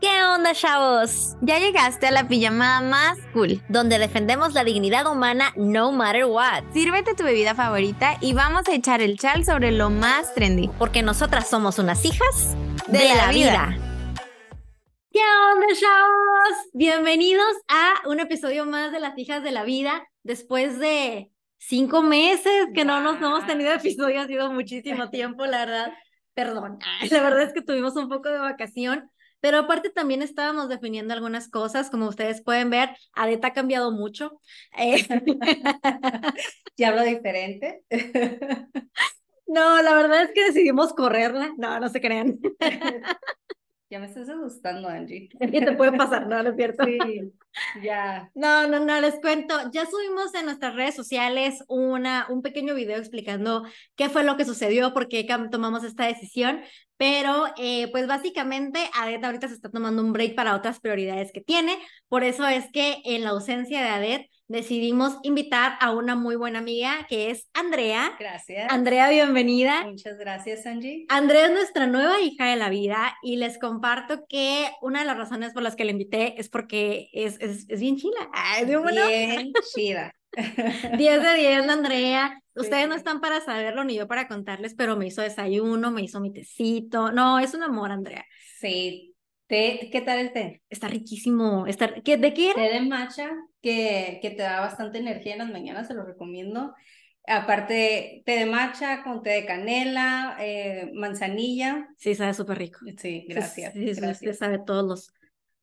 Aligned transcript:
¿Qué 0.00 0.22
onda, 0.22 0.52
chavos? 0.54 1.36
Ya 1.40 1.58
llegaste 1.58 2.06
a 2.06 2.10
la 2.10 2.28
pijamada 2.28 2.80
más 2.82 3.18
cool. 3.32 3.62
Donde 3.68 3.98
defendemos 3.98 4.52
la 4.52 4.64
dignidad 4.64 5.10
humana 5.10 5.52
no 5.56 5.92
matter 5.92 6.26
what. 6.26 6.62
Sírvete 6.72 7.14
tu 7.14 7.24
bebida 7.24 7.54
favorita 7.54 8.18
y 8.20 8.34
vamos 8.34 8.68
a 8.68 8.74
echar 8.74 9.00
el 9.00 9.18
chal 9.18 9.44
sobre 9.44 9.72
lo 9.72 9.90
más 9.90 10.34
trendy. 10.34 10.68
Porque 10.78 11.02
nosotras 11.02 11.48
somos 11.48 11.78
unas 11.78 12.04
hijas 12.04 12.56
de, 12.88 13.14
la, 13.14 13.30
vida. 13.30 13.76
¿Qué 15.10 15.20
onda, 15.52 15.66
chavos? 15.68 16.70
Bienvenidos 16.74 17.56
a 17.68 18.08
un 18.08 18.20
episodio 18.20 18.66
más 18.66 18.92
de 18.92 19.00
Las 19.00 19.16
hijas 19.18 19.42
de 19.42 19.52
la 19.52 19.64
vida. 19.64 20.06
Después 20.22 20.78
de 20.78 21.30
cinco 21.56 22.02
meses 22.02 22.68
que 22.74 22.84
no 22.84 23.00
nos 23.00 23.16
hemos 23.16 23.46
tenido 23.46 23.72
episodio, 23.72 24.20
ha 24.20 24.26
sido 24.26 24.52
muchísimo 24.52 25.08
tiempo, 25.10 25.46
la 25.46 25.64
verdad. 25.64 25.92
Perdón, 26.34 26.78
la 27.10 27.22
verdad 27.22 27.42
es 27.42 27.52
que 27.52 27.62
tuvimos 27.62 27.96
un 27.96 28.08
poco 28.08 28.28
de 28.28 28.38
vacación, 28.38 29.10
pero 29.40 29.58
aparte 29.58 29.90
también 29.90 30.22
estábamos 30.22 30.68
definiendo 30.68 31.14
algunas 31.14 31.48
cosas, 31.48 31.90
como 31.90 32.08
ustedes 32.08 32.42
pueden 32.42 32.70
ver, 32.70 32.90
Adeta 33.12 33.48
ha 33.48 33.52
cambiado 33.52 33.92
mucho. 33.92 34.40
Eh, 34.76 35.06
ya 36.76 36.88
hablo 36.88 37.02
diferente. 37.02 37.84
no, 39.46 39.82
la 39.82 39.94
verdad 39.94 40.22
es 40.22 40.30
que 40.32 40.46
decidimos 40.46 40.92
correrla. 40.94 41.52
No, 41.58 41.78
no 41.78 41.88
se 41.88 42.00
crean. 42.00 42.38
Ya 43.90 44.00
me 44.00 44.06
estás 44.06 44.28
asustando, 44.28 44.88
Angie. 44.88 45.28
Y 45.40 45.64
te 45.64 45.72
puede 45.72 45.92
pasar, 45.92 46.26
¿no? 46.26 46.42
¿No 46.42 46.50
es 46.50 46.56
cierto? 46.56 46.84
Sí, 46.84 46.98
ya. 47.82 48.30
No, 48.34 48.66
no, 48.66 48.84
no, 48.84 49.00
les 49.00 49.14
cuento. 49.20 49.54
Ya 49.72 49.86
subimos 49.86 50.34
en 50.34 50.46
nuestras 50.46 50.74
redes 50.74 50.94
sociales 50.94 51.62
una, 51.68 52.26
un 52.30 52.42
pequeño 52.42 52.74
video 52.74 52.98
explicando 52.98 53.64
qué 53.94 54.08
fue 54.08 54.24
lo 54.24 54.36
que 54.36 54.44
sucedió, 54.44 54.94
por 54.94 55.08
qué 55.08 55.26
tomamos 55.50 55.84
esta 55.84 56.06
decisión. 56.06 56.60
Pero, 56.96 57.46
eh, 57.58 57.90
pues 57.92 58.06
básicamente, 58.06 58.78
Adet 58.94 59.22
ahorita 59.24 59.48
se 59.48 59.54
está 59.54 59.70
tomando 59.70 60.02
un 60.02 60.12
break 60.12 60.34
para 60.34 60.56
otras 60.56 60.80
prioridades 60.80 61.32
que 61.32 61.40
tiene. 61.40 61.76
Por 62.08 62.24
eso 62.24 62.46
es 62.46 62.70
que 62.72 63.02
en 63.04 63.24
la 63.24 63.30
ausencia 63.30 63.82
de 63.82 63.88
Adet, 63.88 64.30
decidimos 64.54 65.18
invitar 65.24 65.76
a 65.80 65.90
una 65.90 66.14
muy 66.14 66.36
buena 66.36 66.60
amiga 66.60 67.06
que 67.08 67.30
es 67.30 67.50
Andrea. 67.54 68.14
Gracias. 68.20 68.72
Andrea, 68.72 69.10
bienvenida. 69.10 69.84
Muchas 69.84 70.16
gracias, 70.16 70.64
Angie. 70.64 71.06
Andrea 71.08 71.46
es 71.46 71.52
nuestra 71.52 71.88
nueva 71.88 72.20
hija 72.20 72.46
de 72.46 72.54
la 72.54 72.68
vida 72.68 73.16
y 73.20 73.36
les 73.36 73.58
comparto 73.58 74.24
que 74.28 74.70
una 74.80 75.00
de 75.00 75.06
las 75.06 75.16
razones 75.16 75.52
por 75.52 75.62
las 75.64 75.74
que 75.74 75.84
la 75.84 75.90
invité 75.90 76.40
es 76.40 76.48
porque 76.48 77.08
es, 77.12 77.36
es, 77.40 77.66
es 77.68 77.80
bien 77.80 77.96
chila. 77.96 78.30
es 78.60 78.66
bien, 78.68 78.80
bueno. 78.80 79.06
bien 79.08 79.52
chida. 79.74 80.14
10 80.34 80.98
de 80.98 81.34
10, 81.34 81.68
Andrea. 81.68 82.40
Ustedes 82.54 82.88
no 82.88 82.94
están 82.94 83.20
para 83.20 83.40
saberlo 83.40 83.82
ni 83.82 83.96
yo 83.96 84.06
para 84.06 84.28
contarles, 84.28 84.74
pero 84.74 84.96
me 84.96 85.08
hizo 85.08 85.22
desayuno, 85.22 85.90
me 85.90 86.02
hizo 86.02 86.20
mi 86.20 86.32
tecito. 86.32 87.10
No, 87.10 87.40
es 87.40 87.54
un 87.54 87.64
amor, 87.64 87.90
Andrea. 87.90 88.24
Sí, 88.60 89.13
¿Qué 89.48 90.02
tal 90.04 90.18
el 90.18 90.32
té? 90.32 90.62
Está 90.70 90.88
riquísimo. 90.88 91.66
Está, 91.66 91.88
¿De 91.88 92.02
qué 92.02 92.50
era? 92.50 92.54
Té 92.54 92.72
de 92.72 92.80
matcha, 92.80 93.30
que, 93.60 94.18
que 94.22 94.30
te 94.30 94.42
da 94.42 94.60
bastante 94.60 94.98
energía 94.98 95.32
en 95.32 95.38
las 95.40 95.50
mañanas, 95.50 95.86
se 95.86 95.94
lo 95.94 96.04
recomiendo. 96.04 96.74
Aparte, 97.26 98.22
té 98.26 98.32
de 98.32 98.46
matcha 98.46 99.02
con 99.02 99.22
té 99.22 99.30
de 99.30 99.46
canela, 99.46 100.36
eh, 100.40 100.90
manzanilla. 100.94 101.88
Sí, 101.96 102.14
sabe 102.14 102.34
súper 102.34 102.58
rico. 102.58 102.80
Sí, 102.98 103.24
gracias. 103.28 103.72
Sí, 103.72 103.92
gracias. 103.94 104.38
sabe 104.38 104.58
todos 104.58 104.84
los, 104.84 105.12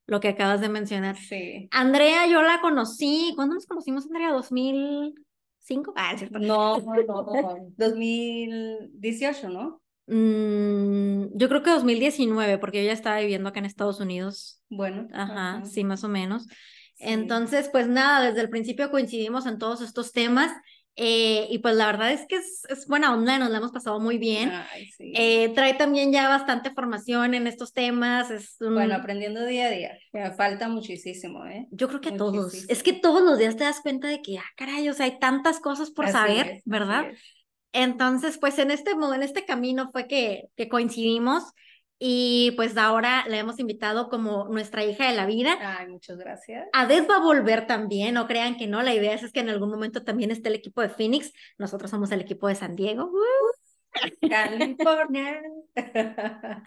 lo 0.06 0.18
que 0.18 0.28
acabas 0.28 0.60
de 0.60 0.68
mencionar. 0.68 1.16
Sí. 1.16 1.68
Andrea, 1.70 2.26
yo 2.26 2.42
la 2.42 2.60
conocí. 2.60 3.32
¿Cuándo 3.36 3.54
nos 3.54 3.66
conocimos, 3.66 4.06
Andrea? 4.06 4.32
¿2005? 4.32 5.92
Ah, 5.94 6.14
cierto. 6.16 6.40
No, 6.40 6.78
no, 6.78 6.94
no, 7.06 7.22
no. 7.22 7.56
2018, 7.76 9.48
¿no? 9.48 9.82
Mm, 10.06 11.36
yo 11.36 11.48
creo 11.48 11.62
que 11.62 11.70
2019, 11.70 12.58
porque 12.58 12.82
yo 12.82 12.86
ya 12.86 12.92
estaba 12.92 13.20
viviendo 13.20 13.48
acá 13.48 13.60
en 13.60 13.66
Estados 13.66 14.00
Unidos. 14.00 14.60
Bueno. 14.68 15.08
Ajá, 15.12 15.64
sí, 15.64 15.84
más 15.84 16.04
o 16.04 16.08
menos. 16.08 16.46
Entonces, 16.98 17.68
pues 17.70 17.88
nada, 17.88 18.28
desde 18.28 18.42
el 18.42 18.50
principio 18.50 18.90
coincidimos 18.90 19.46
en 19.46 19.58
todos 19.58 19.80
estos 19.80 20.12
temas. 20.12 20.52
Eh, 20.94 21.46
y 21.48 21.58
pues 21.60 21.74
la 21.74 21.86
verdad 21.86 22.12
es 22.12 22.26
que 22.28 22.36
es, 22.36 22.66
es, 22.68 22.86
buena 22.86 23.14
onda, 23.14 23.38
nos 23.38 23.48
la 23.48 23.58
hemos 23.58 23.72
pasado 23.72 23.98
muy 23.98 24.18
bien. 24.18 24.52
eh, 24.98 25.48
trae 25.54 25.72
también 25.74 26.12
ya 26.12 26.28
bastante 26.28 26.70
formación 26.70 27.32
en 27.32 27.46
estos 27.46 27.72
temas. 27.72 28.30
Es 28.30 28.56
Bueno, 28.60 28.94
aprendiendo 28.94 29.44
día 29.46 29.66
a 29.66 29.70
día. 29.70 29.98
Me 30.12 30.30
falta 30.32 30.68
muchísimo, 30.68 31.46
¿eh? 31.46 31.66
Yo 31.70 31.88
creo 31.88 32.02
que 32.02 32.12
todos. 32.12 32.66
Es 32.68 32.82
que 32.82 32.92
todos 32.92 33.22
los 33.22 33.38
días 33.38 33.56
te 33.56 33.64
das 33.64 33.80
cuenta 33.80 34.08
de 34.08 34.20
que, 34.20 34.36
ah, 34.36 34.44
caray, 34.54 34.86
o 34.88 34.92
sea, 34.92 35.06
hay 35.06 35.18
tantas 35.18 35.60
cosas 35.60 35.90
por 35.90 36.08
saber, 36.08 36.60
¿verdad? 36.66 37.06
Entonces, 37.72 38.38
pues 38.38 38.58
en 38.58 38.70
este 38.70 38.94
modo, 38.94 39.14
en 39.14 39.22
este 39.22 39.44
camino 39.44 39.90
fue 39.90 40.06
que, 40.06 40.48
que 40.56 40.68
coincidimos 40.68 41.52
y 42.04 42.50
pues 42.56 42.76
ahora 42.76 43.24
le 43.28 43.38
hemos 43.38 43.60
invitado 43.60 44.08
como 44.08 44.48
nuestra 44.48 44.84
hija 44.84 45.08
de 45.08 45.14
la 45.14 45.24
vida. 45.24 45.56
Ay, 45.60 45.86
muchas 45.86 46.18
gracias. 46.18 46.68
Adez 46.72 47.08
va 47.08 47.18
a 47.18 47.20
volver 47.20 47.68
también, 47.68 48.14
no 48.14 48.26
crean 48.26 48.56
que 48.56 48.66
no, 48.66 48.82
la 48.82 48.92
idea 48.92 49.14
es, 49.14 49.30
que 49.30 49.38
en 49.38 49.50
algún 49.50 49.70
momento 49.70 50.02
también 50.02 50.32
esté 50.32 50.48
el 50.48 50.56
equipo 50.56 50.80
de 50.82 50.88
Phoenix, 50.88 51.32
nosotros 51.58 51.92
somos 51.92 52.10
el 52.10 52.20
equipo 52.20 52.48
de 52.48 52.56
San 52.56 52.74
Diego. 52.74 53.12
California. 54.28 55.42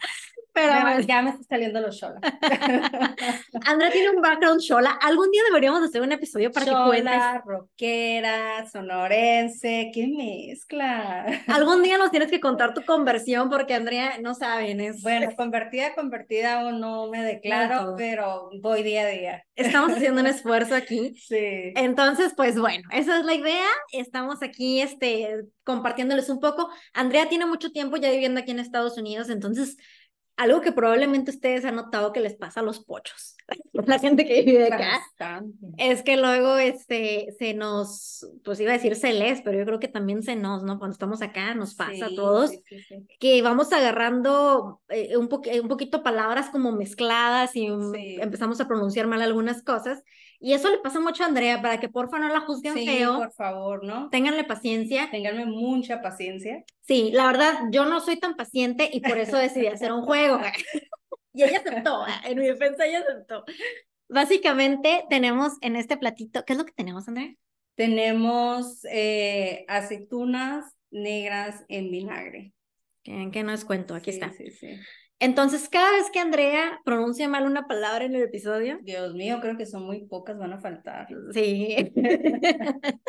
Pero 0.56 1.00
ya, 1.00 1.20
me 1.20 1.30
está 1.30 1.42
saliendo 1.50 1.82
los 1.82 1.96
Shola. 1.96 2.18
Andrea 3.66 3.90
tiene 3.90 4.08
un 4.08 4.22
background 4.22 4.58
Shola. 4.58 4.90
Algún 5.02 5.30
día 5.30 5.42
deberíamos 5.46 5.82
hacer 5.82 6.00
un 6.00 6.12
episodio 6.12 6.50
para 6.50 6.64
que 6.64 6.72
cuentes. 6.72 7.12
rockera, 7.44 8.66
sonorense, 8.66 9.90
qué 9.92 10.06
mezcla. 10.08 11.26
Algún 11.48 11.82
día 11.82 11.98
nos 11.98 12.10
tienes 12.10 12.30
que 12.30 12.40
contar 12.46 12.72
tu 12.72 12.82
conversión 12.86 13.50
porque 13.50 13.74
Andrea 13.74 14.16
no 14.22 14.34
saben. 14.34 14.80
Es... 14.80 15.02
Bueno, 15.02 15.28
convertida, 15.36 15.94
convertida 15.94 16.62
aún 16.62 16.80
no 16.80 17.10
me 17.10 17.22
declaro, 17.22 17.92
pero 17.98 18.48
voy 18.62 18.82
día 18.82 19.02
a 19.02 19.08
día. 19.08 19.44
Estamos 19.56 19.92
haciendo 19.92 20.22
un 20.22 20.26
esfuerzo 20.26 20.74
aquí. 20.74 21.14
Sí. 21.16 21.74
Entonces, 21.74 22.32
pues 22.34 22.58
bueno, 22.58 22.88
esa 22.92 23.18
es 23.18 23.26
la 23.26 23.34
idea. 23.34 23.68
Estamos 23.92 24.42
aquí 24.42 24.80
este, 24.80 25.44
compartiéndoles 25.64 26.30
un 26.30 26.40
poco. 26.40 26.70
Andrea 26.94 27.28
tiene 27.28 27.44
mucho 27.44 27.72
tiempo 27.72 27.98
ya 27.98 28.10
viviendo 28.10 28.40
aquí 28.40 28.52
en 28.52 28.60
Estados 28.60 28.96
Unidos, 28.96 29.28
entonces 29.28 29.76
algo 30.36 30.60
que 30.60 30.72
probablemente 30.72 31.30
ustedes 31.30 31.64
han 31.64 31.76
notado 31.76 32.12
que 32.12 32.20
les 32.20 32.34
pasa 32.34 32.60
a 32.60 32.62
los 32.62 32.84
pochos, 32.84 33.36
la 33.72 33.98
gente 33.98 34.26
que 34.26 34.42
vive 34.42 34.72
acá, 34.72 35.00
es 35.78 36.02
que 36.02 36.16
luego 36.16 36.56
este, 36.56 37.34
se 37.38 37.54
nos, 37.54 38.26
pues 38.44 38.60
iba 38.60 38.70
a 38.70 38.74
decir 38.74 38.96
se 38.96 39.12
les, 39.12 39.40
pero 39.42 39.58
yo 39.58 39.64
creo 39.64 39.78
que 39.80 39.88
también 39.88 40.22
se 40.22 40.36
nos, 40.36 40.62
¿no? 40.62 40.78
Cuando 40.78 40.92
estamos 40.92 41.22
acá 41.22 41.54
nos 41.54 41.74
pasa 41.74 42.06
a 42.06 42.14
todos, 42.14 42.50
que 43.18 43.42
vamos 43.42 43.72
agarrando 43.72 44.80
eh, 44.88 45.16
un, 45.16 45.28
un 45.30 45.68
poquito 45.68 46.02
palabras 46.02 46.50
como 46.50 46.72
mezcladas 46.72 47.56
y 47.56 47.68
empezamos 48.20 48.60
a 48.60 48.68
pronunciar 48.68 49.06
mal 49.06 49.22
algunas 49.22 49.62
cosas 49.62 50.02
y 50.40 50.52
eso 50.52 50.70
le 50.70 50.78
pasa 50.78 51.00
mucho 51.00 51.22
a 51.22 51.26
Andrea, 51.26 51.62
para 51.62 51.80
que 51.80 51.88
porfa 51.88 52.18
no 52.18 52.28
la 52.28 52.40
juzguen 52.40 52.74
sí, 52.74 52.86
feo. 52.86 53.16
por 53.16 53.32
favor, 53.32 53.84
¿no? 53.84 54.08
Ténganle 54.10 54.44
paciencia. 54.44 55.08
Ténganme 55.10 55.46
mucha 55.46 56.02
paciencia. 56.02 56.64
Sí, 56.82 57.10
la 57.12 57.26
verdad, 57.26 57.54
yo 57.70 57.86
no 57.86 58.00
soy 58.00 58.18
tan 58.18 58.36
paciente 58.36 58.88
y 58.92 59.00
por 59.00 59.18
eso 59.18 59.36
decidí 59.38 59.66
hacer 59.66 59.92
un 59.92 60.02
juego. 60.02 60.40
y 61.32 61.42
ella 61.42 61.58
aceptó, 61.58 62.04
en 62.24 62.38
mi 62.38 62.46
defensa 62.46 62.86
ella 62.86 63.00
aceptó. 63.00 63.44
Básicamente 64.08 65.04
tenemos 65.10 65.54
en 65.62 65.76
este 65.76 65.96
platito, 65.96 66.44
¿qué 66.44 66.52
es 66.52 66.58
lo 66.58 66.64
que 66.64 66.72
tenemos, 66.72 67.08
Andrea? 67.08 67.34
Tenemos 67.74 68.84
eh, 68.90 69.64
aceitunas 69.68 70.64
negras 70.90 71.64
en 71.68 71.90
vinagre. 71.90 72.52
¿Qué, 73.02 73.28
qué 73.32 73.42
no 73.42 73.52
es 73.52 73.64
cuento? 73.64 73.94
Aquí 73.94 74.12
sí, 74.12 74.18
está. 74.18 74.32
Sí, 74.32 74.50
sí. 74.50 74.78
Entonces, 75.18 75.68
cada 75.68 75.92
vez 75.92 76.10
que 76.10 76.18
Andrea 76.18 76.80
pronuncia 76.84 77.28
mal 77.28 77.46
una 77.46 77.66
palabra 77.66 78.04
en 78.04 78.14
el 78.14 78.22
episodio. 78.22 78.78
Dios 78.82 79.14
mío, 79.14 79.38
creo 79.40 79.56
que 79.56 79.64
son 79.64 79.84
muy 79.84 80.04
pocas, 80.04 80.38
van 80.38 80.52
a 80.52 80.60
faltar. 80.60 81.08
Sí. 81.32 81.92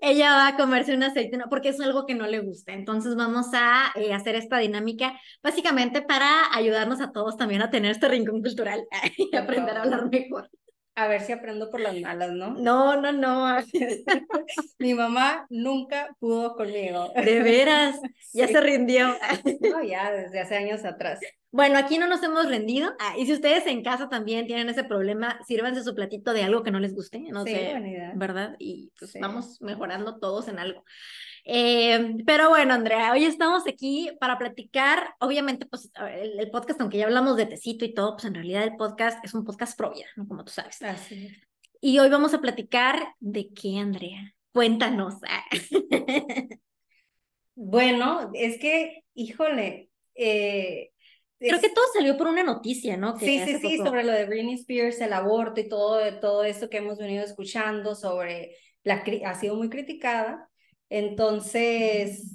Ella 0.00 0.32
va 0.34 0.48
a 0.48 0.56
comerse 0.56 0.94
una 0.94 1.06
aceituna 1.06 1.46
porque 1.48 1.70
es 1.70 1.80
algo 1.80 2.04
que 2.06 2.14
no 2.14 2.26
le 2.26 2.40
gusta. 2.40 2.72
Entonces 2.72 3.16
vamos 3.16 3.46
a 3.54 3.90
eh, 3.94 4.12
hacer 4.12 4.34
esta 4.34 4.58
dinámica 4.58 5.18
básicamente 5.42 6.02
para 6.02 6.54
ayudarnos 6.54 7.00
a 7.00 7.10
todos 7.10 7.36
también 7.36 7.62
a 7.62 7.70
tener 7.70 7.92
este 7.92 8.08
rincón 8.08 8.42
cultural 8.42 8.84
y 9.16 9.34
aprender 9.34 9.76
a 9.76 9.82
hablar 9.82 10.10
mejor. 10.10 10.50
A 10.96 11.08
ver 11.08 11.22
si 11.22 11.32
aprendo 11.32 11.70
por 11.70 11.80
las 11.80 11.98
malas, 12.00 12.30
¿no? 12.30 12.54
No, 12.54 13.00
no, 13.00 13.12
no. 13.12 13.56
Mi 14.78 14.94
mamá 14.94 15.44
nunca 15.50 16.14
pudo 16.20 16.54
conmigo. 16.54 17.10
De 17.16 17.42
veras, 17.42 18.00
ya 18.32 18.46
se 18.46 18.60
rindió. 18.60 19.16
No, 19.60 19.82
ya 19.82 20.12
desde 20.12 20.40
hace 20.40 20.56
años 20.56 20.84
atrás. 20.84 21.18
Bueno, 21.50 21.78
aquí 21.78 21.98
no 21.98 22.06
nos 22.06 22.22
hemos 22.22 22.48
rendido. 22.48 22.92
Ah, 23.00 23.14
y 23.16 23.26
si 23.26 23.32
ustedes 23.32 23.66
en 23.66 23.82
casa 23.82 24.08
también 24.08 24.46
tienen 24.46 24.68
ese 24.68 24.84
problema, 24.84 25.40
sírvanse 25.46 25.82
su 25.82 25.94
platito 25.94 26.32
de 26.32 26.42
algo 26.44 26.62
que 26.62 26.70
no 26.70 26.80
les 26.80 26.94
guste, 26.94 27.20
no 27.30 27.44
sí, 27.44 27.52
sé. 27.52 28.12
¿verdad? 28.14 28.56
Y 28.58 28.92
pues 28.98 29.12
Sí. 29.12 29.18
vamos 29.20 29.60
mejorando 29.60 30.18
todos 30.18 30.48
en 30.48 30.58
algo. 30.58 30.84
Eh, 31.44 32.16
pero 32.26 32.48
bueno, 32.48 32.74
Andrea, 32.74 33.12
hoy 33.12 33.24
estamos 33.24 33.66
aquí 33.66 34.10
para 34.18 34.38
platicar, 34.38 35.14
obviamente, 35.20 35.66
pues 35.66 35.90
el, 36.10 36.40
el 36.40 36.50
podcast, 36.50 36.80
aunque 36.80 36.98
ya 36.98 37.04
hablamos 37.04 37.36
de 37.36 37.46
tecito 37.46 37.84
y 37.84 37.92
todo, 37.92 38.14
pues 38.14 38.24
en 38.24 38.34
realidad 38.34 38.64
el 38.64 38.76
podcast 38.76 39.22
es 39.24 39.34
un 39.34 39.44
podcast 39.44 39.76
pro 39.76 39.92
vida, 39.92 40.06
¿no? 40.16 40.26
Como 40.26 40.44
tú 40.44 40.52
sabes. 40.52 40.80
Así 40.82 41.26
es. 41.26 41.32
Y 41.80 41.98
hoy 41.98 42.08
vamos 42.08 42.32
a 42.32 42.40
platicar 42.40 43.14
de 43.20 43.52
qué, 43.52 43.78
Andrea. 43.78 44.34
Cuéntanos. 44.52 45.14
Bueno, 47.56 48.32
es 48.34 48.58
que, 48.58 49.04
híjole, 49.14 49.88
eh, 50.16 50.90
Creo 51.38 51.60
que 51.60 51.68
todo 51.68 51.84
salió 51.92 52.16
por 52.16 52.28
una 52.28 52.42
noticia, 52.42 52.96
¿no? 52.96 53.18
sí, 53.18 53.38
sí, 53.44 53.58
sí, 53.58 53.76
sobre 53.76 54.02
lo 54.02 54.12
de 54.12 54.24
Britney 54.24 54.54
Spears, 54.54 55.00
el 55.00 55.12
aborto 55.12 55.60
y 55.60 55.68
todo, 55.68 56.00
todo 56.20 56.44
eso 56.44 56.70
que 56.70 56.78
hemos 56.78 56.98
venido 56.98 57.22
escuchando 57.22 57.94
sobre 57.94 58.56
la 58.82 59.04
ha 59.26 59.34
sido 59.34 59.56
muy 59.56 59.68
criticada. 59.68 60.50
Entonces, 60.88 62.34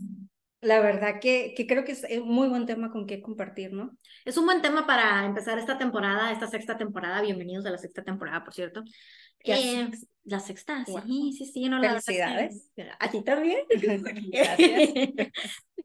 la 0.62 0.80
verdad 0.82 1.20
que, 1.22 1.54
que 1.56 1.68
creo 1.68 1.86
que 1.86 1.94
es 1.94 2.06
un 2.20 2.30
muy 2.30 2.50
buen 2.50 2.66
tema 2.66 2.92
con 2.92 3.08
que 3.08 3.22
compartir, 3.22 3.72
¿no? 3.72 3.98
Es 4.26 4.38
un 4.38 4.46
buen 4.46 4.62
tema 4.62 4.86
para 4.86 5.26
empezar 5.26 5.58
esta 5.58 5.78
temporada, 5.78 6.32
esta 6.32 6.48
sexta 6.48 6.78
temporada. 6.78 7.22
Bienvenidos 7.22 7.66
a 7.66 7.72
la 7.72 7.78
sexta 7.78 8.04
temporada, 8.04 8.44
por 8.44 8.54
cierto. 8.54 8.84
Eh, 9.46 9.90
la 10.26 10.40
sexta, 10.40 10.84
sí, 10.86 11.34
sí, 11.38 11.46
sí. 11.46 11.70
No, 11.70 11.82
Felicidades. 11.82 12.70
A 13.00 13.10
ti 13.10 13.24
también. 13.24 13.62
Gracias. 14.32 14.60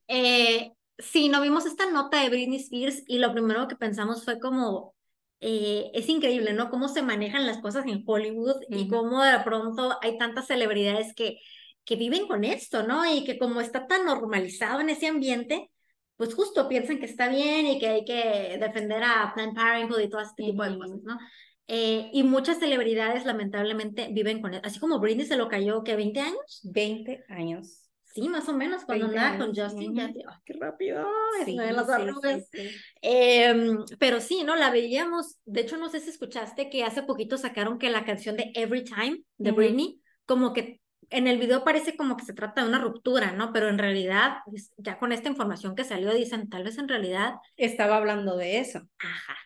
eh, 0.08 0.72
sí, 0.98 1.28
no 1.28 1.40
vimos 1.40 1.66
esta 1.66 1.90
nota 1.90 2.20
de 2.22 2.30
Britney 2.30 2.58
Spears 2.58 3.04
y 3.06 3.18
lo 3.18 3.32
primero 3.32 3.68
que 3.68 3.76
pensamos 3.76 4.24
fue 4.24 4.40
como, 4.40 4.94
eh, 5.40 5.90
es 5.94 6.08
increíble, 6.08 6.52
¿no? 6.52 6.68
Cómo 6.70 6.88
se 6.88 7.02
manejan 7.02 7.46
las 7.46 7.58
cosas 7.58 7.86
en 7.86 8.02
Hollywood 8.04 8.62
y 8.68 8.88
cómo 8.88 9.22
de 9.22 9.38
pronto 9.40 9.98
hay 10.02 10.18
tantas 10.18 10.48
celebridades 10.48 11.14
que 11.14 11.38
que 11.84 11.96
viven 11.96 12.26
con 12.26 12.44
esto, 12.44 12.82
¿no? 12.82 13.04
Y 13.10 13.24
que 13.24 13.38
como 13.38 13.60
está 13.60 13.86
tan 13.86 14.04
normalizado 14.04 14.80
en 14.80 14.90
ese 14.90 15.06
ambiente, 15.06 15.70
pues 16.16 16.34
justo 16.34 16.68
piensan 16.68 16.98
que 16.98 17.06
está 17.06 17.28
bien 17.28 17.66
y 17.66 17.78
que 17.78 17.88
hay 17.88 18.04
que 18.04 18.56
defender 18.60 19.02
a 19.02 19.32
Planned 19.34 19.54
Parenthood 19.54 20.00
y 20.00 20.08
todo 20.08 20.20
este 20.20 20.44
tipo 20.44 20.62
de 20.64 20.78
cosas, 20.78 21.02
¿no? 21.02 21.18
Eh, 21.66 22.10
y 22.12 22.22
muchas 22.22 22.58
celebridades 22.58 23.24
lamentablemente 23.24 24.08
viven 24.12 24.42
con 24.42 24.52
eso, 24.52 24.62
así 24.64 24.78
como 24.78 25.00
Britney 25.00 25.26
se 25.26 25.36
lo 25.36 25.48
cayó, 25.48 25.82
¿qué? 25.82 25.96
¿20 25.96 26.18
años? 26.20 26.60
20 26.64 27.24
años. 27.28 27.80
Sí, 28.14 28.28
más 28.28 28.48
o 28.48 28.52
menos, 28.52 28.84
cuando 28.84 29.06
andaba 29.06 29.38
con 29.38 29.56
Justin, 29.56 29.92
ya, 29.96 30.12
qué 30.44 30.52
rápido, 30.52 31.04
sí, 31.44 31.56
las 31.56 32.48
sí, 32.48 32.68
eh, 33.02 33.76
pero 33.98 34.20
sí, 34.20 34.44
¿no? 34.44 34.54
La 34.54 34.70
veíamos, 34.70 35.38
de 35.46 35.62
hecho, 35.62 35.78
no 35.78 35.88
sé 35.88 35.98
si 35.98 36.10
escuchaste 36.10 36.70
que 36.70 36.84
hace 36.84 37.02
poquito 37.02 37.38
sacaron 37.38 37.76
que 37.76 37.90
la 37.90 38.04
canción 38.04 38.36
de 38.36 38.52
Every 38.54 38.84
Time 38.84 39.22
de 39.38 39.50
Britney, 39.50 40.00
como 40.26 40.52
que 40.52 40.80
en 41.10 41.26
el 41.26 41.38
video 41.38 41.64
parece 41.64 41.96
como 41.96 42.16
que 42.16 42.24
se 42.24 42.32
trata 42.32 42.62
de 42.62 42.68
una 42.68 42.78
ruptura, 42.78 43.32
¿no? 43.32 43.52
Pero 43.52 43.68
en 43.68 43.78
realidad, 43.78 44.38
pues, 44.46 44.72
ya 44.76 44.98
con 44.98 45.12
esta 45.12 45.28
información 45.28 45.74
que 45.74 45.84
salió, 45.84 46.12
dicen, 46.12 46.48
tal 46.48 46.64
vez 46.64 46.78
en 46.78 46.88
realidad... 46.88 47.34
Estaba 47.56 47.96
hablando 47.96 48.36
de 48.36 48.58
eso. 48.58 48.80
Ajá. 48.98 49.36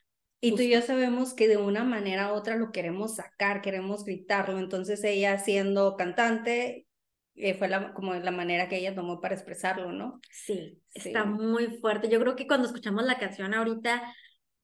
Y 0.41 0.55
tú 0.55 0.63
y 0.63 0.71
yo 0.71 0.83
sabemos 0.83 1.35
que 1.35 1.49
de 1.49 1.57
una 1.57 1.83
manera 1.83 2.33
u 2.33 2.37
otra 2.37 2.57
lo 2.57 2.71
queremos 2.71 3.17
sacar, 3.17 3.61
queremos 3.61 4.05
gritarlo. 4.05 4.59
Entonces 4.59 5.03
ella 5.03 5.39
siendo 5.39 5.97
cantante, 5.97 6.87
eh, 7.35 7.55
fue 7.55 7.69
la, 7.69 7.93
como 7.93 8.15
la 8.15 8.31
manera 8.31 8.69
que 8.69 8.77
ella 8.77 8.95
tomó 8.95 9.21
para 9.21 9.35
expresarlo, 9.35 9.93
¿no? 9.93 10.21
Sí, 10.31 10.81
sí, 10.89 11.09
está 11.09 11.25
muy 11.25 11.79
fuerte. 11.81 12.09
Yo 12.09 12.21
creo 12.21 12.37
que 12.37 12.47
cuando 12.47 12.67
escuchamos 12.69 13.05
la 13.05 13.19
canción 13.19 13.53
ahorita, 13.53 14.15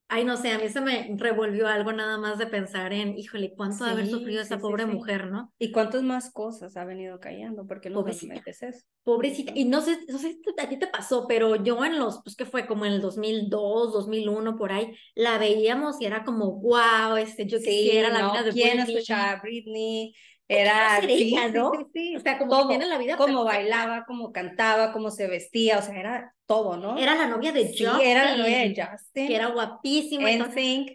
Ay, 0.09 0.25
no 0.25 0.37
sé, 0.37 0.53
a 0.53 0.59
mí 0.59 0.69
se 0.69 0.81
me 0.83 1.15
revolvió 1.17 1.67
algo 1.67 1.93
nada 1.93 2.19
más 2.19 2.39
de 2.39 2.47
pensar 2.47 2.93
en, 2.93 3.17
híjole, 3.19 3.55
cuánto 3.57 3.85
de 3.85 3.91
haber 3.91 4.07
sufrido 4.07 4.43
esa 4.43 4.59
pobre 4.59 4.85
mujer, 4.85 5.31
¿no? 5.31 5.53
Y 5.59 5.73
cuántas 5.73 6.03
más 6.03 6.31
cosas 6.31 6.77
ha 6.77 6.85
venido 6.85 7.19
cayendo, 7.21 7.67
porque 7.67 7.89
no 7.89 8.01
Pobrecita. 8.01 8.43
eso. 8.47 8.67
Pobrecita. 9.03 9.53
Y 9.55 9.65
no 9.65 9.81
sé, 9.81 9.99
no 10.09 10.19
sé 10.19 10.35
si 10.35 10.41
a 10.59 10.69
ti 10.69 10.79
te 10.79 10.89
pasó, 10.89 11.27
pero 11.27 11.57
yo 11.57 11.83
en 11.85 11.99
los, 11.99 12.21
pues 12.23 12.37
que 12.37 12.45
fue 12.45 12.67
como 12.67 12.85
en 12.85 12.93
el 12.93 13.01
2002, 13.01 13.93
2001, 13.95 14.57
por 14.57 14.73
ahí, 14.73 14.95
la 15.15 15.39
veíamos 15.39 16.01
y 16.01 16.05
era 16.05 16.23
como, 16.23 16.61
wow, 16.61 17.17
este, 17.17 17.47
yo 17.47 17.59
quisiera 17.59 18.11
la 18.11 18.31
vida 18.31 18.43
de 18.43 18.53
¿Quién 18.53 18.81
escuchaba 18.81 19.31
a 19.33 19.41
Britney? 19.41 20.15
Era 20.47 21.01
sí, 21.01 21.35
¿no? 21.53 21.73
Sí, 21.93 22.17
O 22.17 22.21
sea, 22.21 22.39
como 22.39 22.51
todo, 22.51 22.69
que 22.69 22.77
tiene 22.77 22.87
la 22.87 22.99
vida 22.99 23.17
Cómo 23.17 23.45
bailaba, 23.45 24.05
cómo 24.07 24.31
cantaba, 24.33 24.93
cómo 24.93 25.11
se 25.11 25.27
vestía, 25.27 25.79
o 25.79 25.83
sea, 25.83 25.99
era 25.99 26.35
todo, 26.47 26.77
¿no? 26.77 26.99
Era 26.99 27.15
la 27.15 27.27
novia 27.27 27.53
de 27.53 27.69
Justin. 27.69 27.89
Sí, 27.99 28.03
era 28.03 28.25
la 28.25 28.37
novia 28.37 28.59
de 28.59 28.69
Justin. 28.69 29.27
Que 29.27 29.37
era 29.37 29.47
guapísima. 29.49 30.31
Entonces, 30.31 30.87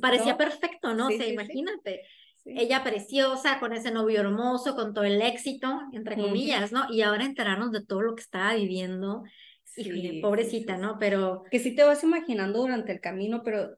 parecía 0.00 0.36
perfecto, 0.36 0.94
¿no? 0.94 1.08
o 1.08 1.10
sea, 1.10 1.26
imagínate. 1.26 2.02
Ella 2.44 2.82
preciosa, 2.82 3.60
con 3.60 3.74
ese 3.74 3.90
novio 3.90 4.20
hermoso, 4.20 4.74
con 4.74 4.94
todo 4.94 5.04
el 5.04 5.20
éxito, 5.20 5.80
entre 5.92 6.16
comillas, 6.16 6.72
¿no? 6.72 6.90
Y 6.90 7.02
ahora 7.02 7.24
enterarnos 7.24 7.72
de 7.72 7.84
todo 7.84 8.00
lo 8.00 8.14
que 8.14 8.22
estaba 8.22 8.54
viviendo. 8.54 9.22
Híjole, 9.76 10.20
pobrecita, 10.22 10.76
¿no? 10.76 10.96
Pero... 10.98 11.44
Que 11.50 11.58
sí 11.58 11.74
te 11.74 11.84
vas 11.84 12.02
imaginando 12.02 12.60
durante 12.60 12.92
el 12.92 13.00
camino, 13.00 13.42
pero 13.44 13.76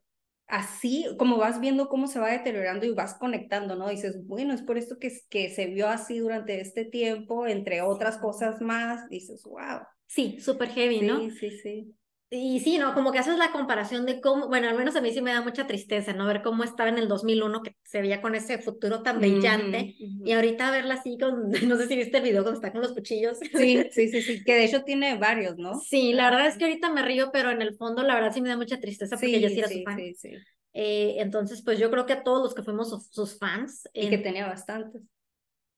así, 0.51 1.07
como 1.19 1.39
vas 1.39 1.61
viendo 1.61 1.89
cómo 1.89 2.07
se 2.07 2.19
va 2.19 2.31
deteriorando 2.31 2.85
y 2.87 2.93
vas 2.93 3.15
conectando, 3.15 3.77
¿no? 3.77 3.89
Dices, 3.89 4.27
bueno, 4.27 4.53
es 4.53 4.63
por 4.63 4.79
esto 4.79 4.99
que, 4.99 5.11
que 5.29 5.51
se 5.51 5.67
vio 5.67 5.89
así 5.89 6.19
durante 6.19 6.61
este 6.61 6.85
tiempo, 6.85 7.47
entre 7.47 7.83
otras 7.83 8.19
cosas 8.19 8.61
más, 8.61 9.09
dices, 9.09 9.43
wow. 9.45 9.81
Sí, 10.07 10.39
súper 10.41 10.71
heavy, 10.71 11.03
¿no? 11.03 11.21
Sí, 11.21 11.31
sí, 11.31 11.51
sí. 11.59 11.95
Y 12.33 12.61
sí, 12.61 12.79
¿no? 12.79 12.95
Como 12.95 13.11
que 13.11 13.19
haces 13.19 13.37
la 13.39 13.51
comparación 13.51 14.07
de 14.07 14.21
cómo, 14.21 14.47
bueno, 14.47 14.69
al 14.69 14.77
menos 14.77 14.95
a 14.95 15.01
mí 15.01 15.13
sí 15.13 15.21
me 15.21 15.33
da 15.33 15.43
mucha 15.43 15.67
tristeza, 15.67 16.13
¿no? 16.13 16.27
Ver 16.27 16.43
cómo 16.43 16.63
estaba 16.63 16.89
en 16.89 16.99
el 16.99 17.09
2001, 17.09 17.61
que 17.63 17.77
se 17.83 18.01
veía 18.01 18.23
con 18.23 18.37
ese 18.37 18.59
futuro 18.59 19.03
tan 19.03 19.19
brillante, 19.19 19.97
y 19.99 20.31
ahorita 20.31 20.71
verla 20.71 20.95
así 20.95 21.19
con, 21.19 21.51
no 21.69 21.77
sé 21.77 21.89
si 21.89 21.97
viste 21.97 22.19
el 22.19 22.23
video 22.23 22.45
cuando 22.45 22.61
está 22.61 22.71
con 22.71 22.83
los 22.83 22.93
cuchillos. 22.93 23.39
Sí, 23.39 23.85
sí, 23.91 24.09
sí, 24.09 24.23
sí, 24.23 24.45
que 24.45 24.55
de 24.55 24.65
hecho 24.65 24.85
tiene 24.85 25.19
varios, 25.19 25.57
¿no? 25.59 25.81
Sí, 25.81 26.13
la 26.13 26.31
verdad 26.31 26.47
es 26.47 26.57
que 26.57 26.67
ahorita 26.67 26.91
me 26.91 27.03
río, 27.03 27.31
pero 27.33 27.51
en 27.51 27.63
el 27.63 27.75
fondo 27.75 28.05
la 28.05 28.15
verdad 28.15 28.33
sí 28.33 28.41
me 28.41 28.49
da 28.49 28.57
mucha 28.57 28.79
tristeza 28.79 29.17
porque 29.17 29.41
yo 29.41 29.49
sí 29.49 29.59
era 29.59 29.69
su 29.69 29.83
fan. 29.83 29.97
Sí, 29.99 30.15
sí. 30.15 30.31
Eh, 30.73 31.17
entonces, 31.19 31.63
pues 31.63 31.81
yo 31.81 31.91
creo 31.91 32.07
que 32.07 32.13
a 32.13 32.23
todos 32.23 32.45
los 32.45 32.55
que 32.55 32.63
fuimos 32.63 33.09
sus, 33.11 33.39
fans. 33.39 33.89
Y 33.93 34.09
que 34.09 34.19
tenía 34.19 34.47
bastantes. 34.47 35.03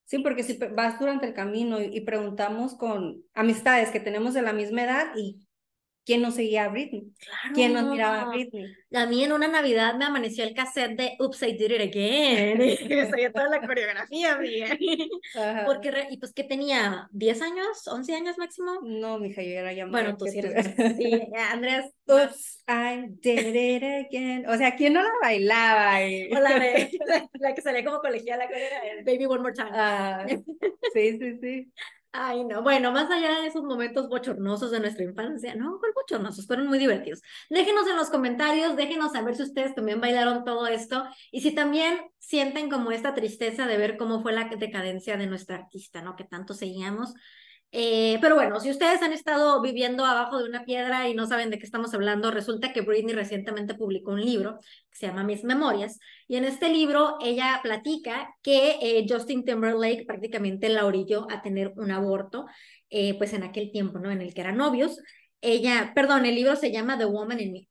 Sí, 0.04 0.18
porque 0.18 0.42
si 0.42 0.58
vas 0.58 1.00
durante 1.00 1.26
el 1.26 1.32
camino 1.32 1.80
y 1.80 2.02
preguntamos 2.02 2.74
con 2.74 3.24
amistades 3.32 3.88
que 3.88 4.00
tenemos 4.00 4.34
de 4.34 4.42
la 4.42 4.52
misma 4.52 4.84
edad 4.84 5.06
y 5.16 5.40
¿Quién 6.04 6.20
no 6.20 6.32
seguía 6.32 6.64
a 6.64 6.68
Britney? 6.68 7.12
Claro. 7.18 7.54
¿Quién 7.54 7.72
nos 7.74 7.84
miraba 7.84 8.22
a 8.22 8.28
Britney? 8.30 8.74
A 8.92 9.06
mí 9.06 9.22
en 9.22 9.32
una 9.32 9.46
Navidad 9.46 9.94
me 9.94 10.04
amaneció 10.04 10.42
el 10.42 10.52
cassette 10.52 10.96
de 10.96 11.16
Oops, 11.20 11.42
I 11.42 11.52
Did 11.52 11.70
It 11.70 11.80
Again. 11.80 12.58
sabía 13.10 13.32
toda 13.32 13.48
la 13.48 13.60
coreografía, 13.60 14.36
mía. 14.36 14.76
Porque, 15.64 16.08
y 16.10 16.16
pues, 16.18 16.32
¿qué 16.32 16.42
tenía? 16.42 17.08
¿10 17.12 17.40
años? 17.42 17.86
¿11 17.86 18.14
años 18.14 18.36
máximo? 18.36 18.80
No, 18.82 19.20
mija, 19.20 19.42
yo 19.42 19.50
era 19.50 19.72
ya 19.72 19.86
Bueno, 19.86 20.16
tú 20.16 20.26
sí 20.26 20.40
eres. 20.40 20.66
sí, 20.96 21.22
Andrés. 21.50 21.92
Oops, 22.08 22.64
I 22.66 23.06
Did 23.20 23.54
It 23.54 23.82
Again. 23.84 24.48
O 24.48 24.56
sea, 24.56 24.74
¿quién 24.74 24.94
no 24.94 25.02
la 25.02 25.12
bailaba? 25.22 25.98
O 25.98 26.40
la, 26.40 26.58
de, 26.58 26.90
la, 27.38 27.54
que 27.54 27.62
salía 27.62 27.84
como 27.84 28.00
colegiala, 28.00 28.48
¿cuál 28.48 28.60
era? 28.60 28.80
Baby 29.04 29.26
One 29.26 29.42
More 29.42 29.54
Time. 29.54 29.70
Ah, 29.72 30.26
sí, 30.92 31.18
sí, 31.18 31.38
sí. 31.40 31.72
Ay, 32.14 32.44
no. 32.44 32.62
Bueno, 32.62 32.92
más 32.92 33.10
allá 33.10 33.40
de 33.40 33.46
esos 33.46 33.62
momentos 33.64 34.08
bochornosos 34.08 34.70
de 34.70 34.80
nuestra 34.80 35.02
infancia, 35.04 35.54
¿no? 35.54 35.78
¿Cuál 35.80 35.92
bochornosos? 35.94 36.46
Fueron 36.46 36.66
muy 36.66 36.78
divertidos. 36.78 37.22
Déjenos 37.48 37.88
en 37.88 37.96
los 37.96 38.10
comentarios, 38.10 38.76
déjenos 38.76 39.12
saber 39.12 39.34
si 39.34 39.42
ustedes 39.44 39.74
también 39.74 39.98
bailaron 40.00 40.44
todo 40.44 40.66
esto 40.66 41.04
y 41.30 41.40
si 41.40 41.54
también 41.54 41.98
sienten 42.18 42.68
como 42.68 42.90
esta 42.92 43.14
tristeza 43.14 43.66
de 43.66 43.78
ver 43.78 43.96
cómo 43.96 44.20
fue 44.22 44.32
la 44.34 44.44
decadencia 44.44 45.16
de 45.16 45.26
nuestra 45.26 45.56
artista, 45.56 46.02
¿no? 46.02 46.14
Que 46.14 46.24
tanto 46.24 46.52
seguíamos. 46.52 47.14
Eh, 47.74 48.18
pero 48.20 48.34
bueno, 48.34 48.60
si 48.60 48.70
ustedes 48.70 49.00
han 49.00 49.14
estado 49.14 49.62
viviendo 49.62 50.04
abajo 50.04 50.38
de 50.38 50.44
una 50.44 50.66
piedra 50.66 51.08
y 51.08 51.14
no 51.14 51.26
saben 51.26 51.48
de 51.48 51.58
qué 51.58 51.64
estamos 51.64 51.94
hablando, 51.94 52.30
resulta 52.30 52.74
que 52.74 52.82
Britney 52.82 53.14
recientemente 53.14 53.74
publicó 53.74 54.10
un 54.10 54.20
libro 54.20 54.58
que 54.90 54.98
se 54.98 55.06
llama 55.06 55.24
Mis 55.24 55.42
Memorias 55.42 55.98
y 56.28 56.36
en 56.36 56.44
este 56.44 56.68
libro 56.68 57.16
ella 57.22 57.60
platica 57.62 58.28
que 58.42 58.76
eh, 58.82 59.06
Justin 59.08 59.46
Timberlake 59.46 60.04
prácticamente 60.06 60.68
la 60.68 60.84
orilló 60.84 61.26
a 61.30 61.40
tener 61.40 61.72
un 61.76 61.90
aborto, 61.90 62.44
eh, 62.90 63.16
pues 63.16 63.32
en 63.32 63.42
aquel 63.42 63.72
tiempo, 63.72 63.98
¿no? 63.98 64.10
En 64.10 64.20
el 64.20 64.34
que 64.34 64.42
eran 64.42 64.58
novios. 64.58 64.98
Ella, 65.40 65.92
perdón, 65.94 66.26
el 66.26 66.34
libro 66.34 66.56
se 66.56 66.70
llama 66.72 66.98
The 66.98 67.06
Woman 67.06 67.40
in 67.40 67.52
Me, 67.52 67.68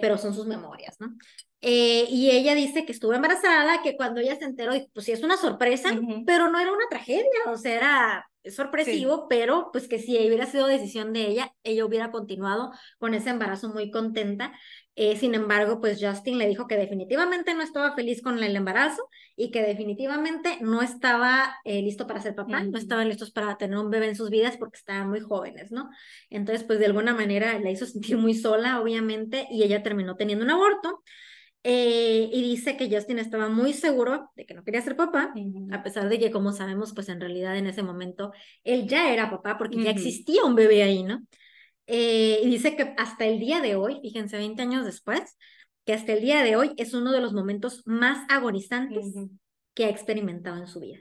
pero 0.00 0.18
son 0.18 0.34
sus 0.34 0.46
memorias, 0.46 0.96
¿no? 0.98 1.14
Y 1.60 2.30
ella 2.30 2.54
dice 2.54 2.84
que 2.86 2.92
estuvo 2.92 3.12
embarazada, 3.12 3.82
que 3.82 3.96
cuando 3.96 4.20
ella 4.20 4.36
se 4.36 4.44
enteró, 4.44 4.72
pues 4.92 5.06
sí 5.06 5.12
es 5.12 5.22
una 5.22 5.36
sorpresa, 5.36 5.90
pero 6.26 6.50
no 6.50 6.58
era 6.58 6.72
una 6.72 6.88
tragedia, 6.88 7.28
o 7.46 7.56
sea, 7.56 7.76
era 7.76 8.30
es 8.42 8.56
sorpresivo, 8.56 9.28
pero 9.28 9.68
pues 9.70 9.86
que 9.86 9.98
si 9.98 10.16
hubiera 10.16 10.46
sido 10.46 10.66
decisión 10.66 11.12
de 11.12 11.26
ella, 11.26 11.54
ella 11.62 11.84
hubiera 11.84 12.10
continuado 12.10 12.72
con 12.98 13.12
ese 13.12 13.30
embarazo 13.30 13.68
muy 13.68 13.90
contenta. 13.90 14.52
Eh, 14.96 15.16
sin 15.16 15.34
embargo, 15.34 15.80
pues 15.80 15.98
Justin 16.00 16.38
le 16.38 16.48
dijo 16.48 16.66
que 16.66 16.76
definitivamente 16.76 17.54
no 17.54 17.62
estaba 17.62 17.94
feliz 17.94 18.22
con 18.22 18.42
el 18.42 18.56
embarazo 18.56 19.08
y 19.36 19.50
que 19.50 19.62
definitivamente 19.62 20.58
no 20.60 20.80
estaba 20.82 21.56
eh, 21.64 21.82
listo 21.82 22.06
para 22.06 22.20
ser 22.20 22.34
papá, 22.34 22.62
no 22.62 22.78
estaban 22.78 23.08
listos 23.08 23.30
para 23.30 23.56
tener 23.56 23.78
un 23.78 23.90
bebé 23.90 24.08
en 24.08 24.16
sus 24.16 24.30
vidas 24.30 24.56
porque 24.56 24.78
estaban 24.78 25.10
muy 25.10 25.20
jóvenes, 25.20 25.70
¿no? 25.70 25.90
Entonces, 26.30 26.64
pues 26.64 26.78
de 26.78 26.86
alguna 26.86 27.14
manera 27.14 27.58
la 27.58 27.70
hizo 27.70 27.86
sentir 27.86 28.16
muy 28.16 28.34
sola, 28.34 28.80
obviamente, 28.80 29.46
y 29.50 29.62
ella 29.62 29.82
terminó 29.82 30.16
teniendo 30.16 30.44
un 30.44 30.50
aborto. 30.50 31.02
Eh, 31.62 32.30
y 32.32 32.42
dice 32.42 32.76
que 32.78 32.88
Justin 32.90 33.18
estaba 33.18 33.50
muy 33.50 33.74
seguro 33.74 34.30
de 34.34 34.46
que 34.46 34.54
no 34.54 34.64
quería 34.64 34.80
ser 34.80 34.96
papá, 34.96 35.34
a 35.72 35.82
pesar 35.82 36.08
de 36.08 36.18
que, 36.18 36.30
como 36.30 36.52
sabemos, 36.52 36.94
pues 36.94 37.10
en 37.10 37.20
realidad 37.20 37.56
en 37.56 37.66
ese 37.66 37.82
momento 37.82 38.32
él 38.64 38.88
ya 38.88 39.12
era 39.12 39.30
papá 39.30 39.58
porque 39.58 39.82
ya 39.82 39.90
existía 39.90 40.44
un 40.44 40.54
bebé 40.54 40.82
ahí, 40.82 41.02
¿no? 41.02 41.20
Eh, 41.86 42.40
y 42.42 42.48
dice 42.48 42.76
que 42.76 42.94
hasta 42.96 43.26
el 43.26 43.38
día 43.38 43.60
de 43.60 43.76
hoy, 43.76 43.98
fíjense, 44.00 44.38
20 44.38 44.62
años 44.62 44.84
después, 44.86 45.36
que 45.84 45.92
hasta 45.92 46.12
el 46.12 46.20
día 46.20 46.42
de 46.42 46.56
hoy 46.56 46.72
es 46.76 46.94
uno 46.94 47.12
de 47.12 47.20
los 47.20 47.32
momentos 47.32 47.82
más 47.84 48.24
agonizantes 48.30 49.12
que 49.74 49.84
ha 49.84 49.90
experimentado 49.90 50.56
en 50.56 50.66
su 50.66 50.80
vida. 50.80 51.00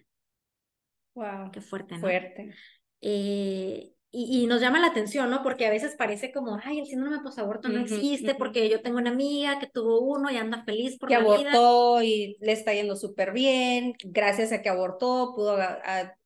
Wow. 1.13 1.51
Qué 1.51 1.61
fuerte, 1.61 1.95
¿no? 1.95 2.01
Fuerte. 2.01 2.53
Eh, 3.01 3.93
y, 4.11 4.41
y, 4.41 4.47
nos 4.47 4.59
llama 4.59 4.79
la 4.79 4.87
atención, 4.87 5.29
¿no? 5.29 5.43
Porque 5.43 5.67
a 5.67 5.69
veces 5.69 5.95
parece 5.95 6.31
como, 6.31 6.59
ay, 6.63 6.79
el 6.79 6.87
síndrome 6.87 7.19
posaborto 7.19 7.69
no 7.69 7.81
existe 7.81 8.33
porque 8.33 8.67
yo 8.67 8.81
tengo 8.81 8.97
una 8.97 9.11
amiga 9.11 9.59
que 9.59 9.67
tuvo 9.67 9.99
uno 10.01 10.31
y 10.31 10.37
anda 10.37 10.63
feliz 10.63 10.97
por 10.97 11.09
que 11.09 11.15
la 11.15 11.21
abortó 11.21 12.01
y 12.01 12.35
le 12.41 12.51
está 12.51 12.73
yendo 12.73 12.95
súper 12.95 13.31
bien, 13.33 13.93
gracias 14.03 14.51
a 14.51 14.61
que 14.61 14.69
abortó, 14.69 15.33
pudo... 15.35 15.57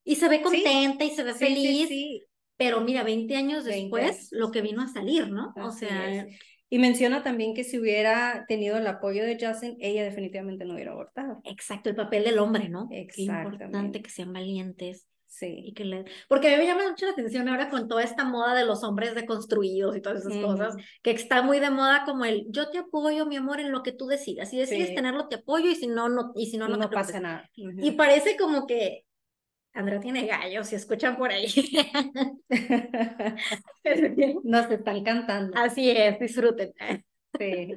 y 0.03 0.15
se 0.15 0.29
ve 0.29 0.41
contenta 0.41 1.03
y 1.03 1.09
se 1.09 1.23
ve 1.23 1.33
feliz, 1.33 1.89
pero 2.55 2.79
mira, 2.79 3.03
20 3.03 3.35
años 3.35 3.65
después, 3.65 4.29
lo 4.31 4.51
que 4.51 4.61
vino 4.61 4.81
a 4.81 4.87
salir, 4.87 5.29
¿no? 5.29 5.53
o 5.57 5.71
sea... 5.71 6.25
Y 6.69 6.79
menciona 6.79 7.21
también 7.21 7.53
que 7.53 7.63
si 7.63 7.77
hubiera 7.77 8.45
tenido 8.47 8.77
el 8.77 8.87
apoyo 8.87 9.23
de 9.23 9.37
Justin, 9.39 9.77
ella 9.79 10.03
definitivamente 10.03 10.65
no 10.65 10.73
hubiera 10.73 10.93
abortado. 10.93 11.39
Exacto, 11.43 11.91
el 11.91 11.95
papel 11.95 12.23
del 12.23 12.39
hombre, 12.39 12.67
¿no? 12.67 12.89
Qué 12.89 13.21
importante 13.21 14.01
que 14.01 14.09
sean 14.09 14.33
valientes. 14.33 15.05
Sí. 15.33 15.63
Y 15.65 15.73
que 15.73 15.83
le... 15.83 16.05
Porque 16.27 16.47
a 16.47 16.51
mí 16.51 16.57
me 16.57 16.67
llama 16.67 16.87
mucho 16.87 17.07
la 17.07 17.13
atención 17.13 17.49
ahora 17.49 17.71
con 17.71 17.87
toda 17.87 18.03
esta 18.03 18.23
moda 18.23 18.53
de 18.53 18.65
los 18.65 18.83
hombres 18.83 19.15
deconstruidos 19.15 19.97
y 19.97 20.01
todas 20.01 20.23
esas 20.23 20.37
cosas, 20.37 20.75
que 21.01 21.09
está 21.09 21.41
muy 21.41 21.59
de 21.59 21.71
moda 21.71 22.03
como 22.05 22.23
el 22.23 22.45
yo 22.49 22.69
te 22.69 22.77
apoyo, 22.77 23.25
mi 23.25 23.37
amor, 23.37 23.59
en 23.59 23.71
lo 23.71 23.81
que 23.81 23.93
tú 23.93 24.05
decidas. 24.05 24.51
Si 24.51 24.57
decides 24.57 24.93
tenerlo, 24.93 25.27
te 25.29 25.37
apoyo 25.37 25.71
y 25.71 25.75
si 25.75 25.87
no, 25.87 26.07
no, 26.07 26.33
y 26.35 26.51
si 26.51 26.57
no, 26.57 26.67
no, 26.67 26.77
no 26.77 26.89
pasa 26.91 27.19
nada. 27.19 27.49
Y 27.55 27.91
parece 27.93 28.37
como 28.37 28.67
que 28.67 29.05
Andrea 29.73 29.99
tiene 29.99 30.27
gallos, 30.27 30.67
si 30.67 30.75
escuchan 30.75 31.17
por 31.17 31.31
ahí. 31.31 31.47
Nos 34.43 34.69
están 34.69 35.03
cantando. 35.03 35.57
Así 35.57 35.89
es, 35.89 36.19
disfruten. 36.19 36.73
Sí. 37.39 37.75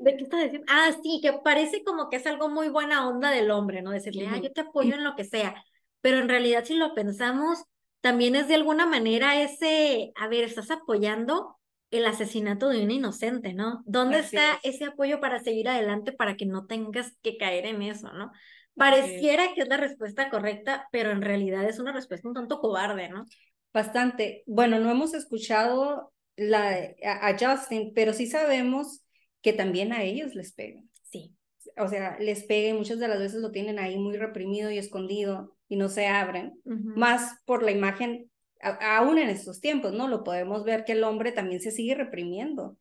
¿De 0.00 0.16
qué 0.16 0.24
estás 0.24 0.42
diciendo? 0.42 0.66
Ah, 0.68 0.90
sí, 1.00 1.20
que 1.22 1.32
parece 1.44 1.84
como 1.84 2.10
que 2.10 2.16
es 2.16 2.26
algo 2.26 2.48
muy 2.48 2.68
buena 2.68 3.06
onda 3.06 3.30
del 3.30 3.52
hombre, 3.52 3.82
¿no? 3.82 3.92
Decirle, 3.92 4.26
ah, 4.26 4.40
yo 4.42 4.50
te 4.50 4.62
apoyo 4.62 4.96
en 4.96 5.04
lo 5.04 5.14
que 5.14 5.22
sea. 5.22 5.54
Pero 6.02 6.18
en 6.18 6.28
realidad, 6.28 6.64
si 6.64 6.74
lo 6.74 6.94
pensamos, 6.94 7.64
también 8.02 8.36
es 8.36 8.48
de 8.48 8.56
alguna 8.56 8.84
manera 8.84 9.40
ese, 9.40 10.12
a 10.16 10.28
ver, 10.28 10.44
estás 10.44 10.70
apoyando 10.70 11.56
el 11.90 12.04
asesinato 12.06 12.68
de 12.68 12.82
un 12.82 12.90
inocente, 12.90 13.54
¿no? 13.54 13.82
¿Dónde 13.86 14.18
está 14.18 14.58
ese 14.62 14.86
apoyo 14.86 15.20
para 15.20 15.40
seguir 15.40 15.68
adelante 15.68 16.12
para 16.12 16.36
que 16.36 16.46
no 16.46 16.66
tengas 16.66 17.16
que 17.22 17.36
caer 17.36 17.66
en 17.66 17.82
eso, 17.82 18.12
¿no? 18.12 18.32
Pareciera 18.74 19.52
que 19.54 19.62
es 19.62 19.68
la 19.68 19.76
respuesta 19.76 20.30
correcta, 20.30 20.88
pero 20.90 21.10
en 21.10 21.20
realidad 21.20 21.64
es 21.68 21.78
una 21.78 21.92
respuesta 21.92 22.28
un 22.28 22.34
tanto 22.34 22.60
cobarde, 22.60 23.08
¿no? 23.08 23.26
Bastante. 23.72 24.42
Bueno, 24.46 24.78
no 24.80 24.90
hemos 24.90 25.14
escuchado 25.14 26.12
la, 26.36 26.94
a, 27.04 27.36
Justin, 27.38 27.92
pero 27.94 28.12
sí 28.12 28.26
sabemos 28.26 29.02
que 29.42 29.52
también 29.52 29.92
a 29.92 30.02
ellos 30.02 30.34
les 30.34 30.52
pegan. 30.52 30.88
Sí. 31.10 31.34
O 31.78 31.88
sea, 31.88 32.18
les 32.18 32.44
pega 32.44 32.68
y 32.68 32.74
muchas 32.74 32.98
de 32.98 33.08
las 33.08 33.18
veces 33.18 33.40
lo 33.40 33.50
tienen 33.50 33.78
ahí 33.78 33.98
muy 33.98 34.16
reprimido 34.16 34.70
y 34.70 34.78
escondido 34.78 35.56
y 35.68 35.76
no 35.76 35.88
se 35.88 36.06
abren, 36.06 36.52
más 36.64 37.40
por 37.46 37.62
la 37.62 37.70
imagen, 37.70 38.30
aún 38.60 39.18
en 39.18 39.28
estos 39.28 39.60
tiempos, 39.60 39.92
¿no? 39.92 40.08
Lo 40.08 40.22
podemos 40.22 40.64
ver 40.64 40.84
que 40.84 40.92
el 40.92 41.04
hombre 41.04 41.32
también 41.32 41.60
se 41.60 41.70
sigue 41.70 41.94
reprimiendo. 41.94 42.76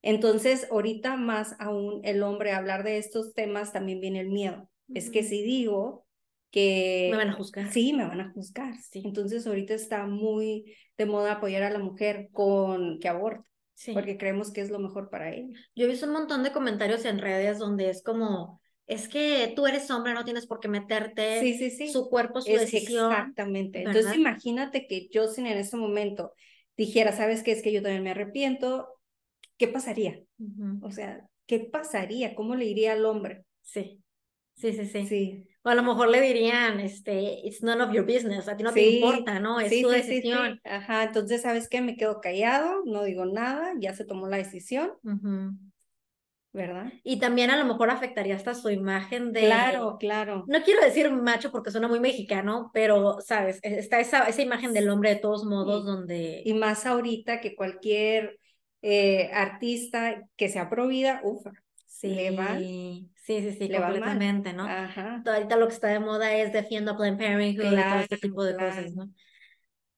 Entonces, 0.00 0.66
ahorita 0.70 1.16
más 1.16 1.54
aún 1.60 2.00
el 2.04 2.22
hombre 2.22 2.52
hablar 2.52 2.84
de 2.84 2.98
estos 2.98 3.34
temas 3.34 3.72
también 3.72 4.00
viene 4.00 4.20
el 4.20 4.30
miedo 4.30 4.68
es 4.94 5.10
que 5.10 5.22
si 5.22 5.42
digo 5.42 6.06
que... 6.50 7.08
Me 7.10 7.18
van 7.18 7.30
a 7.30 7.34
juzgar. 7.34 7.72
Sí, 7.72 7.92
me 7.92 8.04
van 8.04 8.20
a 8.20 8.32
juzgar. 8.32 8.74
Sí. 8.78 9.02
Entonces 9.04 9.46
ahorita 9.46 9.74
está 9.74 10.06
muy 10.06 10.74
de 10.96 11.06
moda 11.06 11.32
apoyar 11.32 11.62
a 11.62 11.70
la 11.70 11.78
mujer 11.78 12.28
con 12.32 12.98
que 13.00 13.08
aborte. 13.08 13.48
Sí. 13.82 13.94
Porque 13.94 14.16
creemos 14.16 14.52
que 14.52 14.60
es 14.60 14.70
lo 14.70 14.78
mejor 14.78 15.10
para 15.10 15.34
ella. 15.34 15.48
Yo 15.74 15.86
he 15.86 15.88
visto 15.88 16.06
un 16.06 16.12
montón 16.12 16.44
de 16.44 16.52
comentarios 16.52 17.04
en 17.04 17.18
redes 17.18 17.58
donde 17.58 17.90
es 17.90 18.00
como, 18.04 18.60
es 18.86 19.08
que 19.08 19.52
tú 19.56 19.66
eres 19.66 19.90
hombre, 19.90 20.14
no 20.14 20.24
tienes 20.24 20.46
por 20.46 20.60
qué 20.60 20.68
meterte. 20.68 21.40
Sí, 21.40 21.58
sí, 21.58 21.68
sí. 21.68 21.90
Su 21.90 22.08
cuerpo, 22.08 22.40
su 22.40 22.52
decisión. 22.52 23.10
Exactamente. 23.10 23.80
Entonces 23.80 24.14
imagínate 24.14 24.86
que 24.86 25.08
Justin 25.12 25.46
en 25.46 25.58
este 25.58 25.76
momento 25.76 26.32
dijera, 26.76 27.10
¿sabes 27.10 27.42
qué? 27.42 27.50
Es 27.50 27.60
que 27.60 27.72
yo 27.72 27.82
también 27.82 28.04
me 28.04 28.12
arrepiento. 28.12 28.86
¿Qué 29.56 29.66
pasaría? 29.66 30.20
O 30.80 30.92
sea, 30.92 31.26
¿qué 31.46 31.58
pasaría? 31.58 32.36
¿Cómo 32.36 32.54
le 32.54 32.66
iría 32.66 32.92
al 32.92 33.04
hombre? 33.04 33.42
Sí. 33.62 34.00
Sí, 34.54 34.72
sí, 34.74 34.86
sí. 34.86 35.06
Sí. 35.08 35.48
O 35.64 35.68
a 35.68 35.74
lo 35.76 35.82
mejor 35.82 36.08
le 36.08 36.20
dirían, 36.20 36.80
este, 36.80 37.46
it's 37.46 37.62
none 37.62 37.80
of 37.82 37.92
your 37.92 38.04
business, 38.04 38.48
a 38.48 38.56
ti 38.56 38.64
no 38.64 38.72
te 38.72 38.84
importa, 38.84 39.38
¿no? 39.38 39.60
Es 39.60 39.80
su 39.80 39.88
decisión. 39.88 40.60
Ajá, 40.64 41.04
entonces, 41.04 41.42
¿sabes 41.42 41.68
qué? 41.68 41.80
Me 41.80 41.96
quedo 41.96 42.20
callado, 42.20 42.82
no 42.84 43.04
digo 43.04 43.24
nada, 43.26 43.72
ya 43.78 43.94
se 43.94 44.04
tomó 44.04 44.26
la 44.26 44.38
decisión. 44.38 44.90
¿Verdad? 46.54 46.92
Y 47.02 47.18
también 47.18 47.50
a 47.50 47.56
lo 47.56 47.64
mejor 47.64 47.88
afectaría 47.88 48.36
hasta 48.36 48.54
su 48.54 48.68
imagen 48.68 49.32
de... 49.32 49.40
Claro, 49.40 49.96
claro. 49.98 50.44
No 50.48 50.62
quiero 50.62 50.82
decir 50.82 51.10
macho 51.10 51.50
porque 51.50 51.70
suena 51.70 51.88
muy 51.88 51.98
mexicano, 51.98 52.70
pero, 52.74 53.20
¿sabes? 53.20 53.58
E, 53.62 53.78
está 53.78 54.00
esa, 54.00 54.24
esa 54.24 54.42
imagen 54.42 54.74
del 54.74 54.90
hombre 54.90 55.10
de 55.10 55.20
todos 55.20 55.44
modos 55.44 55.86
donde... 55.86 56.42
Y 56.44 56.52
más 56.52 56.84
ahorita 56.84 57.40
que 57.40 57.54
cualquier 57.54 58.38
eh, 58.82 59.30
artista 59.32 60.28
que 60.36 60.50
sea 60.50 60.68
provida, 60.68 61.20
ufa, 61.24 61.52
sí. 62.02 62.14
le 62.14 62.30
va 62.36 62.58
Sí, 62.58 63.40
sí, 63.40 63.52
sí, 63.52 63.70
completamente, 63.70 64.52
¿no? 64.52 64.64
Ajá. 64.64 65.22
Ahorita 65.24 65.56
lo 65.56 65.68
que 65.68 65.74
está 65.74 65.86
de 65.88 66.00
moda 66.00 66.34
es 66.34 66.52
defiendo 66.52 66.90
a 66.90 66.96
Planned 66.96 67.18
Parenthood 67.18 67.72
y 67.72 67.76
todo 67.76 68.00
este 68.00 68.18
tipo 68.18 68.42
de 68.42 68.54
cosas, 68.54 68.94
¿no? 68.96 69.08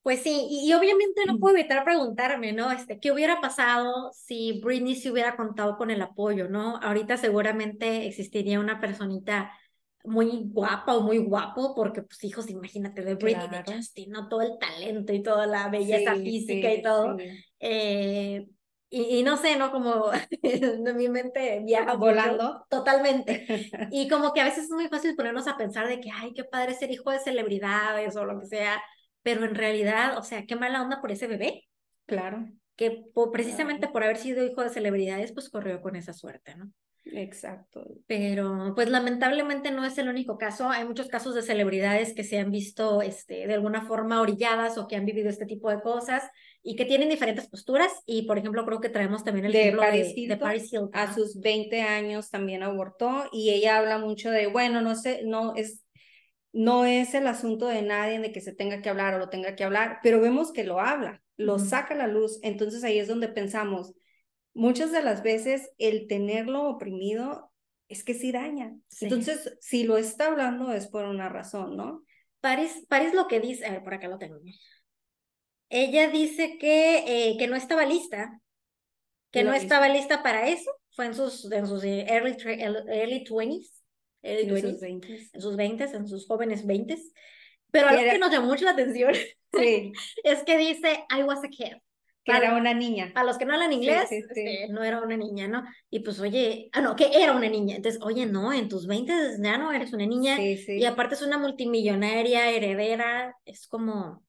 Pues 0.03 0.21
sí, 0.21 0.47
y, 0.51 0.71
obviamente 0.75 1.23
no 1.27 1.39
puedo 1.39 1.57
evitar 1.57 1.83
preguntarme, 1.83 2.53
¿no? 2.53 2.71
Este, 2.71 3.01
¿qué 3.01 3.11
hubiera 3.11 3.41
pasado 3.41 4.11
si 4.13 4.61
Britney 4.63 4.95
se 4.95 5.11
hubiera 5.11 5.35
contado 5.35 5.79
con 5.79 5.91
el 5.91 6.03
apoyo, 6.03 6.47
¿no? 6.47 6.77
Ahorita 6.83 7.17
seguramente 7.17 8.07
existiría 8.07 8.61
una 8.61 8.79
personita 8.79 9.51
muy 10.05 10.43
guapa 10.45 10.95
o 10.95 11.01
muy 11.01 11.17
guapo, 11.17 11.75
porque 11.75 12.03
pues 12.03 12.23
hijos, 12.25 12.51
imagínate, 12.51 13.03
de 13.03 13.15
Britney, 13.15 13.49
de 13.49 13.75
Justin, 13.75 14.11
¿no? 14.11 14.29
Todo 14.29 14.43
el 14.43 14.59
talento 14.59 15.15
y 15.15 15.23
toda 15.23 15.47
la 15.47 15.71
belleza 15.71 16.15
física 16.17 16.75
y 16.75 16.83
todo. 16.83 17.17
Eh, 17.59 18.47
y, 18.97 19.23
no 19.25 19.37
sé, 19.37 19.57
¿no? 19.57 19.73
Como 19.73 20.11
en 20.43 20.97
mi 20.97 21.09
mente 21.09 21.61
viaja 21.65 21.95
volando. 21.95 22.65
totalmente. 22.71 23.47
Y 23.91 24.09
como 24.09 24.33
que 24.33 24.41
a 24.41 24.45
veces 24.45 24.65
es 24.65 24.71
muy 24.71 24.89
fácil 24.89 25.17
ponernos 25.17 25.49
a 25.49 25.57
pensar 25.57 25.89
de 25.89 26.01
que, 26.01 26.11
ay, 26.11 26.33
qué 26.33 26.45
padre 26.45 26.75
ser 26.75 26.91
hijo 26.91 27.11
de 27.11 27.19
celebridades 27.19 28.17
o 28.17 28.25
lo 28.25 28.39
que 28.41 28.47
sea, 28.47 28.83
pero 29.23 29.45
en 29.45 29.55
realidad, 29.55 30.17
o 30.19 30.23
sea, 30.23 30.47
qué 30.47 30.57
mala 30.57 30.83
onda 30.83 31.01
por 31.01 31.11
ese 31.11 31.27
bebé. 31.27 31.65
Claro. 32.07 32.47
Que 32.77 33.05
precisamente 33.33 33.89
por 33.89 34.05
haber 34.05 34.17
sido 34.17 34.45
hijo 34.45 34.63
de 34.63 34.71
celebridades, 34.71 35.33
pues 35.33 35.49
corrió 35.49 35.81
con 35.81 35.97
esa 35.97 36.13
suerte, 36.13 36.57
¿no? 36.57 36.71
Exacto. 37.07 37.85
Pero 38.07 38.73
pues 38.75 38.89
lamentablemente 38.89 39.71
no 39.71 39.85
es 39.85 39.99
el 39.99 40.09
único 40.09 40.39
caso. 40.39 40.71
Hay 40.71 40.85
muchos 40.85 41.09
casos 41.09 41.35
de 41.35 41.43
celebridades 41.43 42.15
que 42.15 42.25
se 42.25 42.39
han 42.39 42.51
visto 42.51 43.03
este, 43.03 43.47
de 43.47 43.55
alguna 43.55 43.83
forma 43.83 44.21
orilladas 44.21 44.79
o 44.79 44.87
que 44.89 44.97
han 44.97 45.05
vivido 45.05 45.29
este 45.29 45.47
tipo 45.47 45.71
de 45.71 45.83
cosas 45.83 46.31
y 46.67 46.77
que 46.77 46.87
tienen 46.87 47.11
diferentes 47.11 47.47
posturas. 47.47 47.93
Y 48.07 48.23
por 48.23 48.39
ejemplo, 48.39 48.65
creo 48.65 48.81
que 48.81 48.89
traemos 48.89 49.23
también 49.23 49.47
el 49.47 49.53
de 49.53 49.61
ejemplo 49.61 49.83
Paris, 49.83 50.15
de, 50.17 50.37
Paris 50.37 50.73
Hilton. 50.73 50.91
A 50.95 51.15
sus 51.15 51.39
20 51.39 51.83
años 51.83 52.31
también 52.31 52.63
abortó 52.63 53.29
y 53.33 53.51
ella 53.51 53.77
habla 53.77 53.99
mucho 53.99 54.31
de, 54.31 54.47
bueno, 54.47 54.81
no 54.81 54.97
sé, 54.97 55.23
no 55.25 55.55
es, 55.55 55.85
no 56.53 56.87
es 56.87 57.15
el 57.15 57.27
asunto 57.27 57.67
de 57.67 57.83
nadie 57.83 58.19
de 58.19 58.33
que 58.33 58.41
se 58.41 58.55
tenga 58.55 58.81
que 58.81 58.89
hablar 58.89 59.15
o 59.15 59.19
lo 59.19 59.29
tenga 59.29 59.55
que 59.55 59.63
hablar, 59.63 59.99
pero 60.03 60.21
vemos 60.21 60.53
que 60.53 60.65
lo 60.65 60.81
habla, 60.81 61.23
lo 61.37 61.59
saca 61.59 61.93
a 61.93 61.99
la 61.99 62.07
luz. 62.07 62.41
Entonces 62.43 62.83
ahí 62.83 62.99
es 62.99 63.09
donde 63.09 63.29
pensamos, 63.29 63.93
muchas 64.55 64.91
de 64.91 65.03
las 65.03 65.23
veces 65.23 65.71
el 65.77 66.07
tenerlo 66.07 66.67
oprimido 66.71 67.53
es 67.89 68.05
que 68.05 68.15
sí 68.15 68.33
daña. 68.33 68.75
Entonces, 69.03 69.59
si 69.61 69.85
lo 69.85 69.99
está 69.99 70.29
hablando 70.29 70.73
es 70.73 70.87
por 70.87 71.05
una 71.05 71.29
razón, 71.29 71.77
¿no? 71.77 72.03
Paris, 72.41 72.87
Paris 72.89 73.13
lo 73.13 73.29
que 73.29 73.41
dice, 73.41 73.67
a 73.67 73.73
ver, 73.73 73.85
por 73.85 73.93
acá 73.93 74.09
lo 74.09 74.19
tengo 74.19 74.39
ella 75.75 76.09
dice 76.09 76.57
que, 76.59 77.05
eh, 77.07 77.37
que 77.37 77.47
no 77.49 77.57
estaba 77.57 77.85
lista, 77.85 78.41
que 79.31 79.43
no 79.43 79.53
estaba 79.53 79.89
lista 79.89 80.23
para 80.23 80.49
eso, 80.49 80.71
fue 80.93 81.07
en 81.07 81.15
sus, 81.15 81.51
en 81.51 81.67
sus 81.67 81.83
eh, 81.83 82.07
early, 82.09 82.37
early 82.41 83.25
20s, 83.25 83.83
en, 84.23 84.49
sus 84.61 84.81
20 84.81 85.29
en 85.35 85.41
sus 85.41 85.57
20 85.57 85.85
en 85.85 86.09
sus 86.09 86.27
jóvenes 86.27 86.65
20 86.65 86.97
pero 87.71 87.89
algo 87.89 88.03
que 88.03 88.19
nos 88.19 88.31
llamó 88.31 88.47
mucho 88.47 88.65
la 88.65 88.71
atención 88.71 89.13
sí. 89.53 89.93
es 90.23 90.45
que 90.45 90.57
dice, 90.57 91.05
I 91.11 91.25
was 91.25 91.43
a 91.45 91.49
kid. 91.49 91.75
Que 92.23 92.33
era 92.33 92.57
una 92.57 92.73
niña. 92.73 93.13
A 93.17 93.23
los 93.23 93.37
que 93.37 93.45
no 93.45 93.53
hablan 93.53 93.73
inglés, 93.75 94.11
este, 94.11 94.69
no 94.71 94.83
era 94.83 95.03
una 95.03 95.15
niña, 95.15 95.47
¿no? 95.47 95.63
Y 95.91 96.01
pues, 96.01 96.19
oye, 96.21 96.71
ah, 96.73 96.81
no, 96.81 96.97
que 96.97 97.11
era 97.13 97.33
una 97.33 97.51
niña. 97.51 97.77
Entonces, 97.77 98.01
oye, 98.03 98.25
no, 98.25 98.51
en 98.51 98.71
tus 98.71 98.87
20 98.87 99.13
ya 99.43 99.59
no 99.59 99.73
eres 99.73 99.93
una 99.93 100.07
niña. 100.07 100.39
Y 100.41 100.85
aparte 100.87 101.17
es 101.17 101.23
una 101.23 101.37
multimillonaria, 101.37 102.51
heredera, 102.51 103.37
es 103.45 103.67
como, 103.67 104.25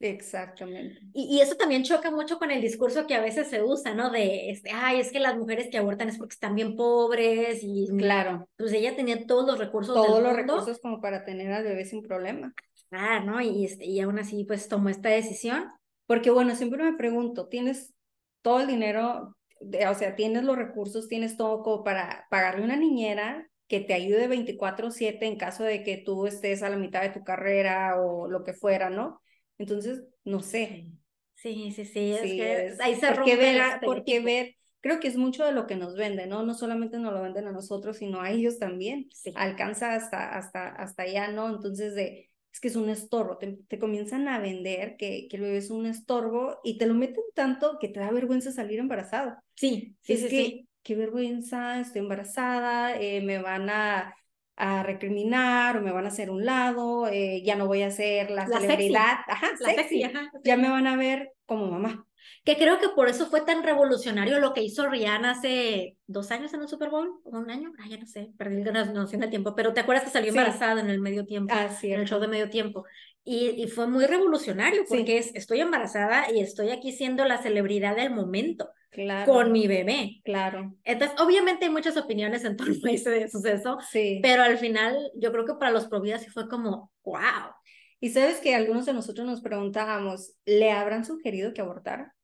Exactamente. 0.00 1.00
Y, 1.12 1.36
y, 1.36 1.40
eso 1.40 1.54
también 1.54 1.84
choca 1.84 2.10
mucho 2.10 2.38
con 2.38 2.50
el 2.50 2.60
discurso 2.60 3.06
que 3.06 3.14
a 3.14 3.22
veces 3.22 3.48
se 3.48 3.62
usa, 3.62 3.94
¿no? 3.94 4.10
De, 4.10 4.50
este, 4.50 4.70
ay, 4.70 5.00
es 5.00 5.10
que 5.10 5.20
las 5.20 5.36
mujeres 5.36 5.68
que 5.70 5.78
abortan 5.78 6.08
es 6.08 6.18
porque 6.18 6.34
están 6.34 6.54
bien 6.54 6.76
pobres 6.76 7.60
y... 7.62 7.88
Claro. 7.96 8.48
Pues 8.56 8.72
ella 8.72 8.96
tenía 8.96 9.26
todos 9.26 9.46
los 9.46 9.58
recursos 9.58 9.94
Todos 9.94 10.22
los 10.22 10.34
recursos 10.34 10.78
como 10.80 11.00
para 11.00 11.24
tener 11.24 11.52
al 11.52 11.64
bebé 11.64 11.84
sin 11.84 12.02
problema. 12.02 12.52
Ah, 12.90 13.20
¿no? 13.20 13.40
Y, 13.40 13.64
este, 13.64 13.86
y 13.86 14.00
aún 14.00 14.18
así, 14.18 14.44
pues 14.44 14.68
tomó 14.68 14.88
esta 14.88 15.08
decisión. 15.08 15.70
Porque, 16.06 16.30
bueno, 16.30 16.54
siempre 16.54 16.82
me 16.82 16.96
pregunto, 16.96 17.48
¿tienes 17.48 17.94
todo 18.42 18.60
el 18.60 18.66
dinero, 18.66 19.36
o 19.60 19.94
sea, 19.94 20.16
tienes 20.16 20.44
los 20.44 20.56
recursos, 20.56 21.08
tienes 21.08 21.38
todo 21.38 21.62
como 21.62 21.82
para 21.82 22.26
pagarle 22.30 22.62
una 22.62 22.76
niñera 22.76 23.48
que 23.68 23.80
te 23.80 23.94
ayude 23.94 24.28
24/7 24.28 25.26
en 25.26 25.38
caso 25.38 25.64
de 25.64 25.82
que 25.82 25.96
tú 25.96 26.26
estés 26.26 26.62
a 26.62 26.68
la 26.68 26.76
mitad 26.76 27.00
de 27.00 27.08
tu 27.08 27.24
carrera 27.24 27.98
o 28.00 28.28
lo 28.28 28.44
que 28.44 28.52
fuera, 28.52 28.90
¿no? 28.90 29.22
Entonces, 29.58 30.04
no 30.24 30.40
sé. 30.42 30.90
Sí, 31.34 31.72
sí, 31.72 31.84
sí, 31.84 32.12
es 32.14 32.20
Sí, 32.22 32.36
que 32.36 32.66
es- 32.68 32.80
ahí 32.80 32.96
se 32.96 33.10
¿por 33.10 33.16
rompe 33.16 33.36
ver, 33.36 33.56
el 33.56 33.60
a- 33.60 33.82
por 33.84 34.04
qué 34.04 34.20
estereotipo. 34.20 34.20
ver? 34.20 34.56
Creo 34.80 35.00
que 35.00 35.08
es 35.08 35.16
mucho 35.16 35.44
de 35.44 35.52
lo 35.52 35.66
que 35.66 35.76
nos 35.76 35.94
venden, 35.96 36.28
¿no? 36.30 36.44
No 36.44 36.54
solamente 36.54 36.98
nos 36.98 37.12
lo 37.12 37.22
venden 37.22 37.46
a 37.48 37.52
nosotros, 37.52 37.98
sino 37.98 38.20
a 38.20 38.30
ellos 38.30 38.58
también. 38.58 39.10
Sí. 39.10 39.34
Alcanza 39.34 39.94
hasta, 39.94 40.36
hasta, 40.36 40.68
hasta 40.68 41.02
allá, 41.04 41.28
¿no? 41.32 41.48
Entonces, 41.50 41.94
de, 41.94 42.30
es 42.52 42.60
que 42.60 42.68
es 42.68 42.76
un 42.76 42.88
estorbo, 42.88 43.38
te, 43.38 43.58
te 43.68 43.78
comienzan 43.78 44.28
a 44.28 44.38
vender 44.38 44.96
que, 44.96 45.26
que 45.28 45.36
el 45.36 45.42
bebé 45.42 45.56
es 45.58 45.70
un 45.70 45.86
estorbo 45.86 46.60
y 46.64 46.78
te 46.78 46.86
lo 46.86 46.94
meten 46.94 47.24
tanto 47.34 47.78
que 47.80 47.88
te 47.88 48.00
da 48.00 48.10
vergüenza 48.10 48.52
salir 48.52 48.78
embarazado. 48.78 49.36
Sí, 49.56 49.96
sí, 50.02 50.16
es 50.16 50.26
sí, 50.28 50.28
que, 50.28 50.44
sí. 50.44 50.68
qué 50.82 50.94
vergüenza, 50.96 51.80
estoy 51.80 52.00
embarazada, 52.02 52.96
eh, 53.00 53.22
me 53.22 53.38
van 53.42 53.70
a, 53.70 54.14
a 54.56 54.82
recriminar 54.82 55.76
o 55.76 55.80
me 55.82 55.92
van 55.92 56.04
a 56.04 56.08
hacer 56.08 56.30
un 56.30 56.44
lado, 56.44 57.08
eh, 57.08 57.42
ya 57.44 57.56
no 57.56 57.66
voy 57.66 57.82
a 57.82 57.90
ser 57.90 58.30
la, 58.30 58.46
La 58.46 58.60
sexy. 58.60 58.66
celebridad, 58.66 59.18
ajá, 59.26 59.48
La 59.60 59.68
sexy, 59.74 60.00
sexy, 60.00 60.02
ajá, 60.04 60.30
ya 60.44 60.56
sí. 60.56 60.60
me 60.62 60.70
van 60.70 60.86
a 60.86 60.96
ver 60.96 61.32
como 61.46 61.66
mamá. 61.66 62.06
Que 62.44 62.56
creo 62.56 62.78
que 62.78 62.88
por 62.90 63.08
eso 63.08 63.26
fue 63.26 63.40
tan 63.42 63.62
revolucionario 63.62 64.38
lo 64.38 64.52
que 64.54 64.62
hizo 64.62 64.88
Rihanna 64.88 65.32
hace 65.32 65.96
dos 66.06 66.30
años 66.30 66.52
en 66.54 66.62
el 66.62 66.68
Super 66.68 66.88
Bowl, 66.90 67.20
o 67.24 67.30
un 67.38 67.50
año, 67.50 67.72
ah, 67.78 67.84
ya 67.88 67.96
no 67.98 68.06
sé, 68.06 68.30
perdí 68.38 68.62
la 68.64 68.84
noción 68.84 69.20
del 69.22 69.30
tiempo, 69.30 69.54
pero 69.54 69.72
¿te 69.74 69.80
acuerdas 69.80 70.04
que 70.04 70.10
salió 70.10 70.32
Sí. 70.32 70.38
embarazada 70.38 70.80
en 70.80 70.88
el 70.90 71.00
medio 71.00 71.24
tiempo, 71.26 71.54
Ah, 71.56 71.68
en 71.82 72.00
el 72.00 72.06
show 72.06 72.20
de 72.20 72.28
medio 72.28 72.48
tiempo? 72.50 72.84
Y, 73.24 73.62
y 73.62 73.68
fue 73.68 73.86
muy 73.86 74.04
revolucionario 74.06 74.82
Sí. 74.82 74.96
porque 74.96 75.18
es, 75.18 75.34
estoy 75.34 75.60
embarazada 75.60 76.30
y 76.30 76.40
estoy 76.40 76.70
aquí 76.70 76.92
siendo 76.92 77.24
la 77.24 77.38
celebridad 77.42 77.96
del 77.96 78.10
momento 78.10 78.68
Claro. 78.90 79.32
con 79.32 79.50
mi 79.50 79.66
bebé. 79.66 80.20
Claro. 80.24 80.76
Entonces, 80.84 81.18
obviamente 81.20 81.64
hay 81.64 81.70
muchas 81.72 81.96
opiniones 81.96 82.44
en 82.44 82.56
torno 82.56 82.74
a 82.86 82.90
ese 82.92 83.28
suceso, 83.28 83.78
Sí. 83.90 84.20
pero 84.22 84.42
al 84.42 84.58
final 84.58 84.96
yo 85.16 85.32
creo 85.32 85.44
que 85.44 85.54
para 85.54 85.72
los 85.72 85.86
providas 85.86 86.22
sí 86.22 86.30
fue 86.30 86.48
como, 86.48 86.92
wow. 87.02 87.50
Y 87.98 88.10
sabes 88.10 88.38
que 88.40 88.54
algunos 88.54 88.84
de 88.86 88.92
nosotros 88.92 89.26
nos 89.26 89.40
preguntábamos, 89.40 90.34
¿le 90.44 90.70
habrán 90.70 91.04
sugerido 91.04 91.54
que 91.54 91.62
abortara? 91.62 92.14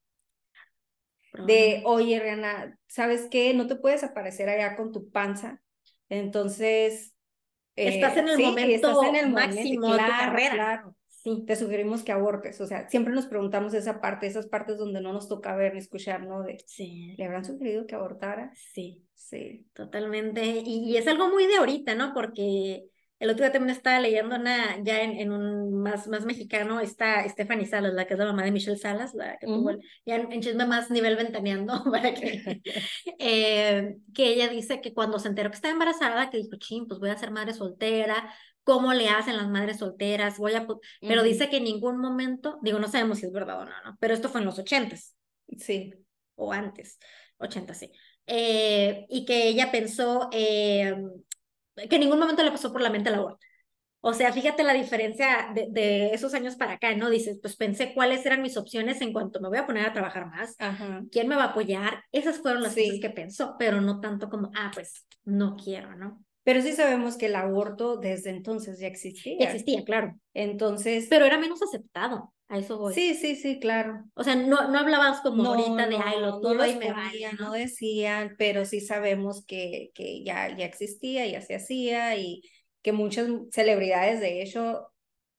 De, 1.46 1.82
oye, 1.86 2.18
Rihanna, 2.20 2.76
¿sabes 2.88 3.28
qué? 3.30 3.54
No 3.54 3.66
te 3.66 3.76
puedes 3.76 4.02
aparecer 4.02 4.48
allá 4.48 4.76
con 4.76 4.92
tu 4.92 5.10
panza. 5.10 5.62
Entonces, 6.08 7.14
Estás 7.76 8.16
en 8.16 8.28
el 8.28 8.36
sí, 8.36 8.42
momento 8.42 8.74
estás 8.88 9.02
en 9.08 9.16
el 9.16 9.30
momento, 9.30 9.54
máximo 9.56 9.92
de 9.92 9.98
tu 9.98 10.06
carrera. 10.06 10.54
Claro. 10.54 10.96
Sí. 11.08 11.44
Te 11.46 11.56
sugerimos 11.56 12.02
que 12.02 12.12
abortes. 12.12 12.60
O 12.60 12.66
sea, 12.66 12.88
siempre 12.88 13.12
nos 13.14 13.26
preguntamos 13.26 13.74
esa 13.74 14.00
parte, 14.00 14.26
esas 14.26 14.46
partes 14.46 14.78
donde 14.78 15.00
no 15.00 15.12
nos 15.12 15.28
toca 15.28 15.54
ver 15.54 15.74
ni 15.74 15.80
escuchar, 15.80 16.26
¿no? 16.26 16.42
De, 16.42 16.58
Sí, 16.64 17.14
¿le 17.16 17.24
habrán 17.24 17.44
sugerido 17.44 17.86
que 17.86 17.94
abortara? 17.94 18.52
sí. 18.54 19.06
Sí. 19.14 19.66
Totalmente. 19.74 20.44
Y, 20.44 20.90
y 20.90 20.96
es 20.96 21.06
algo 21.06 21.28
muy 21.28 21.46
de 21.46 21.56
ahorita, 21.56 21.94
¿no? 21.94 22.12
Porque 22.14 22.86
el 23.20 23.30
otro 23.30 23.44
día 23.44 23.52
también 23.52 23.76
estaba 23.76 24.00
leyendo 24.00 24.34
una, 24.36 24.82
ya 24.82 25.02
en, 25.02 25.12
en 25.12 25.30
un 25.30 25.80
más, 25.80 26.08
más 26.08 26.24
mexicano, 26.24 26.80
está 26.80 27.28
Stephanie 27.28 27.66
Salas, 27.66 27.94
la 27.94 28.06
que 28.06 28.14
es 28.14 28.18
la 28.18 28.26
mamá 28.26 28.42
de 28.44 28.50
Michelle 28.50 28.76
Salas, 28.78 29.14
la 29.14 29.36
que 29.38 29.46
tuvo 29.46 29.58
Ujú. 29.58 29.68
el- 29.70 29.80
ya 30.06 30.16
en, 30.16 30.32
en 30.32 30.40
chisme 30.40 30.66
más 30.66 30.90
nivel 30.90 31.16
ventaneando, 31.16 31.84
para 31.92 32.12
que, 32.14 32.62
eh, 33.18 33.96
que 34.14 34.26
ella 34.32 34.48
dice 34.48 34.80
que 34.80 34.92
cuando 34.94 35.18
se 35.18 35.28
enteró 35.28 35.50
que 35.50 35.56
estaba 35.56 35.72
embarazada, 35.72 36.30
que 36.30 36.38
dijo, 36.38 36.56
ching, 36.58 36.86
pues 36.88 36.98
voy 36.98 37.10
a 37.10 37.16
ser 37.18 37.30
madre 37.30 37.52
soltera, 37.54 38.34
¿cómo 38.64 38.92
le 38.94 39.08
hacen 39.08 39.36
las 39.36 39.48
madres 39.48 39.78
solteras? 39.78 40.38
Voy 40.38 40.54
a, 40.54 40.66
pu-". 40.66 40.80
pero 41.00 41.20
Ujú. 41.20 41.30
dice 41.30 41.48
que 41.50 41.58
en 41.58 41.64
ningún 41.64 41.98
momento, 41.98 42.58
digo, 42.62 42.78
no 42.78 42.88
sabemos 42.88 43.18
si 43.18 43.26
es 43.26 43.32
verdad 43.32 43.60
o 43.60 43.64
no, 43.64 43.72
¿no? 43.84 43.96
Pero 44.00 44.14
esto 44.14 44.28
fue 44.28 44.40
en 44.40 44.46
los 44.46 44.58
ochentas 44.58 45.14
Sí. 45.58 45.92
o 46.36 46.52
antes, 46.52 46.98
80 47.38 47.74
sí, 47.74 47.92
eh, 48.26 49.04
y 49.08 49.24
que 49.24 49.48
ella 49.48 49.70
pensó 49.70 50.30
eh, 50.32 50.94
que 51.74 51.96
en 51.96 52.00
ningún 52.00 52.18
momento 52.18 52.42
le 52.42 52.50
pasó 52.50 52.72
por 52.72 52.80
la 52.82 52.90
mente 52.90 53.08
el 53.08 53.16
aborto. 53.16 53.38
O 54.02 54.14
sea, 54.14 54.32
fíjate 54.32 54.62
la 54.62 54.72
diferencia 54.72 55.50
de, 55.54 55.66
de 55.70 56.14
esos 56.14 56.32
años 56.32 56.56
para 56.56 56.72
acá, 56.72 56.94
¿no? 56.94 57.10
Dices, 57.10 57.38
pues 57.42 57.56
pensé 57.56 57.92
cuáles 57.92 58.24
eran 58.24 58.40
mis 58.40 58.56
opciones 58.56 59.00
en 59.02 59.12
cuanto 59.12 59.40
me 59.40 59.48
voy 59.48 59.58
a 59.58 59.66
poner 59.66 59.84
a 59.86 59.92
trabajar 59.92 60.26
más, 60.26 60.56
Ajá. 60.58 61.02
quién 61.12 61.28
me 61.28 61.36
va 61.36 61.44
a 61.44 61.46
apoyar, 61.48 62.02
esas 62.10 62.38
fueron 62.38 62.62
las 62.62 62.72
Sí. 62.72 62.86
cosas 62.86 63.00
que 63.00 63.10
pensó, 63.10 63.56
pero 63.58 63.82
no 63.82 64.00
tanto 64.00 64.30
como, 64.30 64.50
ah, 64.56 64.70
pues 64.74 65.06
no 65.24 65.54
quiero, 65.56 65.96
¿no? 65.96 66.24
Pero 66.44 66.62
sí 66.62 66.72
sabemos 66.72 67.18
que 67.18 67.26
el 67.26 67.36
aborto 67.36 67.98
desde 67.98 68.30
entonces 68.30 68.78
ya 68.78 68.86
existía. 68.86 69.36
Existía, 69.38 69.84
claro, 69.84 70.18
Entonces, 70.32 71.06
pero 71.10 71.26
era 71.26 71.38
menos 71.38 71.60
aceptado, 71.62 72.32
a 72.50 72.58
eso 72.58 72.78
voy. 72.78 72.94
sí, 72.94 73.14
sí, 73.14 73.36
sí, 73.36 73.60
claro. 73.60 74.04
O 74.14 74.24
sea, 74.24 74.34
no, 74.36 74.68
no 74.70 74.78
hablabas 74.78 75.20
como 75.22 75.44
No, 75.44 75.50
ahorita 75.50 75.86
de, 75.88 75.98
ay, 75.98 76.20
lo 76.20 76.40
tuve 76.40 76.68
no 76.68 76.68
y 76.70 76.76
me 76.78 76.92
vale, 76.92 77.32
no 77.38 77.52
decían, 77.52 78.34
pero 78.38 78.64
sí 78.64 78.80
sabemos 78.80 79.44
que, 79.46 79.90
que 79.94 80.22
ya, 80.24 80.54
ya 80.56 80.64
existía, 80.66 81.26
ya 81.26 81.40
se 81.42 81.54
hacía 81.56 82.16
y 82.16 82.42
que 82.82 82.92
muchas 82.92 83.28
celebridades, 83.52 84.20
de 84.20 84.42
hecho, 84.42 84.92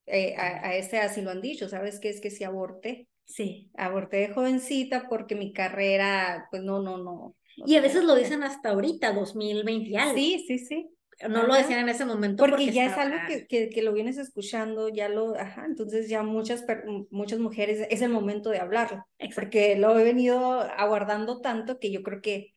eh, 0.07 0.35
a, 0.37 0.67
a 0.69 0.75
este 0.77 0.99
así 0.99 1.21
lo 1.21 1.31
han 1.31 1.41
dicho, 1.41 1.69
¿sabes 1.69 1.99
qué? 1.99 2.09
Es 2.09 2.21
que 2.21 2.31
si 2.31 2.43
aborté, 2.45 3.07
Sí. 3.25 3.71
aborté 3.75 4.17
de 4.17 4.33
jovencita 4.33 5.07
porque 5.09 5.35
mi 5.35 5.53
carrera, 5.53 6.47
pues 6.51 6.63
no, 6.63 6.81
no, 6.81 6.97
no. 6.97 7.35
no 7.57 7.65
Y 7.65 7.75
a 7.77 7.81
veces 7.81 8.03
lo 8.05 8.15
dicen 8.15 8.43
hasta 8.43 8.69
ahorita, 8.71 9.13
2020 9.13 9.89
y 9.91 9.97
algo. 9.97 10.15
Sí, 10.15 10.43
sí, 10.47 10.57
sí. 10.59 10.89
No 11.29 11.43
lo 11.43 11.53
decían 11.53 11.79
en 11.79 11.89
ese 11.89 12.05
momento 12.05 12.43
Porque, 12.43 12.71
ya 12.71 12.83
es 12.85 12.91
estaba- 12.91 13.07
algo 13.07 13.17
que, 13.27 13.47
que, 13.47 13.69
que 13.69 13.81
lo 13.81 13.93
vienes 13.93 14.17
escuchando, 14.17 14.89
ya 14.89 15.09
lo, 15.09 15.35
ajá, 15.39 15.65
entonces 15.65 16.09
ya 16.09 16.23
muchas, 16.23 16.65
muchas 17.09 17.39
mujeres, 17.39 17.87
es 17.89 18.01
el 18.01 18.09
momento 18.09 18.49
de 18.49 18.59
hablarlo, 18.59 19.05
Exacto. 19.19 19.35
porque 19.41 19.75
lo 19.77 19.97
he 19.99 20.03
venido 20.03 20.61
aguardando 20.61 21.41
tanto 21.41 21.79
que 21.79 21.91
yo 21.91 22.03
creo 22.03 22.21
que 22.21 22.53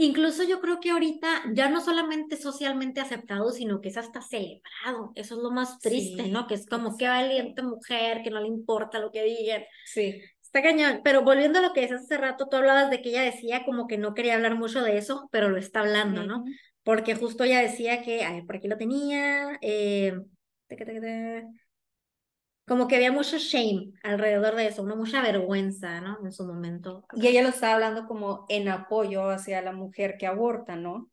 Incluso 0.00 0.44
yo 0.44 0.60
creo 0.60 0.78
que 0.78 0.90
ahorita 0.90 1.42
ya 1.54 1.68
no 1.68 1.80
solamente 1.80 2.36
socialmente 2.36 3.00
aceptado, 3.00 3.50
sino 3.50 3.80
que 3.80 3.88
es 3.88 3.96
hasta 3.96 4.22
celebrado. 4.22 5.10
Eso 5.16 5.34
es 5.34 5.42
lo 5.42 5.50
más 5.50 5.80
triste, 5.80 6.22
Sí, 6.22 6.30
¿no? 6.30 6.46
Que 6.46 6.54
es 6.54 6.66
como 6.66 6.96
qué 6.96 7.08
valiente 7.08 7.62
mujer, 7.62 8.22
que 8.22 8.30
no 8.30 8.40
le 8.40 8.46
importa 8.46 9.00
lo 9.00 9.10
que 9.10 9.24
digan. 9.24 9.64
sí, 9.84 10.22
Está 10.40 10.62
cañón. 10.62 11.00
Pero 11.02 11.22
volviendo 11.22 11.58
a 11.58 11.62
lo 11.62 11.72
que 11.72 11.80
decías 11.80 12.02
hace 12.04 12.16
rato, 12.16 12.46
tú 12.48 12.56
hablabas 12.56 12.90
de 12.90 13.02
que 13.02 13.08
ella 13.10 13.22
decía 13.22 13.64
como 13.64 13.88
que 13.88 13.98
no 13.98 14.14
quería 14.14 14.34
hablar 14.36 14.54
mucho 14.54 14.82
de 14.82 14.98
eso, 14.98 15.28
pero 15.32 15.48
lo 15.48 15.56
está 15.58 15.80
hablando, 15.80 16.22
¿no? 16.24 16.44
Porque 16.88 17.14
justo 17.14 17.44
ella 17.44 17.60
decía 17.60 18.00
que, 18.02 18.24
ay, 18.24 18.40
por 18.46 18.56
aquí 18.56 18.66
lo 18.66 18.78
tenía, 18.78 19.58
eh, 19.60 20.18
como 22.66 22.88
que 22.88 22.96
había 22.96 23.12
mucho 23.12 23.36
shame 23.36 23.92
alrededor 24.02 24.56
de 24.56 24.68
eso, 24.68 24.82
una 24.82 24.94
mucha 24.94 25.20
vergüenza, 25.20 26.00
¿no? 26.00 26.16
En 26.24 26.32
su 26.32 26.46
momento. 26.46 27.04
Y 27.14 27.26
ella 27.26 27.42
lo 27.42 27.50
estaba 27.50 27.74
hablando 27.74 28.06
como 28.06 28.46
en 28.48 28.68
apoyo 28.70 29.28
hacia 29.28 29.60
la 29.60 29.72
mujer 29.72 30.16
que 30.18 30.26
aborta, 30.26 30.76
¿no? 30.76 31.10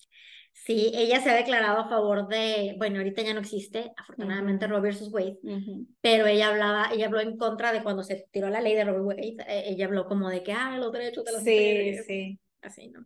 Sí, 0.53 0.93
ella 0.95 1.19
se 1.19 1.29
ha 1.29 1.35
declarado 1.35 1.79
a 1.79 1.89
favor 1.89 2.29
de, 2.29 2.75
bueno, 2.77 2.99
ahorita 2.99 3.21
ya 3.23 3.33
no 3.33 3.41
existe, 3.41 3.91
afortunadamente, 3.97 4.63
Ujú. 4.63 4.73
Roe 4.75 4.81
versus 4.81 5.11
Wade, 5.11 5.39
Ujú. 5.43 5.85
pero 5.99 6.25
ella 6.25 6.47
hablaba, 6.47 6.89
ella 6.93 7.07
habló 7.07 7.19
en 7.19 7.35
contra 7.35 7.73
de 7.73 7.83
cuando 7.83 8.01
se 8.01 8.29
tiró 8.31 8.47
la 8.47 8.61
ley 8.61 8.75
de 8.75 8.85
Roe 8.85 9.01
Wade, 9.01 9.35
eh, 9.45 9.63
ella 9.67 9.87
habló 9.87 10.07
como 10.07 10.29
de 10.29 10.41
que, 10.41 10.53
ah, 10.53 10.77
los 10.77 10.93
derechos 10.93 11.25
de 11.25 11.33
las 11.33 11.43
Sí, 11.43 11.51
mujeres, 11.51 12.05
sí. 12.05 12.39
así, 12.61 12.87
¿no? 12.87 13.05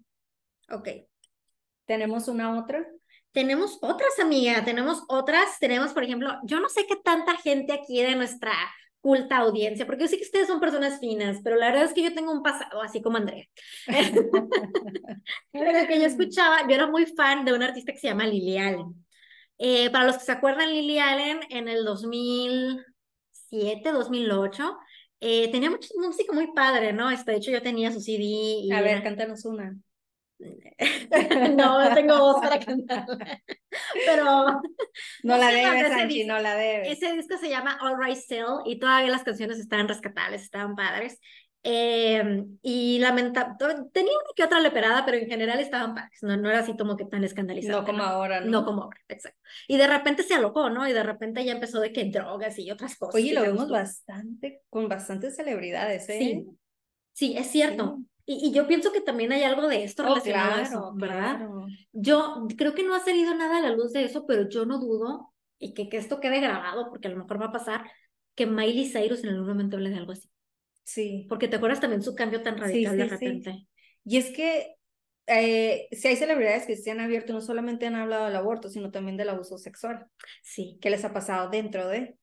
Ok. 0.69 0.87
¿Tenemos 1.89 2.27
una 2.27 2.59
otra? 2.59 2.85
Tenemos 3.31 3.79
otras, 3.81 4.19
amiga, 4.19 4.63
tenemos 4.63 5.01
otras, 5.07 5.57
tenemos, 5.59 5.91
por 5.91 6.03
ejemplo, 6.03 6.29
yo 6.43 6.59
no 6.59 6.69
sé 6.69 6.85
qué 6.85 6.95
tanta 6.95 7.35
gente 7.37 7.73
aquí 7.73 8.03
de 8.03 8.15
nuestra 8.15 8.51
culta 9.01 9.37
audiencia, 9.37 9.87
porque 9.87 10.03
yo 10.03 10.07
sé 10.07 10.17
que 10.17 10.23
ustedes 10.23 10.45
son 10.45 10.59
personas 10.59 10.99
finas, 10.99 11.39
pero 11.43 11.55
la 11.55 11.71
verdad 11.71 11.85
es 11.85 11.93
que 11.93 12.03
yo 12.03 12.13
tengo 12.13 12.31
un 12.31 12.43
pasado, 12.43 12.83
así 12.83 13.01
como 13.01 13.17
Andrea. 13.17 13.43
Pero 15.51 15.87
que 15.87 15.99
yo 15.99 16.05
escuchaba, 16.05 16.67
yo 16.67 16.75
era 16.75 16.85
muy 16.85 17.07
fan 17.07 17.43
de 17.43 17.53
una 17.53 17.65
artista 17.65 17.91
que 17.91 17.97
se 17.97 18.09
llama 18.09 18.27
Lily 18.27 18.59
Allen. 18.59 18.93
Eh, 19.57 19.89
para 19.89 20.05
los 20.05 20.19
que 20.19 20.25
se 20.25 20.31
acuerdan, 20.31 20.69
Lily 20.69 20.99
Allen 20.99 21.39
en 21.49 21.69
el 21.69 21.85
2007, 21.85 23.91
2008, 23.91 24.77
eh, 25.21 25.51
tenía 25.51 25.71
mucha 25.71 25.89
música 25.97 26.33
muy 26.33 26.53
padre, 26.53 26.93
¿no? 26.93 27.09
Este, 27.09 27.31
de 27.31 27.37
hecho, 27.37 27.49
yo 27.49 27.63
tenía 27.63 27.91
su 27.91 27.99
CD 27.99 28.21
y 28.21 28.71
A 28.71 28.83
ver, 28.83 29.01
cántanos 29.01 29.43
una. 29.45 29.75
no, 31.57 31.93
tengo 31.93 32.17
voz 32.19 32.41
para 32.41 32.59
cantarla. 32.59 33.41
Pero 34.05 34.23
No 35.23 35.35
No 35.35 35.37
la 35.37 35.51
debes, 35.51 35.91
Angie, 35.91 36.19
disco- 36.19 36.33
no 36.33 36.39
la 36.39 36.55
debes. 36.55 36.97
ese 36.97 37.13
disco 37.13 37.37
se 37.37 37.49
llama 37.49 37.77
All 37.81 37.97
Right 38.01 38.17
Still 38.17 38.61
y 38.65 38.79
todavía 38.79 39.11
las 39.11 39.23
canciones 39.23 39.59
estaban 39.59 39.87
rescatables, 39.87 40.43
estaban 40.43 40.75
padres. 40.75 41.19
Eh, 41.61 42.45
y 42.61 42.99
lamenta 42.99 43.57
tenía 43.91 44.13
una 44.13 44.29
que 44.33 44.43
otra 44.45 44.61
leperada, 44.61 45.05
pero 45.05 45.17
en 45.17 45.27
general 45.27 45.59
estaban 45.59 45.93
padres, 45.93 46.17
no, 46.21 46.37
no 46.37 46.49
era 46.49 46.59
así 46.59 46.77
como 46.77 46.95
que 46.95 47.03
tan 47.03 47.25
escandalizante. 47.25 47.77
No 47.81 47.85
como 47.85 48.03
ahora, 48.03 48.39
¿no? 48.39 48.49
No 48.49 48.65
como 48.65 48.83
ahora, 48.83 48.97
exacto. 49.09 49.37
Y 49.67 49.75
de 49.75 49.87
repente 49.87 50.23
se 50.23 50.35
alocó, 50.35 50.69
¿no? 50.69 50.87
Y 50.87 50.93
de 50.93 51.03
repente 51.03 51.43
ya 51.43 51.51
empezó 51.51 51.81
de 51.81 51.91
que 51.91 52.05
drogas 52.05 52.57
y 52.59 52.71
otras 52.71 52.95
cosas. 52.95 53.15
Oye, 53.15 53.33
lo 53.33 53.41
vemos 53.41 53.69
bastante, 53.69 54.61
con 54.69 54.87
bastantes 54.87 55.35
celebridades, 55.35 56.07
¿eh? 56.07 56.17
Sí, 56.17 56.45
sí, 57.11 57.37
es 57.37 57.47
cierto. 57.47 57.99
Y, 58.29 58.47
y 58.49 58.53
yo 58.53 58.67
pienso 58.67 58.91
que 58.91 59.01
también 59.01 59.31
hay 59.31 59.43
algo 59.43 59.67
de 59.67 59.83
esto 59.83 60.03
Oh, 60.03 60.03
relacionado 60.03 60.53
a 60.53 60.61
claro, 60.61 60.61
eso, 60.61 60.93
¿verdad? 60.95 61.37
claro. 61.37 61.67
Yo 61.93 62.47
creo 62.57 62.75
que 62.75 62.83
no 62.83 62.95
ha 62.95 62.99
salido 62.99 63.33
nada 63.35 63.57
a 63.57 63.61
la 63.61 63.71
luz 63.75 63.93
de 63.93 64.03
eso, 64.05 64.25
pero 64.27 64.49
yo 64.49 64.65
no 64.65 64.79
dudo, 64.79 65.33
y 65.59 65.73
que, 65.73 65.89
que 65.89 65.97
esto 65.97 66.19
quede 66.19 66.39
grabado, 66.41 66.89
porque 66.89 67.07
a 67.07 67.11
lo 67.11 67.17
mejor 67.17 67.41
va 67.41 67.47
a 67.47 67.51
pasar, 67.51 67.85
que 68.35 68.45
Miley 68.45 68.89
Cyrus 68.91 69.23
en 69.23 69.31
algún 69.31 69.47
momento 69.47 69.77
hable 69.77 69.89
de 69.89 69.97
algo 69.97 70.11
así. 70.13 70.29
Sí. 70.83 71.27
Porque 71.29 71.47
te 71.47 71.57
acuerdas 71.57 71.79
también 71.81 72.03
su 72.03 72.15
cambio 72.15 72.43
tan 72.43 72.57
Sí, 72.57 72.61
radical 72.61 72.97
de 72.97 73.05
sí, 73.05 73.17
sí. 73.17 73.17
repente. 73.17 73.67
Y 74.05 74.17
es 74.17 74.31
que 74.31 74.75
eh, 75.27 75.87
si 75.91 76.07
hay 76.07 76.15
celebridades 76.17 76.65
que 76.67 76.77
se 76.77 76.91
han 76.91 76.99
abierto, 76.99 77.33
no 77.33 77.41
solamente 77.41 77.87
han 77.87 77.95
hablado 77.95 78.25
del 78.25 78.35
aborto, 78.35 78.69
sino 78.69 78.91
también 78.91 79.17
del 79.17 79.29
abuso 79.29 79.57
sexual, 79.57 80.07
Sí, 80.41 80.77
que 80.81 80.89
les 80.89 81.05
ha 81.05 81.13
pasado 81.13 81.49
dentro 81.49 81.87
de. 81.87 82.17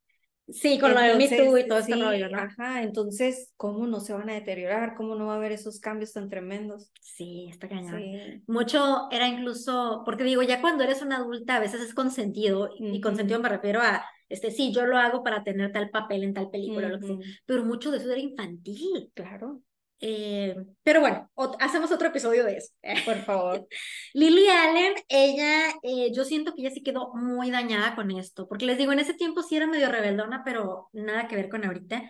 Sí, 0.49 0.79
con 0.79 0.95
lo 0.95 1.01
de 1.01 1.15
Me 1.17 1.29
Too 1.29 1.59
y 1.59 1.67
todo 1.67 1.79
este 1.79 1.95
sí, 1.97 2.03
rollo, 2.03 2.29
¿no? 2.29 2.39
Ajá, 2.39 2.83
entonces, 2.83 3.53
¿cómo 3.57 3.87
no 3.87 4.01
se 4.01 4.13
van 4.13 4.31
a 4.31 4.35
deteriorar? 4.35 4.95
¿Cómo 4.95 5.15
no 5.17 5.27
va 5.27 5.35
a 5.35 5.37
haber 5.37 5.53
esos 5.53 5.81
cambios 5.81 6.13
tan 6.13 6.29
tremendos? 6.29 6.91
Sí, 7.01 7.49
está 7.51 7.69
cañón. 7.69 8.01
Sí. 8.01 8.43
Mucho 8.47 9.09
era 9.11 9.27
incluso, 9.27 10.03
porque 10.05 10.25
digo, 10.25 10.43
ya 10.43 10.61
cuando 10.61 10.85
eres 10.85 11.03
una 11.03 11.17
adulta 11.17 11.57
a 11.57 11.61
veces 11.61 11.81
es 11.81 11.95
consentido, 11.95 12.71
y 12.79 12.91
Ujú. 12.93 13.01
consentido 13.01 13.41
me 13.41 13.49
refiero 13.49 13.81
a, 13.81 14.05
este, 14.29 14.51
sí, 14.51 14.73
yo 14.73 14.87
lo 14.87 14.99
hago 14.99 15.23
para 15.25 15.43
tener 15.43 15.73
tal 15.73 15.91
papel 15.91 16.23
en 16.25 16.35
tal 16.35 16.51
película, 16.51 16.89
lo 16.89 17.01
que 17.01 17.07
sea, 17.07 17.17
pero 17.45 17.65
mucho 17.65 17.91
de 17.91 17.99
eso 17.99 18.11
era 18.11 18.21
infantil. 18.21 19.11
Claro, 19.15 19.63
Eh, 20.01 20.55
pero 20.83 21.01
bueno, 21.01 21.31
ot- 21.35 21.57
hacemos 21.61 21.91
otro 21.91 22.09
episodio 22.09 22.45
de 22.45 22.59
eso. 22.59 22.73
por 23.05 23.17
favor. 23.25 23.67
Lily 24.15 24.49
Allen, 24.49 24.95
ella, 25.09 25.71
eh, 25.83 26.13
yo 26.15 26.25
siento 26.25 26.55
que 26.55 26.63
ella 26.63 26.71
sí 26.71 26.83
quedó 26.83 27.13
muy 27.15 27.51
dañada 27.51 27.95
con 27.97 28.11
esto, 28.11 28.47
porque 28.49 28.67
les 28.67 28.79
digo, 28.79 28.93
en 28.93 29.01
ese 29.01 29.15
tiempo 29.15 29.43
sí 29.43 29.57
era 29.57 29.67
medio 29.67 29.91
rebeldona, 29.91 30.43
pero 30.45 30.89
nada 30.93 31.29
que 31.29 31.37
ver 31.37 31.49
con 31.49 31.65
ahorita. 31.65 32.03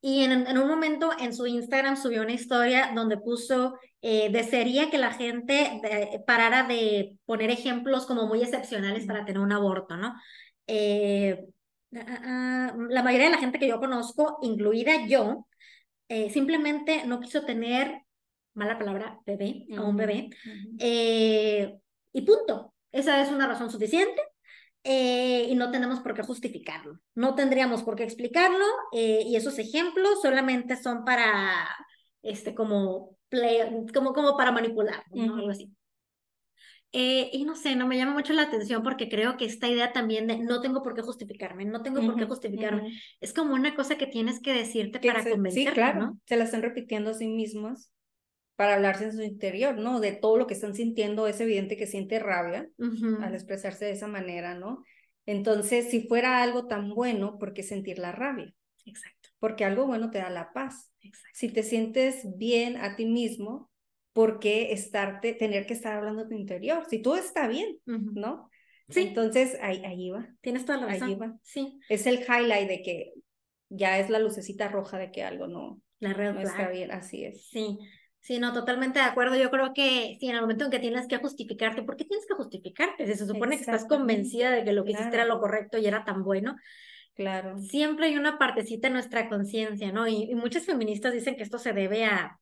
Y 0.00 0.22
en, 0.24 0.46
en 0.46 0.58
un 0.58 0.68
momento 0.68 1.10
en 1.18 1.34
su 1.34 1.46
Instagram 1.46 1.96
subió 1.96 2.22
una 2.22 2.32
historia 2.32 2.92
donde 2.94 3.16
puso, 3.18 3.78
eh, 4.02 4.30
desearía 4.30 4.88
que 4.90 4.98
la 4.98 5.12
gente 5.12 5.80
de- 5.82 6.22
parara 6.26 6.62
de 6.64 7.16
poner 7.24 7.50
ejemplos 7.50 8.06
como 8.06 8.26
muy 8.26 8.42
excepcionales 8.42 9.06
para 9.06 9.24
tener 9.24 9.40
un 9.40 9.52
aborto, 9.52 9.96
¿no? 9.96 10.14
Eh, 10.66 11.46
ah, 11.96 12.20
ah, 12.72 12.76
la 12.88 13.02
mayoría 13.02 13.26
de 13.26 13.32
la 13.34 13.38
gente 13.40 13.58
que 13.58 13.68
yo 13.68 13.78
conozco, 13.80 14.38
incluida 14.42 15.06
yo, 15.06 15.46
eh, 16.08 16.30
simplemente 16.30 17.04
no 17.06 17.20
quiso 17.20 17.44
tener, 17.44 18.02
mala 18.54 18.78
palabra, 18.78 19.18
bebé, 19.26 19.66
a 19.76 19.82
un 19.82 19.96
bebé. 19.96 20.30
Eh, 20.78 21.74
y 22.12 22.22
punto. 22.22 22.72
Esa 22.92 23.20
es 23.20 23.30
una 23.30 23.46
razón 23.46 23.70
suficiente 23.70 24.22
eh, 24.82 25.46
y 25.50 25.54
no 25.54 25.70
tenemos 25.70 26.00
por 26.00 26.14
qué 26.14 26.22
justificarlo. 26.22 26.98
No 27.14 27.34
tendríamos 27.34 27.82
por 27.82 27.96
qué 27.96 28.04
explicarlo 28.04 28.64
y 28.92 29.36
esos 29.36 29.58
ejemplos 29.58 30.22
solamente 30.22 30.76
son 30.76 31.04
para, 31.04 31.68
este, 32.22 32.54
como, 32.54 33.18
play, 33.28 33.86
como, 33.92 34.14
como 34.14 34.36
para 34.36 34.52
manipular. 34.52 35.04
Algo 35.12 35.50
así. 35.50 35.70
Eh, 36.92 37.28
y 37.32 37.44
no 37.44 37.56
sé, 37.56 37.76
no 37.76 37.86
me 37.86 37.96
llama 37.98 38.12
mucho 38.14 38.32
la 38.32 38.42
atención 38.42 38.82
porque 38.82 39.08
creo 39.08 39.36
que 39.36 39.44
esta 39.44 39.68
idea 39.68 39.92
también 39.92 40.26
de 40.26 40.38
no 40.38 40.60
tengo 40.62 40.82
por 40.82 40.94
qué 40.94 41.02
justificarme, 41.02 41.64
no 41.66 41.82
tengo 41.82 42.04
por 42.04 42.16
qué 42.16 42.24
justificarme, 42.24 42.84
es 43.20 43.34
como 43.34 43.54
una 43.54 43.74
cosa 43.74 43.98
que 43.98 44.06
tienes 44.06 44.40
que 44.40 44.52
decirte 44.54 45.00
Que 45.00 45.08
para 45.08 45.22
se- 45.22 45.50
sí, 45.50 45.66
claro, 45.66 46.00
¿no? 46.00 46.20
se 46.26 46.36
la 46.36 46.44
están 46.44 46.62
repitiendo 46.62 47.10
a 47.10 47.14
sí 47.14 47.26
mismas 47.28 47.90
para 48.56 48.74
hablarse 48.74 49.04
en 49.04 49.12
su 49.12 49.22
interior, 49.22 49.76
¿no? 49.78 50.00
De 50.00 50.12
todo 50.12 50.38
lo 50.38 50.46
que 50.46 50.54
están 50.54 50.74
sintiendo, 50.74 51.26
es 51.26 51.40
evidente 51.40 51.76
que 51.76 51.86
siente 51.86 52.18
rabia 52.18 52.68
al 53.20 53.34
expresarse 53.34 53.84
de 53.84 53.92
esa 53.92 54.08
manera, 54.08 54.54
¿no? 54.54 54.82
Entonces, 55.26 55.90
si 55.90 56.06
fuera 56.08 56.42
algo 56.42 56.66
tan 56.66 56.94
bueno, 56.94 57.38
¿por 57.38 57.52
qué 57.52 57.62
sentir 57.62 57.98
la 57.98 58.12
rabia? 58.12 58.54
Exacto, 58.86 59.28
Porque 59.38 59.64
algo 59.64 59.86
bueno 59.86 60.10
te 60.10 60.18
da 60.18 60.30
la 60.30 60.52
paz. 60.52 60.90
exacto. 61.02 61.28
Si 61.34 61.48
te 61.50 61.62
sientes 61.62 62.22
bien 62.38 62.76
a 62.78 62.96
ti 62.96 63.04
mismo, 63.06 63.70
¿por 64.16 64.38
qué 64.38 64.72
estarte, 64.72 65.34
tener 65.34 65.66
que 65.66 65.74
estar 65.74 65.92
hablando 65.92 66.22
de 66.22 66.30
tu 66.30 66.34
interior? 66.34 66.86
Si 66.88 67.02
todo 67.02 67.16
está 67.16 67.46
bien. 67.48 67.76
¿no? 67.84 68.48
Sí, 68.88 69.08
Entonces, 69.08 69.58
ahí, 69.60 69.84
ahí 69.84 70.08
va. 70.08 70.26
tienes 70.40 70.64
toda 70.64 70.78
la 70.78 70.86
razón. 70.86 71.18
va. 71.20 71.34
Sí, 71.42 71.78
Es 71.90 72.06
el 72.06 72.20
highlight 72.20 72.66
de 72.66 72.82
que 72.82 73.12
ya 73.68 73.98
es 73.98 74.08
la 74.08 74.18
lucecita 74.18 74.68
roja 74.68 74.96
de 74.96 75.10
que 75.10 75.22
algo 75.22 75.48
no, 75.48 75.82
la 76.00 76.14
red 76.14 76.32
no 76.32 76.40
está 76.40 76.70
bien, 76.70 76.92
así 76.92 77.26
es. 77.26 77.46
Sí, 77.50 77.78
sí, 78.20 78.38
no, 78.38 78.54
totalmente 78.54 79.00
de 79.00 79.04
acuerdo. 79.04 79.36
Yo 79.36 79.50
creo 79.50 79.74
que 79.74 80.16
sí, 80.18 80.28
en 80.30 80.36
el 80.36 80.40
momento 80.40 80.64
en 80.64 80.70
que 80.70 80.78
tienes 80.78 81.06
que 81.08 81.18
justificarte, 81.18 81.82
¿por 81.82 81.98
qué 81.98 82.06
tienes 82.06 82.24
que 82.26 82.34
justificarte? 82.36 83.04
Si 83.06 83.16
se 83.16 83.26
supone 83.26 83.56
que 83.56 83.64
estás 83.64 83.84
convencida 83.84 84.50
de 84.50 84.64
que 84.64 84.72
lo 84.72 84.82
que 84.84 84.92
hiciste 84.92 85.14
era 85.14 85.26
lo 85.26 85.40
correcto 85.40 85.76
y 85.76 85.84
era 85.84 86.04
tan 86.06 86.22
bueno, 86.24 86.56
Claro. 87.14 87.58
siempre 87.58 88.06
hay 88.06 88.16
una 88.16 88.38
partecita 88.38 88.86
en 88.86 88.94
nuestra 88.94 89.28
conciencia, 89.28 89.92
¿no? 89.92 90.08
Y, 90.08 90.30
y 90.30 90.34
muchas 90.34 90.64
feministas 90.64 91.12
dicen 91.12 91.36
que 91.36 91.42
esto 91.42 91.58
se 91.58 91.74
debe 91.74 92.06
a 92.06 92.38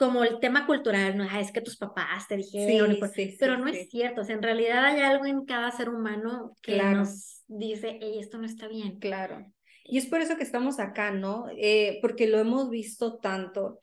como 0.00 0.24
el 0.24 0.40
tema 0.40 0.66
cultural, 0.66 1.14
¿no? 1.14 1.24
Es 1.24 1.52
que 1.52 1.60
tus 1.60 1.76
papás 1.76 2.26
te 2.26 2.38
dijeron, 2.38 2.96
Sí, 3.12 3.26
sí, 3.28 3.36
pero 3.38 3.56
sí, 3.56 3.60
no 3.60 3.68
es 3.68 3.90
cierto, 3.90 4.22
o 4.22 4.24
sea, 4.24 4.34
en 4.34 4.42
realidad 4.42 4.82
hay 4.82 5.02
algo 5.02 5.26
en 5.26 5.44
cada 5.44 5.70
ser 5.72 5.90
humano 5.90 6.56
que 6.62 6.72
Claro. 6.72 7.00
nos 7.00 7.42
dice, 7.48 7.98
hey, 8.00 8.16
esto 8.18 8.38
no 8.38 8.46
está 8.46 8.66
bien. 8.66 8.98
Claro. 8.98 9.44
Y 9.84 9.98
es 9.98 10.06
por 10.06 10.22
eso 10.22 10.38
que 10.38 10.42
estamos 10.42 10.80
acá, 10.80 11.10
¿no? 11.10 11.48
Eh, 11.54 11.98
porque 12.00 12.28
lo 12.28 12.38
hemos 12.38 12.70
visto 12.70 13.18
tanto. 13.18 13.78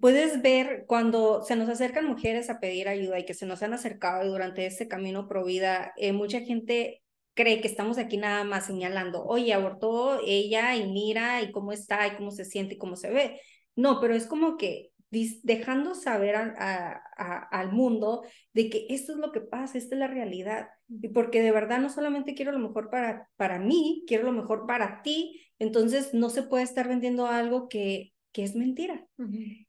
Puedes 0.00 0.42
ver 0.42 0.82
cuando 0.88 1.44
se 1.44 1.54
nos 1.54 1.68
acercan 1.68 2.06
mujeres 2.06 2.50
a 2.50 2.58
pedir 2.58 2.88
ayuda 2.88 3.20
y 3.20 3.24
que 3.24 3.34
se 3.34 3.46
nos 3.46 3.62
han 3.62 3.72
acercado 3.72 4.24
y 4.24 4.28
durante 4.28 4.66
este 4.66 4.88
camino 4.88 5.28
pro 5.28 5.44
vida, 5.44 5.92
eh, 5.96 6.12
mucha 6.12 6.40
gente 6.40 7.04
cree 7.34 7.60
que 7.60 7.68
estamos 7.68 7.98
aquí 7.98 8.16
nada 8.16 8.42
más 8.42 8.66
señalando, 8.66 9.24
oye, 9.24 9.54
abortó 9.54 10.18
ella 10.26 10.74
y 10.74 10.90
mira 10.90 11.40
y 11.42 11.52
cómo 11.52 11.70
está 11.70 12.04
y 12.08 12.16
cómo 12.16 12.32
se 12.32 12.44
siente 12.44 12.74
y 12.74 12.78
cómo 12.78 12.96
se 12.96 13.10
ve. 13.10 13.40
No, 13.76 14.00
pero 14.00 14.16
es 14.16 14.26
como 14.26 14.56
que 14.56 14.90
dejando 15.10 15.94
saber 15.94 16.36
a- 16.36 16.54
a- 16.56 17.02
a- 17.16 17.48
al 17.50 17.72
mundo 17.72 18.22
de 18.52 18.68
que 18.70 18.86
esto 18.90 19.12
es 19.12 19.18
lo 19.18 19.32
que 19.32 19.40
pasa, 19.40 19.78
esta 19.78 19.94
es 19.94 19.98
la 19.98 20.08
realidad. 20.08 20.68
Y 20.88 21.08
porque 21.08 21.42
de 21.42 21.52
verdad 21.52 21.80
no 21.80 21.88
solamente 21.90 22.34
quiero 22.34 22.52
lo 22.52 22.58
mejor 22.58 22.90
para, 22.90 23.28
para 23.36 23.58
mí, 23.58 24.04
quiero 24.06 24.24
lo 24.24 24.32
mejor 24.32 24.66
para 24.66 25.02
ti, 25.02 25.40
entonces 25.58 26.12
no 26.14 26.28
se 26.30 26.42
puede 26.42 26.64
estar 26.64 26.86
vendiendo 26.88 27.26
algo 27.26 27.68
que, 27.68 28.12
que 28.32 28.44
es 28.44 28.54
mentira. 28.54 29.06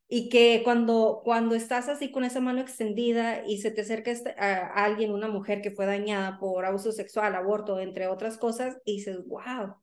Y 0.10 0.30
que 0.30 0.62
cuando, 0.63 1.21
cuando 1.23 1.56
estás 1.56 1.88
así 1.89 2.12
con 2.12 2.23
esa 2.23 2.39
mano 2.41 2.60
extendida 2.62 3.45
y 3.45 3.60
se 3.60 3.71
te 3.71 3.82
acerca 3.82 4.12
este- 4.12 4.36
a, 4.38 4.67
alguien, 4.86 5.12
una 5.12 5.28
mujer 5.30 5.62
que 5.62 5.71
fue 5.71 5.86
dañada 5.86 6.38
por 6.39 6.65
abuso 6.65 6.91
sexual, 6.91 7.36
aborto, 7.36 7.80
entre 7.80 8.08
otras 8.08 8.38
cosas, 8.38 8.78
y 8.86 8.97
dices, 8.97 9.26
wow, 9.28 9.76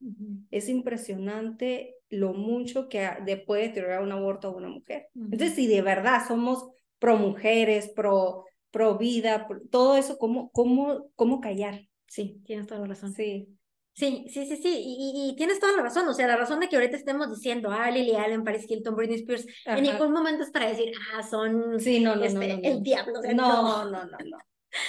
es 0.51 0.69
impresionante 0.69 1.97
lo 2.19 2.33
mucho 2.33 2.89
que 2.89 3.09
puede 3.47 3.69
deteriorar 3.69 4.03
un 4.03 4.13
aborto 4.13 4.49
a 4.49 4.51
una 4.53 4.69
mujer. 4.69 5.09
Ujú. 5.15 5.25
Entonces, 5.33 5.55
si 5.55 5.67
de 5.67 5.83
verdad 5.83 6.27
somos 6.27 6.69
pro 6.99 7.17
mujeres, 7.17 7.91
pro, 7.95 8.45
pro 8.71 8.97
vida, 8.99 9.47
pro- 9.47 9.61
todo 9.71 9.97
eso, 9.97 10.17
¿cómo, 10.19 10.51
cómo, 10.51 11.11
cómo 11.15 11.41
callar? 11.41 11.81
Sí, 12.07 12.41
tienes 12.47 12.67
toda 12.67 12.81
la 12.81 12.87
razón. 12.89 13.13
Sí, 13.13 13.49
Sí, 13.97 14.27
sí, 14.29 14.45
sí, 14.47 14.57
sí, 14.57 14.83
y, 14.85 15.31
y- 15.31 15.37
tienes 15.37 15.61
toda 15.61 15.77
la 15.77 15.83
razón, 15.83 16.09
o 16.09 16.15
sea, 16.15 16.27
la 16.27 16.37
razón 16.37 16.59
de 16.59 16.69
que 16.69 16.75
ahorita 16.75 16.97
estemos 16.97 17.31
diciendo, 17.31 17.71
ah, 17.71 17.89
Lily 17.93 18.17
Allen, 18.17 18.43
Paris 18.43 18.67
Hilton, 18.69 18.97
Britney 18.97 19.21
Spears, 19.21 19.47
en 19.67 19.73
Ajá. 19.73 19.81
ningún 19.81 20.13
momento 20.13 20.43
es 20.43 20.51
para 20.51 20.69
decir, 20.69 20.91
ah, 21.15 21.23
son 21.23 21.79
sí, 21.79 22.01
no, 22.01 22.17
no, 22.17 22.21
no, 22.21 22.27
este, 22.27 22.57
no. 22.57 22.69
el 22.69 22.83
diablo, 22.83 23.21
o 23.21 23.23
sea, 23.23 23.33
No, 23.35 23.85
no, 23.85 24.05
no, 24.05 24.19
no. 24.19 24.39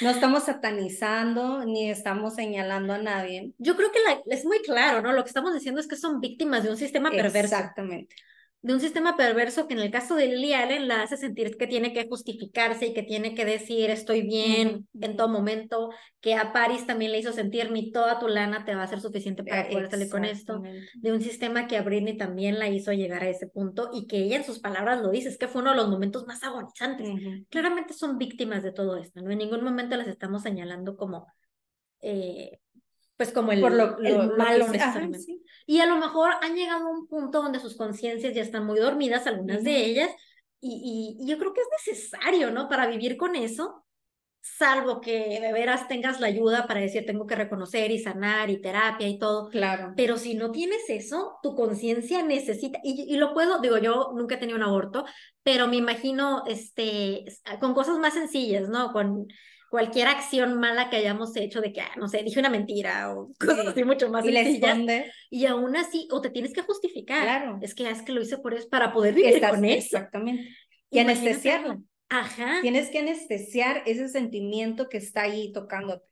No 0.01 0.09
estamos 0.09 0.43
satanizando 0.45 1.65
ni 1.65 1.89
estamos 1.89 2.35
señalando 2.35 2.93
a 2.93 2.97
nadie. 2.97 3.53
Yo 3.57 3.75
creo 3.75 3.91
que 3.91 3.99
la- 3.99 4.21
es 4.35 4.45
muy 4.45 4.59
claro, 4.61 5.01
¿no? 5.01 5.11
Lo 5.13 5.23
que 5.23 5.29
estamos 5.29 5.53
diciendo 5.53 5.79
es 5.79 5.87
que 5.87 5.95
son 5.95 6.19
víctimas 6.19 6.63
de 6.63 6.69
un 6.71 6.77
sistema 6.77 7.09
perverso, 7.11 7.55
Exactamente. 7.55 8.15
De 8.65 8.73
un 8.73 8.79
sistema 8.79 9.15
perverso 9.15 9.67
que 9.67 9.75
en 9.75 9.79
el 9.79 9.91
caso 9.91 10.15
de 10.15 10.25
Lily 10.25 10.53
Allen 10.53 10.87
la 10.87 11.03
hace 11.03 11.17
sentir 11.17 11.55
que 11.55 11.67
tiene 11.67 11.93
que 11.93 12.07
justificarse 12.07 12.87
y 12.87 12.93
que 12.95 13.03
tiene 13.03 13.35
que 13.35 13.45
decir 13.45 13.91
estoy 13.91 14.23
bien 14.23 14.87
en 14.99 15.15
todo 15.15 15.27
momento, 15.27 15.91
que 16.19 16.33
a 16.33 16.51
Paris 16.51 16.87
también 16.87 17.11
le 17.11 17.19
hizo 17.19 17.31
sentir 17.31 17.69
ni 17.69 17.91
toda 17.91 18.17
tu 18.17 18.27
lana 18.27 18.65
te 18.65 18.73
va 18.73 18.81
a 18.81 18.87
ser 18.87 19.01
suficiente 19.01 19.43
para 19.43 19.69
poder 19.69 19.91
salir 19.91 20.09
con 20.09 20.25
esto. 20.25 20.63
de 20.95 21.13
un 21.13 21.21
sistema 21.21 21.67
que 21.67 21.77
a 21.77 21.83
Britney 21.83 22.17
también 22.17 22.57
la 22.57 22.67
hizo 22.67 22.91
llegar 22.91 23.21
a 23.21 23.29
ese 23.29 23.45
punto 23.45 23.91
y 23.93 24.07
que 24.07 24.17
ella 24.17 24.37
en 24.37 24.43
sus 24.43 24.57
palabras 24.57 24.99
lo 24.99 25.11
dice, 25.11 25.29
es 25.29 25.37
que 25.37 25.47
fue 25.47 25.61
uno 25.61 25.69
de 25.69 25.77
los 25.77 25.87
momentos 25.87 26.25
más 26.25 26.41
agonizantes. 26.41 27.07
Claramente 27.49 27.93
son 27.93 28.17
víctimas 28.17 28.63
de 28.63 28.71
todo 28.71 28.97
esto, 28.97 29.21
¿no? 29.21 29.29
En 29.29 29.37
ningún 29.37 29.63
momento 29.63 29.95
las 29.95 30.07
estamos 30.07 30.41
señalando 30.41 30.97
como, 30.97 31.27
eh, 32.01 32.57
pues 33.17 33.31
como 33.31 33.51
el, 33.51 33.61
Por 33.61 33.73
lo, 33.73 33.97
el 33.99 34.13
lo- 34.13 34.23
lo 34.23 34.31
que 34.31 34.37
malo 34.37 34.65
hice- 34.67 34.77
ajá, 34.81 35.09
sí. 35.19 35.41
Y 35.65 35.79
a 35.79 35.85
lo 35.85 35.97
mejor 35.97 36.31
han 36.41 36.55
llegado 36.55 36.87
a 36.87 36.91
un 36.91 37.07
punto 37.07 37.41
donde 37.41 37.59
sus 37.59 37.75
conciencias 37.77 38.33
ya 38.35 38.41
están 38.41 38.65
muy 38.65 38.79
dormidas, 38.79 39.25
algunas 39.27 39.63
de 39.63 39.85
ellas, 39.85 40.09
y, 40.59 41.15
y- 41.19 41.23
y 41.23 41.27
yo 41.29 41.37
creo 41.37 41.53
que 41.53 41.61
es 41.61 41.67
necesario, 41.87 42.51
¿no? 42.51 42.67
Para 42.69 42.87
vivir 42.87 43.17
con 43.17 43.35
eso, 43.35 43.83
salvo 44.41 45.01
que 45.01 45.39
de 45.41 45.51
veras 45.53 45.87
tengas 45.87 46.19
la 46.19 46.27
ayuda 46.27 46.67
para 46.67 46.79
decir, 46.81 47.03
tengo 47.05 47.25
que 47.25 47.35
reconocer 47.35 47.89
y 47.89 47.97
sanar 47.97 48.51
y 48.51 48.61
terapia 48.61 49.07
y 49.07 49.17
todo. 49.17 49.49
Claro. 49.49 49.93
Pero 49.97 50.17
si 50.17 50.35
no 50.35 50.51
tienes 50.51 50.87
eso, 50.89 51.37
tu 51.41 51.55
conciencia 51.55 52.21
necesita, 52.21 52.79
y, 52.83 53.11
y 53.11 53.17
lo 53.17 53.33
puedo, 53.33 53.59
digo, 53.59 53.79
yo 53.79 54.11
nunca 54.15 54.35
he 54.35 54.37
tenido 54.37 54.57
un 54.57 54.63
aborto, 54.63 55.03
pero 55.41 55.67
me 55.67 55.77
imagino 55.77 56.43
este, 56.45 57.25
con 57.59 57.73
cosas 57.73 57.97
más 57.97 58.13
sencillas, 58.13 58.69
¿no? 58.69 58.91
Con 58.93 59.27
cualquier 59.75 60.07
acción 60.07 60.57
mala 60.57 60.89
que 60.89 60.95
hayamos 60.95 61.35
hecho 61.35 61.59
de 61.59 61.73
que, 61.73 61.81
ah, 61.81 61.91
no 61.97 62.07
sé, 62.07 62.23
dije 62.23 62.39
una 62.39 62.49
mentira 62.49 63.13
o 63.13 63.33
cosas 63.37 63.63
Sí. 63.63 63.67
así 63.67 63.83
mucho 63.83 64.09
más 64.09 64.23
Y 64.25 64.31
le 64.31 64.43
sencillas. 64.45 64.69
escondes. 64.71 65.11
Y 65.29 65.45
aún 65.47 65.75
así, 65.75 66.07
o 66.11 66.21
te 66.21 66.29
tienes 66.29 66.53
que 66.53 66.61
justificar. 66.61 67.23
Claro. 67.23 67.59
Es 67.61 67.75
que 67.75 67.85
"Ah, 67.85 67.89
es 67.91 68.01
que 68.01 68.13
lo 68.13 68.21
hice 68.21 68.37
por 68.37 68.53
eso, 68.53 68.69
para 68.69 68.93
poder 68.93 69.13
vivir 69.13 69.33
Estás- 69.35 69.51
con 69.51 69.65
eso. 69.65 69.97
Exactamente. 69.97 70.43
Y 70.89 70.99
Imagínate. 71.01 71.19
anestesiarla. 71.27 71.79
Ajá. 72.07 72.59
Tienes 72.61 72.89
que 72.89 72.99
anestesiar 72.99 73.83
ese 73.85 74.07
sentimiento 74.07 74.87
que 74.87 74.97
está 74.97 75.23
ahí 75.23 75.51
tocándote. 75.51 76.05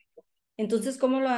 Entonces, 0.57 0.97
¿cómo 0.97 1.21
lo 1.21 1.29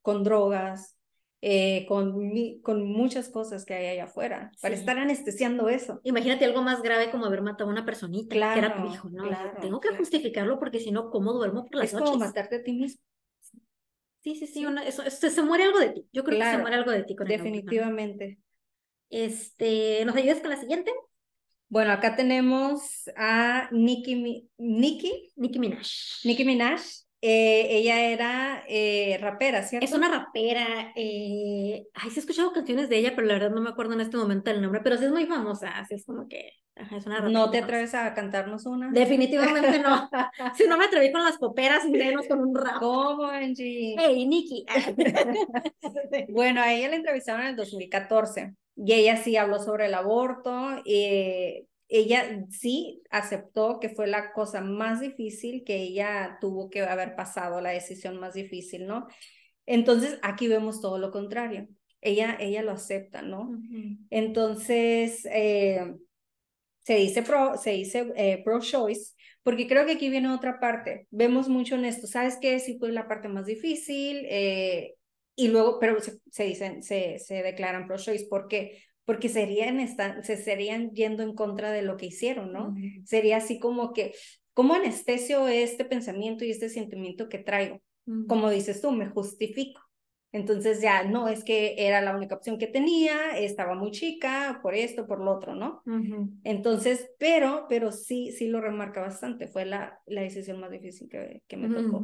con 0.00 0.24
drogas, 0.24 0.95
eh, 1.42 1.86
con, 1.88 2.16
mi- 2.32 2.60
con 2.62 2.84
muchas 2.86 3.28
cosas 3.28 3.64
que 3.64 3.74
hay 3.74 3.86
allá 3.88 4.04
afuera, 4.04 4.50
para 4.60 4.74
Sí. 4.74 4.80
estar 4.80 4.98
anestesiando 4.98 5.68
eso? 5.68 6.00
Imagínate 6.04 6.44
algo 6.44 6.62
más 6.62 6.82
grave 6.82 7.10
como 7.10 7.26
haber 7.26 7.42
matado 7.42 7.70
a 7.70 7.72
una 7.72 7.84
personita, 7.84 8.36
que 8.50 8.58
era 8.58 8.74
tu 8.74 8.82
Claro, 8.82 8.92
hijo, 8.92 9.08
¿no? 9.10 9.22
Claro, 9.28 9.60
Tengo 9.60 9.80
que 9.80 9.88
claro. 9.88 9.98
justificarlo 9.98 10.58
porque 10.58 10.80
si 10.80 10.90
no, 10.90 11.10
¿cómo 11.10 11.32
duermo 11.32 11.64
por 11.66 11.76
las 11.76 11.86
Es 11.86 11.92
como 11.92 12.10
noches? 12.10 12.18
matarte 12.18 12.56
a 12.56 12.62
ti 12.64 12.72
mismo. 12.72 13.02
Sí, 14.20 14.34
sí, 14.34 14.46
sí, 14.46 14.66
una- 14.66 14.84
eso, 14.84 15.02
eso- 15.02 15.30
se 15.30 15.42
muere 15.42 15.64
algo 15.64 15.78
de 15.78 15.90
ti. 15.90 16.08
Yo 16.12 16.24
creo 16.24 16.36
que 16.38 16.44
se 16.44 16.50
Claro, 16.50 16.62
muere 16.62 16.76
algo 16.76 16.90
de 16.90 17.04
ti 17.04 17.14
con. 17.16 17.28
Definitivamente. 17.28 18.38
Este, 19.10 20.04
¿nos 20.04 20.16
ayudas 20.16 20.40
con 20.40 20.50
la 20.50 20.56
siguiente? 20.60 20.92
Bueno, 21.68 21.92
acá 21.92 22.14
tenemos 22.16 23.08
a 23.16 23.68
Nicki, 23.72 24.48
Nicki, 24.58 25.32
Nicki 25.36 25.58
Minaj. 25.58 25.86
Nicki 26.24 26.44
Minaj. 26.44 26.82
Eh, 27.22 27.78
ella 27.78 28.02
era 28.04 28.62
eh, 28.68 29.18
rapera, 29.20 29.62
¿cierto? 29.62 29.84
Es 29.84 29.92
una 29.92 30.08
rapera. 30.08 30.92
Eh... 30.94 31.86
Ay, 31.94 32.10
sí 32.10 32.16
he 32.16 32.20
escuchado 32.20 32.52
canciones 32.52 32.88
de 32.88 32.98
ella, 32.98 33.12
pero 33.14 33.26
la 33.26 33.34
verdad 33.34 33.50
no 33.50 33.60
me 33.60 33.70
acuerdo 33.70 33.94
en 33.94 34.00
este 34.00 34.16
momento 34.16 34.50
el 34.50 34.60
nombre. 34.60 34.80
Pero 34.82 34.98
sí 34.98 35.04
es 35.04 35.12
muy 35.12 35.26
famosa. 35.26 35.70
Así 35.78 35.94
es 35.94 36.04
como 36.04 36.28
que. 36.28 36.52
Ajá, 36.78 36.98
es 36.98 37.06
una 37.06 37.16
rapera 37.16 37.32
¿No 37.38 37.50
te 37.50 37.58
atreves 37.58 37.94
a 37.94 38.12
cantarnos 38.12 38.66
una? 38.66 38.90
Definitivamente 38.90 39.78
no. 39.78 40.10
Si 40.56 40.68
no 40.68 40.76
me 40.76 40.84
atreví 40.84 41.10
con 41.10 41.24
las 41.24 41.38
poperas, 41.38 41.86
menos 41.86 42.28
con 42.28 42.40
un 42.40 42.54
rap. 42.54 42.78
¿Cómo, 42.80 43.24
Angie? 43.24 43.96
Hey, 43.98 44.26
Nicki. 44.26 44.66
Bueno, 46.28 46.60
a 46.60 46.72
ella 46.72 46.90
la 46.90 46.96
entrevistaron 46.96 47.42
en 47.42 47.48
el 47.48 47.56
2014 47.56 48.54
y 48.76 48.92
ella 48.92 49.16
sí 49.16 49.36
habló 49.36 49.58
sobre 49.58 49.86
el 49.86 49.94
aborto. 49.94 50.82
eh, 50.84 51.64
ella 51.88 52.44
sí 52.50 53.02
aceptó 53.10 53.78
que 53.80 53.90
fue 53.90 54.06
la 54.06 54.32
cosa 54.32 54.60
más 54.60 55.00
difícil 55.00 55.64
que 55.64 55.76
ella 55.76 56.38
tuvo 56.40 56.68
que 56.70 56.82
haber 56.82 57.14
pasado, 57.14 57.60
la 57.60 57.70
decisión 57.70 58.18
más 58.18 58.34
difícil, 58.34 58.86
¿no? 58.86 59.06
Entonces, 59.66 60.18
aquí 60.22 60.48
vemos 60.48 60.80
todo 60.80 60.98
lo 60.98 61.10
contrario. 61.10 61.68
Ella, 62.00 62.36
ella 62.40 62.62
lo 62.62 62.72
acepta, 62.72 63.22
¿no? 63.22 63.50
Entonces, 64.10 65.26
eh, 65.30 65.94
se 66.84 66.96
dice 66.96 67.22
pro, 67.22 67.56
se 67.56 67.70
dice 67.70 68.12
eh, 68.16 68.42
pro 68.44 68.60
choice, 68.60 69.14
porque 69.42 69.66
creo 69.66 69.86
que 69.86 69.92
aquí 69.92 70.08
viene 70.08 70.28
otra 70.28 70.60
parte. 70.60 71.08
Vemos 71.10 71.48
mucho 71.48 71.74
en 71.74 71.84
esto, 71.84 72.06
¿sabes 72.06 72.38
qué? 72.40 72.60
Sí 72.60 72.78
fue 72.78 72.92
la 72.92 73.08
parte 73.08 73.28
más 73.28 73.46
difícil, 73.46 74.24
eh, 74.28 74.94
y 75.34 75.48
luego, 75.48 75.78
pero 75.78 76.00
se, 76.00 76.18
se 76.30 76.44
dicen, 76.44 76.82
se, 76.82 77.18
se 77.18 77.42
declaran 77.42 77.86
pro 77.86 77.98
choice, 77.98 78.26
¿por 78.28 78.48
qué? 78.48 78.82
Porque 79.06 79.30
serían, 79.30 79.80
esta- 79.80 80.22
se 80.22 80.36
serían 80.36 80.90
yendo 80.90 81.22
en 81.22 81.34
contra 81.34 81.72
de 81.72 81.80
lo 81.80 81.96
que 81.96 82.06
hicieron, 82.06 82.52
¿no? 82.52 82.68
Ujú. 82.68 82.78
Sería 83.06 83.38
así 83.38 83.58
como 83.58 83.94
que, 83.94 84.14
¿cómo 84.52 84.74
anestesio 84.74 85.48
este 85.48 85.86
pensamiento 85.86 86.44
y 86.44 86.50
este 86.50 86.68
sentimiento 86.68 87.28
que 87.30 87.38
traigo? 87.38 87.80
Ujú. 88.08 88.26
como 88.28 88.50
dices 88.50 88.80
tú, 88.80 88.92
me 88.92 89.06
justifico. 89.08 89.80
Entonces 90.32 90.80
ya 90.82 91.02
no 91.04 91.28
es 91.28 91.42
que 91.44 91.74
era 91.78 92.00
la 92.02 92.14
única 92.14 92.34
opción 92.34 92.58
que 92.58 92.66
tenía, 92.66 93.38
estaba 93.38 93.74
muy 93.74 93.90
chica, 93.90 94.60
por 94.62 94.74
esto, 94.74 95.06
por 95.06 95.18
lo 95.24 95.32
otro, 95.34 95.54
¿no? 95.54 95.82
Ujú. 95.86 96.30
Entonces, 96.44 97.10
pero, 97.18 97.66
pero 97.68 97.90
sí, 97.90 98.32
sí 98.32 98.48
lo 98.48 98.60
remarca 98.60 99.00
bastante, 99.00 99.48
fue 99.48 99.64
la, 99.64 99.98
la 100.06 100.20
decisión 100.22 100.60
más 100.60 100.70
difícil 100.70 101.08
que, 101.08 101.42
que 101.46 101.56
me 101.56 101.68
tocó. 101.68 102.00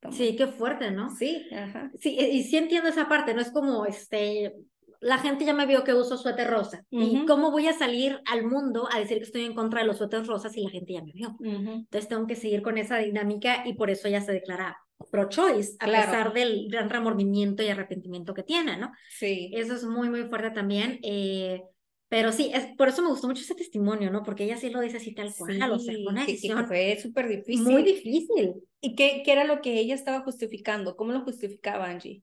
Tomar. 0.00 0.16
Sí, 0.16 0.34
qué 0.36 0.48
fuerte, 0.48 0.90
¿no? 0.90 1.14
Sí, 1.14 1.46
ajá. 1.52 1.90
Sí, 1.98 2.16
y 2.18 2.24
y 2.38 2.42
sí 2.42 2.56
entiendo 2.56 2.88
esa 2.88 3.08
parte, 3.08 3.32
no 3.34 3.40
es 3.40 3.50
como, 3.52 3.86
este, 3.86 4.54
la 5.00 5.18
gente 5.18 5.44
ya 5.44 5.54
me 5.54 5.66
vio 5.66 5.84
que 5.84 5.94
uso 5.94 6.16
suéter 6.18 6.48
rosa, 6.48 6.84
y 6.90 7.16
Ujú. 7.18 7.26
cómo 7.26 7.50
voy 7.50 7.68
a 7.68 7.72
salir 7.72 8.20
al 8.26 8.44
mundo 8.46 8.88
a 8.92 8.98
decir 8.98 9.18
que 9.18 9.24
estoy 9.24 9.44
en 9.44 9.54
contra 9.54 9.80
de 9.80 9.86
los 9.86 9.98
suéteres 9.98 10.26
rosas 10.26 10.52
si 10.52 10.62
la 10.62 10.70
gente 10.70 10.92
ya 10.94 11.02
me 11.02 11.12
vio. 11.12 11.36
Ujú. 11.38 11.70
Entonces 11.72 12.08
tengo 12.08 12.26
que 12.26 12.36
seguir 12.36 12.62
con 12.62 12.78
esa 12.78 12.98
dinámica 12.98 13.62
y 13.66 13.74
por 13.74 13.90
eso 13.90 14.08
ella 14.08 14.20
se 14.20 14.32
declara 14.32 14.76
pro-choice, 15.10 15.76
a 15.78 15.84
Claro. 15.86 16.06
pesar 16.10 16.32
del 16.32 16.66
gran 16.68 16.90
remordimiento 16.90 17.62
y 17.62 17.68
arrepentimiento 17.68 18.34
que 18.34 18.42
tiene, 18.42 18.76
¿no? 18.76 18.90
Sí, 19.10 19.50
Eso 19.54 19.74
es 19.74 19.84
muy, 19.84 20.10
muy 20.10 20.24
fuerte 20.24 20.50
también. 20.50 20.98
eh, 21.02 21.62
pero 22.10 22.32
sí, 22.32 22.50
es, 22.54 22.66
por 22.78 22.88
eso 22.88 23.02
me 23.02 23.08
gustó 23.10 23.26
mucho 23.28 23.42
ese 23.42 23.54
testimonio, 23.54 24.10
¿no? 24.10 24.22
Porque 24.22 24.44
ella 24.44 24.56
sí 24.56 24.70
lo 24.70 24.80
dice 24.80 24.96
así 24.96 25.14
tal 25.14 25.30
cual, 25.36 25.60
o 25.72 25.78
sea, 25.78 25.94
sí, 25.94 26.06
una 26.06 26.20
que- 26.22 26.26
que 26.26 26.32
decisión 26.32 26.66
fue 26.66 26.98
súper 27.00 27.28
difícil. 27.28 27.62
muy 27.70 27.82
difícil. 27.82 28.54
¿Y 28.80 28.94
qué, 28.94 29.22
qué 29.24 29.32
era 29.32 29.44
lo 29.44 29.60
que 29.60 29.78
ella 29.78 29.94
estaba 29.94 30.20
justificando? 30.22 30.96
¿Cómo 30.96 31.12
lo 31.12 31.20
justificaba 31.20 31.84
Angie? 31.84 32.22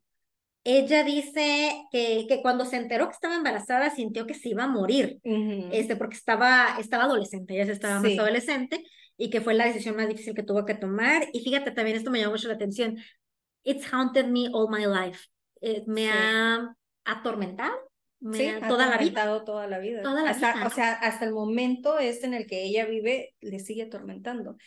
Ella 0.68 1.04
dice 1.04 1.86
que, 1.92 2.26
que 2.28 2.42
cuando 2.42 2.66
se 2.66 2.76
enteró 2.78 3.08
que 3.08 3.14
estaba 3.14 3.36
embarazada 3.36 3.92
sintió 3.92 4.26
que 4.26 4.34
se 4.34 4.50
iba 4.50 4.64
a 4.64 4.68
morir, 4.68 5.20
Ujú. 5.24 5.70
este, 5.72 5.96
porque 5.96 6.16
estaba, 6.18 6.78
estaba 6.80 7.04
adolescente, 7.04 7.54
ella 7.62 7.72
estaba 7.72 8.02
Sí. 8.02 8.10
más 8.16 8.20
adolescente, 8.20 8.84
y 9.16 9.30
que 9.30 9.40
fue 9.42 9.54
la 9.54 9.66
decisión 9.68 9.96
más 9.96 10.08
difícil 10.10 10.34
que 10.36 10.44
tuvo 10.44 10.66
que 10.66 10.74
tomar. 10.76 11.28
Y 11.34 11.40
fíjate, 11.42 11.72
también 11.72 11.96
esto 11.96 12.12
me 12.12 12.20
llamó 12.20 12.32
mucho 12.34 12.48
la 12.50 12.56
atención. 12.56 12.98
It's 13.64 13.86
haunted 13.94 14.26
me 14.26 14.50
all 14.52 14.68
my 14.70 14.86
life. 14.86 15.20
Eh, 15.62 15.84
me 15.88 16.02
Sí. 16.04 16.10
ha 16.12 16.76
atormentado 17.06 17.74
me 18.22 18.38
Sí, 18.40 18.48
ha- 18.48 18.68
toda 18.68 18.88
la 18.88 18.98
vida. 18.98 19.22
atormentado 19.22 19.44
toda 19.44 19.68
la 19.68 19.78
vida. 19.78 20.02
Toda 20.02 20.24
la 20.24 20.32
hasta, 20.32 20.54
vida, 20.54 20.66
O 20.66 20.70
sea, 20.72 20.94
hasta 20.94 21.26
el 21.26 21.32
momento 21.32 22.00
este 22.00 22.26
en 22.26 22.34
el 22.34 22.48
que 22.48 22.64
ella 22.64 22.86
vive, 22.86 23.36
le 23.40 23.60
sigue 23.60 23.84
atormentando. 23.84 24.58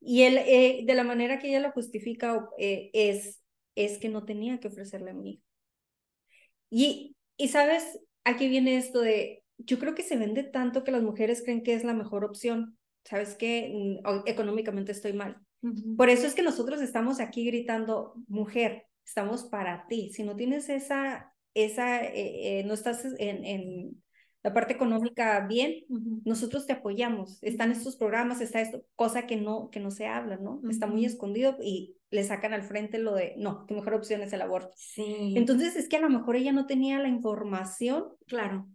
Y 0.00 0.22
él, 0.22 0.38
eh, 0.38 0.82
de 0.84 0.94
la 0.94 1.02
manera 1.02 1.38
que 1.40 1.48
ella 1.48 1.58
lo 1.60 1.72
justifica, 1.72 2.46
eh, 2.58 2.90
es, 2.92 3.40
es 3.74 3.98
que 3.98 4.08
no 4.08 4.24
tenía 4.24 4.60
que 4.60 4.68
ofrecerle 4.68 5.10
a 5.10 5.14
mi 5.14 5.30
hijo. 5.32 5.42
Y, 6.70 7.16
y 7.36 7.48
sabes, 7.48 8.00
aquí 8.24 8.48
viene 8.48 8.76
esto 8.76 9.00
de, 9.00 9.42
yo 9.58 9.78
creo 9.78 9.94
que 9.94 10.02
se 10.02 10.16
vende 10.16 10.42
tanto 10.44 10.84
que 10.84 10.92
las 10.92 11.02
mujeres 11.02 11.42
creen 11.42 11.62
que 11.62 11.74
es 11.74 11.84
la 11.84 11.94
mejor 11.94 12.24
opción. 12.24 12.78
¿Sabes 13.04 13.34
qué? 13.34 14.00
Mm, 14.04 14.26
Económicamente 14.26 14.92
estoy 14.92 15.12
mal. 15.12 15.36
Por 15.96 16.08
eso 16.08 16.26
es 16.26 16.34
que 16.34 16.42
nosotros 16.42 16.80
estamos 16.80 17.20
aquí 17.20 17.44
gritando, 17.44 18.14
mujer, 18.28 18.86
estamos 19.04 19.44
para 19.44 19.86
ti. 19.88 20.10
Si 20.12 20.22
no 20.22 20.34
tienes 20.36 20.68
esa, 20.70 21.34
esa, 21.54 22.02
eh, 22.02 22.60
eh, 22.60 22.64
no 22.64 22.72
estás 22.74 23.04
en, 23.18 23.44
en 23.44 24.02
la 24.42 24.54
parte 24.54 24.72
económica 24.72 25.46
bien, 25.46 25.84
nosotros 26.24 26.66
te 26.66 26.72
apoyamos. 26.72 27.42
Están 27.42 27.72
estos 27.72 27.96
programas, 27.96 28.40
está 28.40 28.62
esto, 28.62 28.84
cosa 28.94 29.26
que 29.26 29.36
no, 29.36 29.68
que 29.70 29.80
no 29.80 29.90
se 29.90 30.06
habla, 30.06 30.38
¿no? 30.38 30.62
Está 30.70 30.86
muy 30.86 31.04
escondido 31.04 31.58
y 31.62 31.96
le 32.10 32.24
sacan 32.24 32.52
al 32.52 32.62
frente 32.62 32.98
lo 32.98 33.14
de, 33.14 33.34
no, 33.38 33.64
tu 33.66 33.74
mejor 33.74 33.94
opción 33.94 34.20
es 34.20 34.32
el 34.32 34.42
aborto. 34.42 34.70
Sí, 34.76 35.34
Entonces 35.36 35.76
es 35.76 35.88
que 35.88 35.96
a 35.96 36.00
lo 36.00 36.10
mejor 36.10 36.36
ella 36.36 36.52
no 36.52 36.66
tenía 36.66 36.98
la 36.98 37.08
información 37.08 38.08
claro. 38.26 38.66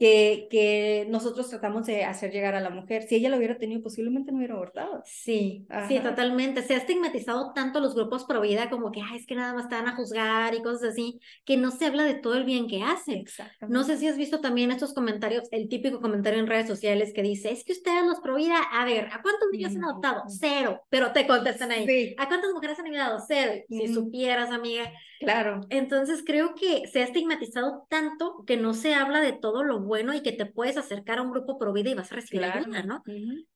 Que, 0.00 0.48
que 0.50 1.06
nosotros 1.10 1.50
tratamos 1.50 1.84
de 1.86 2.04
hacer 2.04 2.32
llegar 2.32 2.54
a 2.54 2.60
la 2.60 2.70
mujer. 2.70 3.02
Si 3.02 3.16
ella 3.16 3.28
lo 3.28 3.36
hubiera 3.36 3.58
tenido, 3.58 3.82
posiblemente 3.82 4.32
no 4.32 4.38
hubiera 4.38 4.54
abortado. 4.54 5.02
Sí, 5.04 5.66
sí, 5.88 5.98
Ajá. 5.98 6.02
totalmente. 6.02 6.62
Se 6.62 6.72
ha 6.74 6.78
estigmatizado 6.78 7.52
tanto 7.54 7.80
los 7.80 7.94
grupos 7.94 8.24
pro 8.24 8.40
vida 8.40 8.70
como 8.70 8.92
que, 8.92 9.02
ay, 9.02 9.18
es 9.18 9.26
que 9.26 9.34
nada 9.34 9.52
más 9.52 9.68
te 9.68 9.74
van 9.74 9.88
a 9.88 9.94
juzgar 9.96 10.54
y 10.54 10.62
cosas 10.62 10.92
así, 10.92 11.20
que 11.44 11.58
no 11.58 11.70
se 11.70 11.84
habla 11.84 12.04
de 12.04 12.14
todo 12.14 12.34
el 12.36 12.44
bien 12.44 12.66
que 12.66 12.82
hacen. 12.82 13.24
No 13.68 13.84
sé 13.84 13.98
si 13.98 14.08
has 14.08 14.16
visto 14.16 14.40
también 14.40 14.70
estos 14.70 14.94
comentarios, 14.94 15.44
el 15.50 15.68
típico 15.68 16.00
comentario 16.00 16.40
en 16.40 16.46
redes 16.46 16.66
sociales 16.66 17.12
que 17.14 17.22
dice, 17.22 17.50
es 17.52 17.62
que 17.64 17.72
ustedes 17.72 18.02
los 18.06 18.20
pro 18.20 18.36
vida, 18.36 18.56
a 18.72 18.86
ver, 18.86 19.06
¿a 19.12 19.20
cuántos 19.22 19.50
niños 19.52 19.76
han 19.76 19.84
adoptado? 19.84 20.22
Cero, 20.28 20.80
pero 20.88 21.12
te 21.12 21.26
contestan 21.26 21.72
ahí. 21.72 21.86
Sí, 21.86 22.14
¿A 22.18 22.26
cuántas 22.26 22.52
mujeres 22.54 22.78
han 22.78 22.86
ayudado? 22.86 23.18
Cero. 23.28 23.52
Si 23.68 23.84
Ujú. 23.84 23.94
supieras, 23.94 24.50
amiga. 24.50 24.90
claro. 25.20 25.60
Entonces 25.68 26.22
creo 26.24 26.54
que 26.54 26.86
se 26.88 27.00
ha 27.00 27.04
estigmatizado 27.04 27.86
tanto 27.90 28.44
que 28.46 28.56
no 28.56 28.72
se 28.74 28.94
habla 28.94 29.20
de 29.20 29.32
todo 29.32 29.62
lo 29.62 29.80
bueno 29.90 30.14
y 30.14 30.22
que 30.22 30.32
te 30.32 30.46
puedes 30.46 30.76
acercar 30.76 31.18
a 31.18 31.22
un 31.22 31.32
grupo 31.32 31.58
pro 31.58 31.72
vida 31.72 31.90
y 31.90 31.94
vas 31.94 32.10
a 32.12 32.14
recibir 32.14 32.42
Claro. 32.42 32.60
ayuda, 32.60 32.82
¿no? 32.84 33.02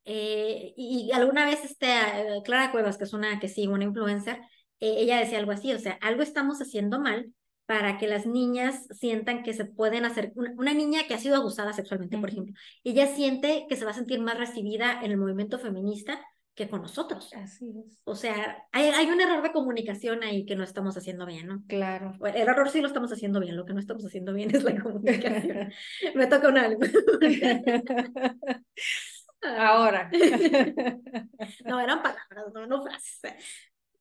Eh, 0.04 0.74
y, 0.76 1.10
alguna 1.12 1.46
vez 1.46 1.64
este, 1.64 1.86
eh, 1.86 2.42
Clara 2.44 2.72
Cuevas, 2.72 2.98
que 2.98 3.04
es 3.04 3.12
una 3.12 3.38
que 3.38 3.48
sí, 3.48 3.66
una 3.66 3.84
influencer, 3.84 4.40
eh, 4.80 4.96
ella 4.98 5.18
decía 5.18 5.38
algo 5.38 5.52
así, 5.52 5.72
o 5.72 5.78
sea, 5.78 5.92
algo 6.02 6.22
estamos 6.22 6.60
haciendo 6.60 7.00
mal 7.00 7.32
para 7.66 7.96
que 7.96 8.08
las 8.08 8.26
niñas 8.26 8.86
sientan 8.90 9.42
que 9.42 9.54
se 9.54 9.64
pueden 9.64 10.04
hacer, 10.04 10.32
una, 10.34 10.52
una 10.58 10.74
niña 10.74 11.06
que 11.08 11.14
ha 11.14 11.18
sido 11.18 11.36
abusada 11.36 11.72
sexualmente, 11.72 12.18
por 12.18 12.28
ejemplo, 12.28 12.54
ella 12.82 13.06
siente 13.06 13.64
que 13.68 13.76
se 13.76 13.84
va 13.86 13.92
a 13.92 13.94
sentir 13.94 14.20
más 14.20 14.36
recibida 14.36 15.00
en 15.02 15.12
el 15.12 15.16
movimiento 15.16 15.58
feminista 15.58 16.20
que 16.54 16.68
con 16.68 16.82
nosotros. 16.82 17.32
Así 17.34 17.74
es. 17.86 17.98
O 18.04 18.14
sea, 18.14 18.64
hay, 18.72 18.88
hay 18.88 19.06
un 19.06 19.20
error 19.20 19.42
de 19.42 19.52
comunicación 19.52 20.22
ahí 20.22 20.46
que 20.46 20.54
no 20.56 20.62
estamos 20.62 20.96
haciendo 20.96 21.26
bien, 21.26 21.46
¿no? 21.46 21.62
Claro. 21.66 22.14
El 22.24 22.48
error 22.48 22.70
sí 22.70 22.80
lo 22.80 22.86
estamos 22.86 23.12
haciendo 23.12 23.40
bien, 23.40 23.56
lo 23.56 23.64
que 23.64 23.74
no 23.74 23.80
estamos 23.80 24.04
haciendo 24.04 24.32
bien 24.32 24.54
es 24.54 24.62
la 24.62 24.80
comunicación. 24.80 25.72
Me 26.14 26.26
toca 26.26 26.48
un 26.48 26.58
algo. 26.58 26.80
Ahora. 29.42 30.10
No, 31.64 31.80
eran 31.80 32.02
palabras, 32.02 32.46
no, 32.54 32.66
no 32.66 32.82
frases. 32.82 33.34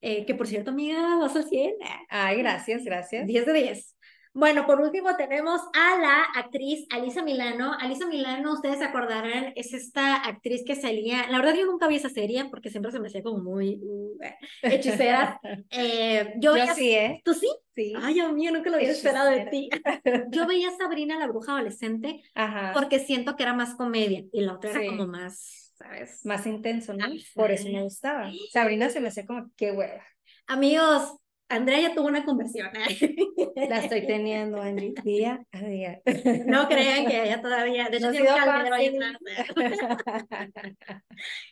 Eh, 0.00 0.24
que 0.24 0.34
por 0.34 0.46
cierto, 0.46 0.70
amiga, 0.70 1.16
vas 1.16 1.34
al 1.36 1.44
100. 1.44 1.74
Ay, 2.08 2.38
gracias, 2.38 2.84
gracias. 2.84 3.26
10 3.26 3.46
de 3.46 3.52
10. 3.52 3.93
Bueno, 4.36 4.66
por 4.66 4.80
último 4.80 5.14
tenemos 5.16 5.60
a 5.74 5.96
la 5.98 6.22
actriz 6.34 6.86
Alisa 6.90 7.22
Milano. 7.22 7.72
Alisa 7.78 8.06
Milano, 8.08 8.52
ustedes 8.54 8.78
se 8.78 8.84
acordarán, 8.84 9.52
es 9.54 9.72
esta 9.72 10.16
actriz 10.16 10.64
que 10.66 10.74
salía, 10.74 11.28
la 11.30 11.38
verdad 11.38 11.54
yo 11.54 11.66
nunca 11.66 11.86
vi 11.86 11.96
esa 11.96 12.08
serie 12.08 12.44
porque 12.46 12.68
siempre 12.68 12.90
se 12.90 12.98
me 12.98 13.06
hacía 13.06 13.22
como 13.22 13.38
muy 13.38 13.78
uh, 13.82 14.18
hechicera. 14.62 15.40
Eh, 15.70 16.32
yo, 16.36 16.50
Yo 16.50 16.54
veía- 16.54 16.74
sí, 16.74 16.90
¿eh? 16.90 17.22
¿Tú 17.24 17.32
sí? 17.32 17.48
Sí. 17.76 17.92
Ay, 17.96 18.18
amiga, 18.20 18.50
nunca 18.50 18.70
lo 18.70 18.76
hubiera 18.76 18.92
esperado 18.92 19.30
de 19.30 19.46
ti. 19.46 19.68
Hechicera. 19.72 20.26
Yo 20.30 20.46
veía 20.46 20.68
a 20.68 20.76
Sabrina 20.76 21.18
la 21.18 21.26
bruja 21.28 21.52
adolescente 21.52 22.22
Ajá. 22.34 22.72
porque 22.74 22.98
siento 22.98 23.36
que 23.36 23.44
era 23.44 23.54
más 23.54 23.74
comedia 23.76 24.24
y 24.32 24.40
la 24.42 24.54
otra 24.54 24.72
Sí. 24.72 24.78
era 24.78 24.86
como 24.88 25.06
más, 25.06 25.72
¿sabes? 25.76 26.24
Más 26.26 26.44
intenso, 26.46 26.92
¿no? 26.92 27.04
Ajá. 27.04 27.14
Por 27.34 27.50
eso 27.52 27.68
me 27.68 27.82
gustaba. 27.82 28.30
Sabrina 28.52 28.90
se 28.90 29.00
me 29.00 29.08
hacía 29.08 29.26
como, 29.26 29.50
qué 29.56 29.70
hueva. 29.72 30.02
Amigos, 30.46 31.18
Andrea 31.48 31.80
ya 31.80 31.94
tuvo 31.94 32.08
una 32.08 32.24
conversión. 32.24 32.68
La 33.68 33.78
estoy 33.78 34.06
teniendo, 34.06 34.60
Angie, 34.60 34.94
día 35.04 35.44
a 35.52 35.60
día. 35.60 36.00
No 36.46 36.68
crean 36.68 37.06
que 37.06 37.22
ella 37.22 37.40
todavía, 37.40 37.88
de 37.88 37.98
hecho 37.98 38.06
No 38.06 38.12
tiene 38.12 38.28
un 38.32 38.72
ahí 38.72 38.88
atrás. 38.88 39.16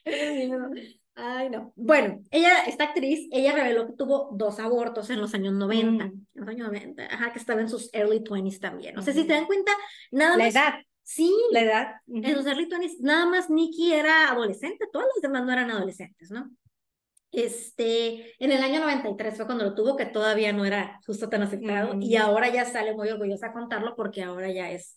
Ay, 1.14 1.50
no. 1.50 1.74
Bueno, 1.76 2.22
ella, 2.31 2.64
esta 2.66 2.85
actriz, 2.85 3.28
ella 3.33 3.52
reveló 3.52 3.87
que 3.87 3.92
tuvo 3.92 4.31
dos 4.33 4.59
abortos 4.59 5.11
en 5.11 5.20
los 5.20 5.35
años 5.35 5.52
90. 5.52 6.07
Mm. 6.07 6.09
En 6.09 6.26
los 6.35 6.48
años 6.48 6.68
90. 6.68 7.05
Ajá, 7.05 7.33
que 7.33 7.38
estaba 7.38 7.61
en 7.61 7.68
sus 7.68 7.90
early 7.92 8.20
20s 8.20 8.59
también. 8.59 8.98
O 8.98 9.02
sea, 9.02 9.12
si 9.12 9.24
te 9.24 9.35
dan 9.35 9.44
cuenta, 9.46 9.72
nada 10.11 10.37
La 10.38 10.44
más. 10.44 10.55
edad, 10.55 10.74
Sí, 11.05 11.31
la 11.50 11.61
edad. 11.61 11.88
en 12.07 12.35
los 12.35 12.46
early 12.46 12.66
20s, 12.66 13.00
nada 13.00 13.26
más 13.26 13.50
Nikki 13.50 13.92
era 13.92 14.31
adolescente, 14.31 14.87
todas 14.90 15.09
las 15.14 15.20
demás 15.20 15.44
no 15.44 15.52
eran 15.52 15.70
adolescentes, 15.70 16.31
¿no? 16.31 16.48
Este, 17.33 18.35
en 18.45 18.53
el 18.53 18.62
año 18.62 18.81
93 18.81 19.37
fue 19.37 19.47
cuando 19.47 19.64
lo 19.64 19.75
tuvo, 19.75 19.97
que 19.97 20.05
todavía 20.05 20.53
no 20.53 20.66
era 20.66 21.01
justo 21.07 21.31
tan 21.31 21.42
aceptado, 21.42 21.97
y 21.99 22.16
Ujú. 22.16 22.27
ahora 22.27 22.51
ya 22.51 22.66
sale 22.66 22.95
muy 22.95 23.09
orgullosa 23.09 23.49
a 23.49 23.53
contarlo 23.53 23.97
porque 23.97 24.23
ahora 24.23 24.51
ya 24.51 24.71
es 24.71 24.97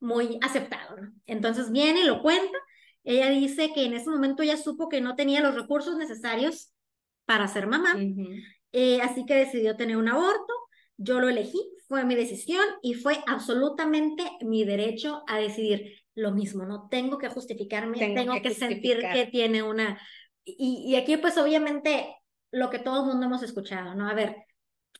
muy 0.00 0.38
aceptado, 0.42 0.96
¿no? 0.96 1.12
Entonces 1.26 1.70
viene 1.70 2.00
y 2.00 2.04
lo 2.04 2.22
cuenta. 2.22 2.58
Ella 3.04 3.28
dice 3.28 3.70
que 3.74 3.84
en 3.84 3.92
ese 3.92 4.08
momento 4.08 4.42
ya 4.42 4.56
supo 4.56 4.88
que 4.88 5.02
no 5.02 5.14
tenía 5.14 5.42
los 5.42 5.54
recursos 5.54 5.96
necesarios 5.96 6.72
para 7.26 7.48
ser 7.48 7.66
mamá, 7.66 7.94
eh, 8.72 9.00
así 9.02 9.26
que 9.26 9.34
decidió 9.34 9.76
tener 9.76 9.98
un 9.98 10.08
aborto. 10.08 10.54
Yo 10.96 11.20
lo 11.20 11.28
elegí, 11.28 11.60
fue 11.86 12.04
mi 12.04 12.14
decisión 12.14 12.64
y 12.82 12.94
fue 12.94 13.18
absolutamente 13.26 14.24
mi 14.40 14.64
derecho 14.64 15.22
a 15.26 15.38
decidir 15.38 15.98
lo 16.14 16.32
mismo. 16.32 16.64
No 16.64 16.88
tengo 16.88 17.18
que 17.18 17.28
justificarme, 17.28 17.98
tengo, 17.98 18.14
Tengo 18.14 18.34
que, 18.34 18.42
que 18.42 18.54
sentir 18.54 19.00
que 19.12 19.26
tiene 19.26 19.62
una... 19.62 20.00
Y, 20.44 20.84
y 20.86 20.96
aquí 20.96 21.16
pues 21.16 21.38
obviamente 21.38 22.16
lo 22.50 22.70
que 22.70 22.78
todo 22.78 23.00
el 23.00 23.06
mundo 23.06 23.26
hemos 23.26 23.42
escuchado, 23.42 23.94
¿no? 23.94 24.08
A 24.08 24.14
ver, 24.14 24.36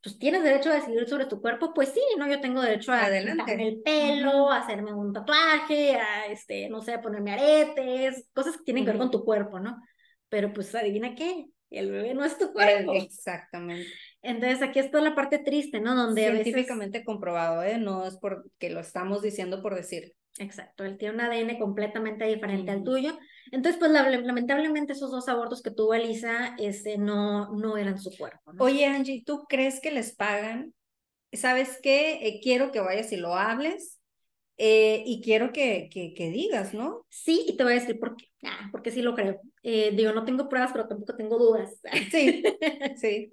pues 0.02 0.18
tienes 0.18 0.42
derecho 0.42 0.70
a 0.70 0.74
decidir 0.74 1.09
sobre 1.09 1.26
tu 1.26 1.40
cuerpo, 1.40 1.72
pues 1.72 1.88
sí, 1.88 2.00
¿no? 2.18 2.28
Yo 2.28 2.40
tengo 2.40 2.61
derecho 2.61 2.92
a 2.92 3.07
Adelante. 3.07 3.54
el 3.54 3.80
pelo, 3.83 4.50
a 4.50 4.59
hacerme 4.59 4.92
un 4.92 5.12
tatuaje, 5.12 5.96
a, 5.96 6.26
este, 6.26 6.68
no 6.68 6.83
sé, 6.83 6.94
a 6.94 7.00
ponerme 7.00 7.33
aretes, 7.33 8.28
cosas 8.35 8.57
que 8.57 8.64
tienen 8.64 8.85
que 8.85 8.90
ver 8.90 8.98
con 8.98 9.11
tu 9.11 9.24
cuerpo, 9.24 9.61
¿no? 9.61 9.80
Pero 10.28 10.52
pues 10.52 10.74
adivina 10.74 11.14
qué, 11.14 11.46
el 11.70 11.90
bebé 11.90 12.12
no 12.12 12.24
es 12.24 12.37
tu 12.37 12.52
cuerpo. 12.52 12.92
Exactamente. 12.92 13.88
Entonces 14.20 14.62
aquí 14.62 14.78
está 14.78 15.00
la 15.00 15.14
parte 15.14 15.38
triste, 15.38 15.80
¿no? 15.80 15.94
Donde 15.94 16.26
a 16.26 16.30
veces... 16.30 16.44
Científicamente 16.44 17.04
comprobado, 17.04 17.62
¿eh? 17.62 17.78
No 17.78 18.07
es 18.07 18.18
porque 18.18 18.70
lo 18.70 18.80
estamos 18.80 19.22
diciendo 19.22 19.62
por 19.62 19.74
decir. 19.74 20.14
Exacto, 20.38 20.85
él 20.85 20.99
tiene 20.99 21.14
un 21.14 21.20
ADN 21.20 21.59
completamente 21.59 22.25
diferente 22.25 22.70
al 22.73 22.83
tuyo. 22.83 23.16
Entonces, 23.53 23.79
pues 23.79 23.92
la- 23.92 24.09
lamentablemente 24.11 24.92
esos 24.92 25.11
dos 25.11 25.29
abortos 25.29 25.62
que 25.62 25.70
tuvo 25.70 25.94
Elisa, 25.94 26.57
este, 26.59 26.99
no, 26.99 27.53
no 27.53 27.77
eran 27.77 27.99
su 27.99 28.11
cuerpo, 28.16 28.53
¿no? 28.53 28.64
Oye, 28.64 28.87
Angie, 28.87 29.23
¿tú 29.25 29.44
crees 29.49 29.81
que 29.81 29.92
les 29.92 30.14
pagan? 30.14 30.75
¿Sabes 31.33 31.79
qué? 31.83 32.27
Eh, 32.27 32.40
quiero 32.42 32.73
que 32.73 32.81
vayas 32.81 33.12
y 33.12 33.16
lo 33.16 33.35
hables 33.35 34.01
eh, 34.57 35.03
y 35.07 35.20
quiero 35.23 35.53
que, 35.53 35.88
que, 35.92 36.14
que 36.14 36.31
digas, 36.31 36.75
¿no? 36.75 37.07
Sí, 37.11 37.44
y 37.49 37.57
te 37.57 37.64
voy 37.64 37.75
a 37.75 37.77
decir 37.81 37.99
por 37.99 38.16
qué. 38.16 38.27
Ah, 38.44 38.68
porque 38.73 38.90
sí 38.90 39.03
lo 39.03 39.14
creo. 39.14 39.40
Eh, 39.62 39.92
digo, 39.94 40.12
no 40.12 40.25
tengo 40.25 40.49
pruebas, 40.49 40.73
pero 40.73 40.87
tampoco 40.88 41.16
tengo 41.16 41.38
dudas. 41.38 41.81
Sí, 42.11 42.42
sí. 42.97 43.33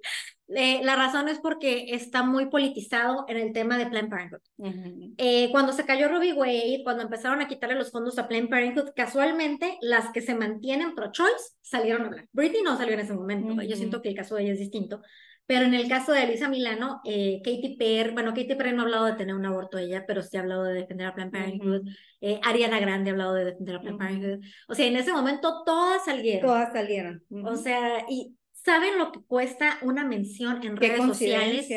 Eh, 0.54 0.80
la 0.84 0.96
razón 0.96 1.28
es 1.28 1.38
porque 1.38 1.86
está 1.94 2.22
muy 2.22 2.46
politizado 2.46 3.24
en 3.28 3.36
el 3.36 3.52
tema 3.52 3.78
de 3.78 3.86
Planned 3.86 4.10
Parenthood. 4.10 4.40
Ujú. 4.58 5.14
Eh, 5.16 5.48
cuando 5.50 5.72
se 5.72 5.84
cayó 5.84 6.08
Robbie 6.08 6.32
Wade, 6.34 6.80
cuando 6.84 7.02
empezaron 7.02 7.40
a 7.40 7.48
quitarle 7.48 7.76
los 7.76 7.90
fondos 7.90 8.18
a 8.18 8.28
Planned 8.28 8.50
Parenthood, 8.50 8.90
casualmente 8.94 9.78
las 9.80 10.10
que 10.12 10.20
se 10.20 10.34
mantienen 10.34 10.94
pro-choice 10.94 11.56
salieron 11.60 12.02
a 12.02 12.06
hablar. 12.06 12.28
Britney 12.32 12.62
no 12.62 12.76
salió 12.76 12.94
en 12.94 13.00
ese 13.00 13.14
momento, 13.14 13.54
yo 13.62 13.68
Ujú. 13.68 13.76
siento 13.76 14.02
que 14.02 14.08
el 14.10 14.14
caso 14.16 14.34
de 14.34 14.42
ella 14.42 14.52
es 14.52 14.58
distinto, 14.58 15.00
pero 15.46 15.64
en 15.64 15.74
el 15.74 15.88
caso 15.88 16.12
de 16.12 16.22
Elisa 16.22 16.48
Milano, 16.48 17.00
eh, 17.04 17.40
Katy 17.44 17.76
Perry, 17.76 18.12
bueno, 18.12 18.30
Katy 18.30 18.54
Perry 18.54 18.72
no 18.72 18.82
ha 18.82 18.84
hablado 18.84 19.06
de 19.06 19.14
tener 19.14 19.34
un 19.34 19.44
aborto 19.44 19.76
ella, 19.78 20.04
pero 20.06 20.22
sí 20.22 20.36
ha 20.36 20.40
hablado 20.40 20.64
de 20.64 20.74
defender 20.74 21.06
a 21.08 21.14
Planned 21.14 21.32
Parenthood, 21.32 21.80
Ujú. 21.80 21.90
eh, 22.20 22.40
Ariana 22.44 22.78
Grande 22.78 23.10
ha 23.10 23.12
hablado 23.12 23.34
de 23.34 23.44
defender 23.46 23.76
a 23.76 23.80
Planned 23.80 24.00
Ujú. 24.00 24.06
Parenthood, 24.20 24.48
o 24.68 24.74
sea, 24.74 24.86
en 24.86 24.96
ese 24.96 25.12
momento 25.12 25.62
todas 25.66 26.04
salieron, 26.04 26.46
Todas 26.48 26.72
salieron. 26.72 27.24
o 27.30 27.36
Ujú. 27.52 27.56
sea, 27.56 28.04
y 28.08 28.36
¿saben 28.64 28.98
lo 28.98 29.10
que 29.12 29.20
cuesta 29.24 29.78
una 29.82 30.04
mención 30.04 30.62
en 30.62 30.76
Qué 30.76 30.88
redes 30.88 31.04
sociales? 31.06 31.68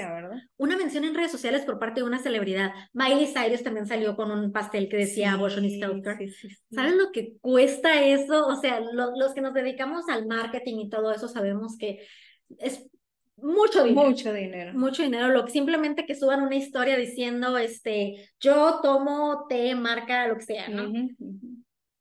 una 0.58 0.78
mención 0.78 1.04
en 1.04 1.16
redes 1.16 1.32
sociales 1.32 1.64
por 1.66 1.80
parte 1.80 2.02
de 2.02 2.08
una 2.08 2.20
celebridad. 2.20 2.72
Miley 2.94 3.28
Cyrus 3.28 3.64
también 3.64 3.88
salió 3.88 4.16
con 4.16 4.32
un 4.32 4.52
pastel 4.52 4.88
que 4.90 4.98
decía 4.98 5.34
abortion 5.34 5.66
is 5.66 5.74
Sí, 5.74 5.82
healthcare. 5.82 6.18
sí, 6.28 6.30
sí, 6.30 6.50
sí. 6.50 6.76
¿Saben 6.76 6.98
lo 6.98 7.12
que 7.12 7.34
cuesta 7.42 8.04
eso? 8.04 8.46
O 8.48 8.56
sea, 8.56 8.80
lo- 8.80 9.16
los 9.18 9.34
que 9.34 9.42
nos 9.42 9.54
dedicamos 9.54 10.08
al 10.10 10.28
marketing 10.28 10.80
y 10.80 10.90
todo 10.90 11.12
eso 11.12 11.28
sabemos 11.28 11.78
que 11.78 12.06
es 12.60 12.88
mucho 13.38 13.84
dinero. 13.84 14.08
Mucho 14.10 14.34
dinero. 14.34 14.74
Mucho 14.74 15.04
dinero, 15.04 15.28
lo 15.30 15.44
que 15.46 15.52
simplemente 15.52 16.06
que 16.06 16.16
suban 16.16 16.42
una 16.42 16.56
historia 16.56 16.96
diciendo, 16.98 17.58
este, 17.58 18.30
yo 18.40 18.80
tomo 18.82 19.46
té, 19.50 19.76
marca, 19.76 20.28
lo 20.28 20.36
que 20.38 20.44
sea, 20.46 20.70
¿no? 20.70 20.90
Ujú. 20.90 21.10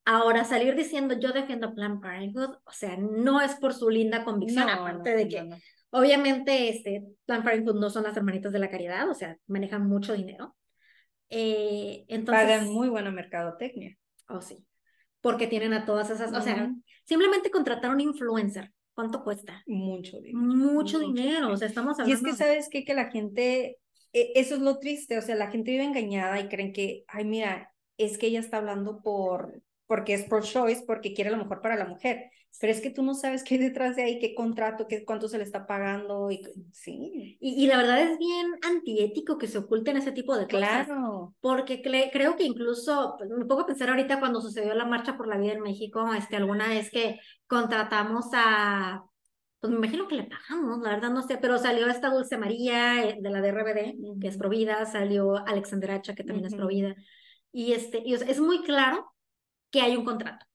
Ahora, 0.05 0.45
salir 0.45 0.75
diciendo 0.77 1.19
yo 1.19 1.33
defiendo 1.33 1.75
Planned 1.75 2.01
Parenthood, 2.01 2.57
o 2.64 2.73
sea, 2.73 2.97
no 2.99 3.40
es 3.40 3.55
por 3.57 3.73
su 3.73 3.88
linda 3.88 4.25
convicción, 4.25 4.67
No, 4.67 4.73
aparte 4.73 5.11
no, 5.12 5.17
de 5.17 5.29
que 5.29 5.43
no. 5.45 5.57
Obviamente, 5.90 6.69
este, 6.69 7.05
Planned 7.25 7.45
Parenthood 7.45 7.81
no 7.81 7.88
son 7.88 8.03
las 8.03 8.17
hermanitas 8.17 8.53
de 8.53 8.59
la 8.59 8.69
caridad, 8.71 9.09
o 9.09 9.14
sea, 9.14 9.37
manejan 9.47 9.87
mucho 9.88 10.12
dinero. 10.12 10.57
Eh, 11.31 12.05
entonces, 12.09 12.45
Pagan 12.45 12.69
muy 12.73 12.88
buena 12.88 13.11
mercadotecnia. 13.11 13.97
oh 14.29 14.40
sí, 14.40 14.64
porque 15.21 15.47
tienen 15.47 15.73
a 15.73 15.87
todas 15.87 16.11
esas, 16.11 16.33
o 16.33 16.40
sea, 16.43 16.71
simplemente 17.05 17.51
contratar 17.51 17.90
a 17.90 17.95
un 17.95 18.01
influencer, 18.01 18.73
¿cuánto 18.95 19.25
cuesta? 19.25 19.62
Mucho 19.67 20.21
dinero. 20.21 20.38
Mucho 20.38 20.99
dinero, 20.99 21.51
o 21.53 21.57
sea, 21.57 21.69
estamos 21.69 21.99
Y 21.99 22.03
hablando. 22.03 22.29
es 22.29 22.37
que, 22.37 22.45
¿sabes 22.45 22.69
qué? 22.71 22.85
Que 22.85 22.95
la 22.95 23.11
gente, 23.11 23.79
e- 24.12 24.33
eso 24.35 24.57
es 24.57 24.61
lo 24.61 24.79
triste, 24.79 25.17
o 25.17 25.23
sea, 25.23 25.35
la 25.35 25.51
gente 25.51 25.71
vive 25.71 25.85
engañada 25.85 26.38
y 26.40 26.49
creen 26.49 26.73
que, 26.73 27.05
ay, 27.09 27.25
mira, 27.25 27.73
es 27.97 28.19
que 28.19 28.27
ella 28.27 28.40
está 28.40 28.59
hablando 28.59 29.01
por, 29.03 29.62
porque 29.87 30.14
es 30.14 30.25
pro-choice, 30.25 30.85
porque 30.87 31.14
quiere 31.14 31.31
lo 31.31 31.37
mejor 31.37 31.61
para 31.61 31.77
la 31.77 31.87
mujer, 31.87 32.31
pero 32.61 32.73
es 32.73 32.81
que 32.81 32.90
tú 32.90 33.03
no 33.03 33.14
sabes 33.14 33.42
qué 33.44 33.55
hay 33.57 33.61
detrás 33.61 33.97
de 33.97 34.03
ahí, 34.05 34.18
qué 34.18 34.35
contrato, 34.35 34.87
qué, 34.88 35.05
cuánto 35.05 35.29
se 35.29 35.38
le 35.38 35.44
está 35.44 35.66
pagando, 35.66 36.31
y 36.31 36.40
sí, 36.73 37.37
Y, 37.40 37.64
y 37.64 37.66
la 37.66 37.77
verdad 37.77 38.01
es 38.03 38.18
bien 38.18 38.47
antiético 38.62 39.38
que 39.38 39.47
se 39.49 39.59
oculten 39.59 39.97
ese 39.97 40.12
tipo 40.12 40.37
de 40.37 40.49
cosas. 40.49 40.87
claro. 40.87 41.35
Porque 41.40 41.83
cre- 41.83 42.11
creo 42.12 42.37
que 42.37 42.44
incluso, 42.44 43.16
pues, 43.18 43.29
me 43.31 43.44
pongo 43.44 43.62
a 43.62 43.66
pensar 43.66 43.90
ahorita 43.90 44.18
cuando 44.20 44.40
sucedió 44.40 44.73
la 44.75 44.87
Marcha 44.87 45.16
por 45.16 45.27
la 45.29 45.37
Vida 45.37 45.53
en 45.53 45.61
México, 45.62 46.12
este, 46.14 46.37
alguna 46.37 46.68
vez 46.68 46.90
que 46.90 47.20
contratamos 47.47 48.27
a, 48.33 49.05
pues 49.61 49.70
me 49.70 49.79
imagino 49.79 50.09
que 50.09 50.16
le 50.16 50.25
pagamos, 50.25 50.81
la 50.83 50.90
verdad 50.90 51.11
no 51.11 51.23
sé, 51.23 51.38
pero 51.38 51.59
salió 51.59 51.88
esta 51.88 52.11
Dulce 52.11 52.38
María 52.38 53.05
eh, 53.05 53.18
de 53.20 53.31
la 53.31 53.40
DRBD, 53.42 53.94
que 54.20 54.29
es. 54.29 54.37
Provida, 54.38 54.87
salió 54.87 55.37
Alexander 55.47 55.90
Hacha, 55.92 56.14
que 56.14 56.25
también 56.25 56.47
es 56.47 56.55
Ujú. 56.55 56.61
Provida, 56.62 56.94
y 57.53 57.73
este, 57.73 58.03
y, 58.05 58.14
o 58.14 58.18
sea, 58.18 58.29
es 58.29 58.40
muy 58.40 58.62
claro 58.62 59.13
que 59.75 59.81
hay 59.81 59.97
un 59.97 60.05
contrato. 60.05 60.47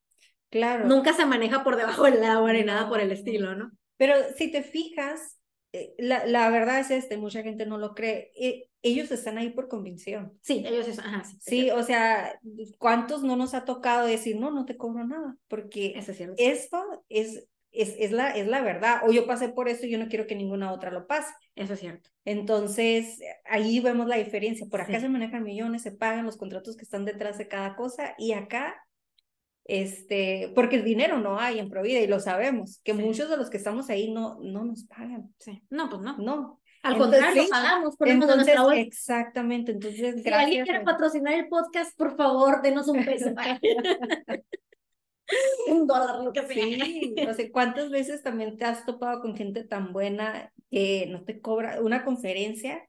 Claro. 0.50 0.86
Nunca 0.88 1.12
se 1.14 1.26
maneja 1.26 1.62
por 1.64 1.76
debajo 1.76 2.06
del 2.06 2.24
agua 2.24 2.54
ni 2.54 2.64
nada 2.64 2.88
por 2.88 3.02
el 3.02 3.12
estilo, 3.12 3.54
¿no? 3.54 3.70
Pero 3.98 4.16
si 4.38 4.50
te 4.50 4.64
fijas, 4.64 5.38
eh, 5.74 5.94
la, 6.00 6.26
la 6.26 6.50
verdad 6.50 6.80
es 6.80 6.90
este, 6.90 7.18
mucha 7.18 7.44
gente 7.44 7.66
no 7.66 7.78
lo 7.78 7.94
cree, 7.94 8.32
eh, 8.40 8.68
ellos 8.82 9.12
están 9.12 9.38
ahí 9.38 9.50
por 9.50 9.68
convicción. 9.68 10.40
Sí, 10.42 10.64
ellos 10.66 10.88
eso, 10.88 11.02
ajá, 11.02 11.26
sí. 11.26 11.38
Sí, 11.42 11.70
o 11.70 11.84
sea, 11.84 12.40
¿cuántos 12.78 13.24
no 13.24 13.36
nos 13.36 13.54
ha 13.54 13.66
tocado 13.66 14.08
decir, 14.08 14.38
no, 14.40 14.52
no 14.52 14.64
te 14.66 14.78
cobro 14.78 15.06
nada? 15.06 15.36
Porque 15.50 15.94
Eso 15.98 16.12
es 16.12 16.18
cierto. 16.18 16.36
esto 16.38 17.04
es, 17.10 17.46
es, 17.72 17.94
es, 18.00 18.12
la, 18.12 18.32
es 18.32 18.48
la 18.48 18.62
verdad. 18.62 19.02
O 19.06 19.12
yo 19.12 19.28
pasé 19.28 19.50
por 19.50 19.68
esto 19.68 19.86
y 19.86 19.92
yo 19.92 20.00
no 20.00 20.08
quiero 20.08 20.26
que 20.28 20.36
ninguna 20.36 20.72
otra 20.72 20.92
lo 20.92 21.06
pase. 21.08 21.34
Eso 21.56 21.74
es 21.74 21.80
cierto. 21.82 22.10
Entonces, 22.24 23.20
ahí 23.46 23.82
vemos 23.82 24.08
la 24.08 24.16
diferencia. 24.16 24.66
Por 24.72 24.82
acá 24.82 24.96
Sí. 24.96 25.02
se 25.02 25.10
manejan 25.10 25.44
millones, 25.44 25.82
se 25.84 25.92
pagan 25.92 26.26
los 26.26 26.38
contratos 26.38 26.78
que 26.78 26.84
están 26.86 27.04
detrás 27.06 27.38
de 27.38 27.50
cada 27.50 27.76
cosa 27.76 28.16
y 28.18 28.32
acá, 28.32 28.76
este, 29.70 30.52
porque 30.56 30.76
el 30.78 30.84
dinero 30.84 31.20
no 31.20 31.40
hay 31.40 31.60
en 31.60 31.70
Provida 31.70 32.00
y 32.00 32.08
lo 32.08 32.20
sabemos, 32.20 32.82
que 32.84 32.94
Sí. 32.94 32.98
muchos 33.02 33.30
de 33.30 33.38
los 33.38 33.50
que 33.50 33.58
estamos 33.58 33.90
ahí 33.90 34.12
no, 34.12 34.38
no 34.42 34.66
nos 34.66 34.84
pagan. 34.86 35.34
Sí. 35.40 35.62
No, 35.70 35.90
pues 35.90 36.02
no. 36.02 36.18
No. 36.18 36.60
Al 36.82 36.94
Entonces, 36.94 37.20
contrario, 37.20 37.44
sí. 37.44 37.50
pagamos, 37.52 37.98
ponemos 37.98 38.30
Entonces, 38.30 38.56
nuestra 38.56 38.80
exactamente. 38.80 39.72
Entonces, 39.74 40.00
Si 40.00 40.06
alguien 40.08 40.24
gracias. 40.24 40.64
quiere 40.64 40.80
a- 40.80 40.84
patrocinar 40.86 41.34
el 41.34 41.48
podcast, 41.50 41.96
por 41.98 42.16
favor, 42.16 42.62
denos 42.62 42.88
un 42.88 43.04
peso. 43.06 43.32
un 45.68 45.86
dólar, 45.86 46.24
lo 46.24 46.32
que 46.34 46.42
sea. 46.48 46.56
Sí, 46.64 47.16
o 47.30 47.34
sea, 47.34 47.52
¿cuántas 47.52 47.90
veces 47.92 48.24
también 48.24 48.58
te 48.58 48.66
has 48.66 48.86
topado 48.86 49.22
con 49.22 49.36
gente 49.36 49.64
tan 49.64 49.94
buena 49.94 50.52
que 50.72 51.06
no 51.12 51.24
te 51.24 51.40
cobra 51.40 51.82
una 51.82 52.04
conferencia 52.04 52.82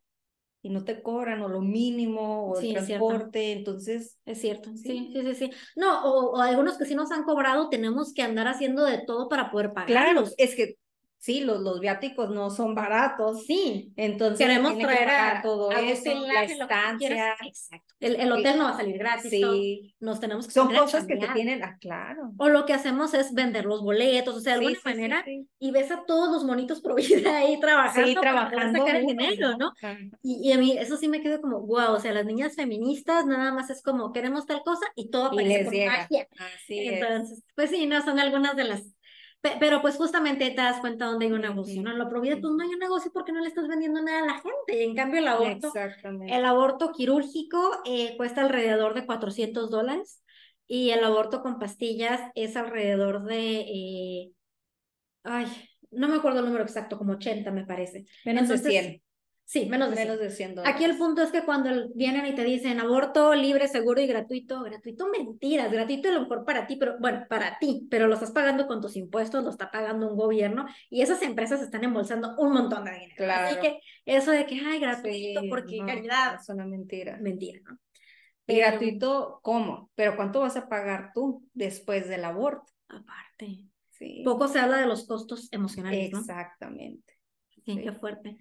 y 0.62 0.70
no 0.70 0.84
te 0.84 1.02
cobran 1.02 1.42
o 1.42 1.48
lo 1.48 1.60
mínimo 1.62 2.50
o 2.50 2.58
el 2.60 2.66
Sí, 2.66 2.74
transporte? 2.74 3.52
Entonces, 3.52 4.18
Es 4.24 4.40
cierto, 4.40 4.70
sí, 4.76 5.10
Sí. 5.12 5.12
sí, 5.12 5.34
sí. 5.34 5.50
No, 5.76 6.04
o, 6.04 6.32
o 6.38 6.40
algunos 6.42 6.78
que 6.78 6.84
sí 6.86 6.94
nos 6.94 7.10
han 7.10 7.24
cobrado, 7.24 7.68
tenemos 7.68 8.12
que 8.14 8.22
andar 8.22 8.48
haciendo 8.48 8.84
de 8.84 8.98
todo 9.06 9.28
para 9.28 9.50
poder 9.50 9.72
claro, 9.84 10.12
pagarlos. 10.14 10.34
es 10.36 10.54
que 10.54 10.76
sí, 11.20 11.40
los, 11.42 11.60
los 11.60 11.78
viáticos 11.80 12.30
no 12.30 12.50
son 12.50 12.74
baratos. 12.74 13.44
Sí, 13.46 13.92
Entonces, 13.96 14.38
queremos 14.46 14.72
que 14.72 14.82
traer 14.82 15.06
pagar 15.06 15.36
a, 15.36 15.42
todo 15.42 15.70
a 15.70 15.80
eso, 15.80 16.26
la 16.26 16.46
que 16.46 16.52
estancia. 16.54 17.36
Exacto. 17.46 17.94
El, 18.00 18.16
el 18.16 18.32
hotel 18.32 18.56
no 18.58 18.64
va 18.64 18.70
a 18.70 18.76
salir 18.76 18.96
gratis. 18.98 19.30
Sí, 19.30 19.94
Nos 20.00 20.18
tenemos 20.18 20.46
que 20.46 20.52
son 20.52 20.74
cosas 20.74 21.06
que 21.06 21.16
te 21.16 21.28
tienen, 21.28 21.62
ah, 21.62 21.76
claro. 21.80 22.32
O 22.38 22.48
lo 22.48 22.64
que 22.64 22.72
hacemos 22.72 23.12
es 23.14 23.34
vender 23.34 23.66
los 23.66 23.82
boletos, 23.82 24.34
o 24.34 24.40
sea, 24.40 24.54
de 24.54 24.60
Sí, 24.60 24.66
alguna 24.66 24.80
manera, 24.84 25.24
y 25.58 25.70
ves 25.70 25.90
a 25.90 26.04
todos 26.06 26.32
los 26.32 26.44
monitos 26.44 26.80
pro 26.80 26.94
vida 26.94 27.36
ahí 27.38 27.60
trabajando 27.60 28.08
Sí, 28.08 28.14
para 28.14 28.48
trabajando 28.48 28.78
sacar 28.80 28.96
el 28.96 29.06
dinero, 29.06 29.56
¿no? 29.58 29.72
Y, 30.22 30.48
y 30.48 30.52
a 30.52 30.58
mí 30.58 30.76
eso 30.78 30.96
sí 30.96 31.08
me 31.08 31.20
quedó 31.20 31.40
como, 31.40 31.60
wow, 31.60 31.92
o 31.92 32.00
sea, 32.00 32.12
las 32.12 32.24
niñas 32.24 32.56
feministas 32.56 33.26
nada 33.26 33.52
más 33.52 33.68
es 33.68 33.82
como, 33.82 34.12
queremos 34.12 34.46
tal 34.46 34.62
cosa 34.62 34.86
y 34.96 35.10
todo 35.10 35.24
Y 35.24 35.26
aparece 35.34 35.48
les 35.58 35.64
por 35.64 35.72
llega. 35.74 35.96
magia. 35.98 36.28
Así 36.38 36.88
es. 36.88 37.02
Entonces, 37.02 37.42
pues 37.54 37.70
sí, 37.70 37.86
no, 37.86 38.02
son 38.02 38.18
algunas 38.18 38.56
de 38.56 38.64
las, 38.64 38.82
pero 39.42 39.80
pues 39.80 39.96
justamente 39.96 40.50
te 40.50 40.56
das 40.56 40.80
cuenta 40.80 41.06
dónde 41.06 41.26
hay 41.26 41.32
un 41.32 41.40
negocio, 41.40 41.82
¿no? 41.82 41.92
Lo 41.94 42.08
prohibido, 42.08 42.40
pues 42.40 42.52
no 42.52 42.62
hay 42.62 42.68
un 42.68 42.78
negocio 42.78 43.10
porque 43.12 43.32
no 43.32 43.40
le 43.40 43.48
estás 43.48 43.68
vendiendo 43.68 44.02
nada 44.02 44.22
a 44.22 44.26
la 44.26 44.34
gente. 44.34 44.78
Y 44.78 44.82
en 44.82 44.94
cambio 44.94 45.20
el 45.20 45.28
aborto, 45.28 45.72
el 46.26 46.44
aborto 46.44 46.92
quirúrgico 46.92 47.80
eh, 47.84 48.16
cuesta 48.16 48.42
alrededor 48.42 48.94
de 48.94 49.06
400 49.06 49.70
dólares 49.70 50.22
y 50.66 50.90
el 50.90 51.02
aborto 51.02 51.42
con 51.42 51.58
pastillas 51.58 52.20
es 52.34 52.56
alrededor 52.56 53.24
de, 53.24 53.60
eh, 53.60 54.32
ay, 55.24 55.46
no 55.90 56.08
me 56.08 56.16
acuerdo 56.16 56.40
el 56.40 56.46
número 56.46 56.64
exacto, 56.64 56.98
como 56.98 57.14
80 57.14 57.50
me 57.50 57.64
parece. 57.64 58.04
Menos 58.24 58.48
de 58.48 58.58
100. 58.58 59.02
Sí, 59.50 59.66
menos 59.66 59.90
de, 59.90 59.96
menos 59.96 60.20
de 60.20 60.30
100 60.30 60.60
Aquí 60.64 60.84
el 60.84 60.96
punto 60.96 61.22
es 61.22 61.32
que 61.32 61.42
cuando 61.42 61.88
vienen 61.96 62.24
y 62.24 62.36
te 62.36 62.44
dicen 62.44 62.78
aborto 62.78 63.34
libre, 63.34 63.66
seguro 63.66 64.00
y 64.00 64.06
gratuito, 64.06 64.62
gratuito, 64.62 65.08
mentiras, 65.08 65.72
gratuito 65.72 66.08
a 66.08 66.12
lo 66.12 66.20
mejor 66.20 66.44
para 66.44 66.68
ti, 66.68 66.76
pero 66.76 66.96
bueno, 67.00 67.26
para 67.28 67.58
ti, 67.58 67.88
pero 67.90 68.06
lo 68.06 68.14
estás 68.14 68.30
pagando 68.30 68.68
con 68.68 68.80
tus 68.80 68.94
impuestos, 68.94 69.42
lo 69.42 69.50
está 69.50 69.72
pagando 69.72 70.08
un 70.08 70.16
gobierno 70.16 70.66
y 70.88 71.02
esas 71.02 71.20
empresas 71.22 71.60
están 71.62 71.82
embolsando 71.82 72.36
un 72.38 72.52
montón 72.52 72.84
de 72.84 72.92
dinero. 72.92 73.14
Claro. 73.16 73.48
Así 73.48 73.60
que 73.60 73.80
eso 74.04 74.30
de 74.30 74.46
que, 74.46 74.60
ay, 74.64 74.78
gratuito, 74.78 75.40
porque 75.50 75.78
caridad. 75.84 76.36
Es 76.40 76.48
una 76.48 76.64
mentira. 76.64 77.18
Mentira, 77.20 77.58
¿no? 77.68 77.76
¿Y 78.46 78.56
gratuito 78.56 79.40
cómo? 79.42 79.90
Pero 79.96 80.14
¿cuánto 80.14 80.38
vas 80.38 80.56
a 80.56 80.68
pagar 80.68 81.10
tú 81.12 81.44
después 81.54 82.08
del 82.08 82.24
aborto? 82.24 82.70
Aparte. 82.86 83.66
Sí. 83.90 84.22
Poco 84.24 84.46
se 84.46 84.60
habla 84.60 84.76
de 84.76 84.86
los 84.86 85.08
costos 85.08 85.48
emocionales, 85.50 86.12
¿no? 86.12 86.20
Exactamente. 86.20 87.18
Sí, 87.64 87.80
qué 87.82 87.90
fuerte. 87.90 88.36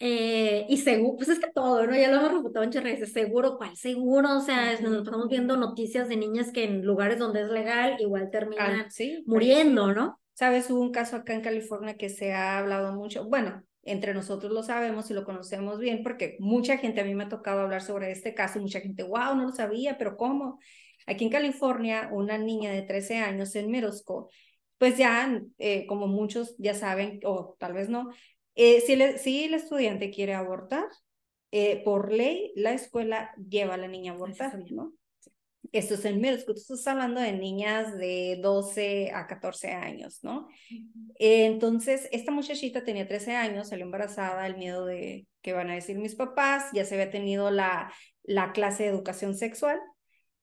Eh, 0.00 0.66
y 0.68 0.78
seguro, 0.78 1.16
pues 1.16 1.28
es 1.28 1.38
que 1.38 1.50
todo, 1.52 1.86
¿no? 1.86 1.96
Ya 1.96 2.10
lo 2.10 2.16
hemos 2.18 2.32
reputado 2.32 2.66
muchas 2.66 2.82
veces, 2.82 3.12
seguro, 3.12 3.56
¿cuál 3.56 3.76
seguro? 3.76 4.38
O 4.38 4.40
sea, 4.40 4.78
nos 4.80 4.98
estamos 4.98 5.28
viendo 5.28 5.56
noticias 5.56 6.08
de 6.08 6.16
niñas 6.16 6.50
que 6.52 6.64
en 6.64 6.84
lugares 6.84 7.18
donde 7.18 7.42
es 7.42 7.48
legal 7.48 7.96
igual 8.00 8.30
terminan 8.30 8.86
muriendo, 9.24 9.94
¿no? 9.94 10.20
Sabes, 10.32 10.68
hubo 10.68 10.80
un 10.80 10.90
caso 10.90 11.16
acá 11.16 11.32
en 11.32 11.42
California 11.42 11.96
que 11.96 12.08
se 12.08 12.32
ha 12.32 12.58
hablado 12.58 12.92
mucho, 12.92 13.24
bueno, 13.28 13.62
entre 13.82 14.14
nosotros 14.14 14.52
lo 14.52 14.62
sabemos 14.62 15.10
y 15.10 15.14
lo 15.14 15.24
conocemos 15.24 15.78
bien, 15.78 16.02
porque 16.02 16.36
mucha 16.40 16.78
gente, 16.78 17.00
a 17.00 17.04
mí 17.04 17.14
me 17.14 17.24
ha 17.24 17.28
tocado 17.28 17.60
hablar 17.60 17.82
sobre 17.82 18.10
este 18.10 18.34
caso, 18.34 18.58
mucha 18.58 18.80
gente, 18.80 19.04
wow, 19.04 19.36
no 19.36 19.44
lo 19.44 19.52
sabía, 19.52 19.96
pero 19.96 20.16
¿cómo? 20.16 20.58
Aquí 21.06 21.24
en 21.24 21.30
California, 21.30 22.08
una 22.12 22.36
niña 22.36 22.72
de 22.72 22.82
13 22.82 23.18
años 23.18 23.54
en 23.54 23.70
Merosco, 23.70 24.28
pues 24.78 24.96
ya, 24.96 25.40
eh, 25.58 25.86
como 25.86 26.08
muchos 26.08 26.56
ya 26.58 26.74
saben, 26.74 27.20
o 27.24 27.56
tal 27.58 27.74
vez 27.74 27.88
no, 27.88 28.10
eh, 28.54 28.80
si, 28.80 28.96
si, 29.18 29.44
el 29.44 29.54
estudiante 29.54 30.10
quiere 30.10 30.34
abortar, 30.34 30.86
eh, 31.50 31.82
por 31.84 32.12
ley, 32.12 32.52
la 32.56 32.72
escuela 32.72 33.32
lleva 33.48 33.74
a 33.74 33.78
la 33.78 33.88
niña 33.88 34.12
a 34.12 34.14
abortar, 34.16 34.58
¿no? 34.70 34.92
Esto 35.72 35.94
es 35.94 36.04
en 36.04 36.20
middle 36.20 36.38
school, 36.38 36.56
estás 36.56 36.86
hablando 36.86 37.20
de 37.20 37.32
niñas 37.32 37.96
de 37.96 38.38
12 38.40 39.10
a 39.12 39.26
14 39.26 39.72
años, 39.72 40.20
¿no? 40.22 40.46
entonces, 41.18 42.08
esta 42.12 42.30
muchachita 42.30 42.84
tenía 42.84 43.08
13 43.08 43.34
años, 43.34 43.68
salió 43.68 43.84
embarazada, 43.84 44.46
el 44.46 44.56
miedo 44.56 44.84
de 44.86 45.26
qué 45.42 45.52
van 45.52 45.70
a 45.70 45.74
decir 45.74 45.98
mis 45.98 46.14
papás, 46.14 46.70
ya 46.72 46.84
se 46.84 46.94
había 46.94 47.10
tenido 47.10 47.50
la, 47.50 47.92
la 48.24 48.52
clase 48.52 48.84
de 48.84 48.88
educación 48.90 49.34
sexual, 49.34 49.78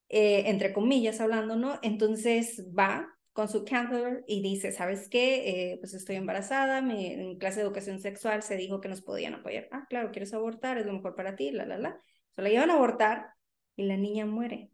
eh, 0.10 0.44
entre 0.48 0.74
comillas 0.74 1.20
hablando, 1.22 1.56
¿no? 1.56 1.80
Entonces 1.82 2.66
va, 2.78 3.08
con 3.34 3.48
su 3.48 3.64
counselor 3.64 4.24
y 4.28 4.42
dice, 4.42 4.72
¿sabes 4.72 5.08
qué? 5.08 5.72
Eh, 5.72 5.78
pues 5.80 5.94
estoy 5.94 6.18
embarazada, 6.18 6.82
mi, 6.82 7.06
en 7.06 7.38
clase 7.38 7.60
de 7.60 7.66
educación 7.66 8.00
sexual 8.00 8.44
se 8.44 8.58
dijo 8.58 8.82
que 8.82 8.90
nos 8.90 9.02
podían 9.02 9.36
apoyar. 9.36 9.68
Ah, 9.72 9.86
claro, 9.90 10.12
quieres 10.12 10.34
abortar, 10.34 10.78
es 10.78 10.86
lo 10.86 10.94
mejor 10.94 11.16
para 11.16 11.36
ti, 11.36 11.52
la, 11.52 11.66
la, 11.66 11.78
la. 11.78 12.00
Se 12.36 12.42
la 12.42 12.50
llevan 12.50 12.70
a 12.70 12.74
abortar 12.74 13.34
y 13.76 13.84
la 13.84 13.98
niña 13.98 14.26
muere. 14.26 14.70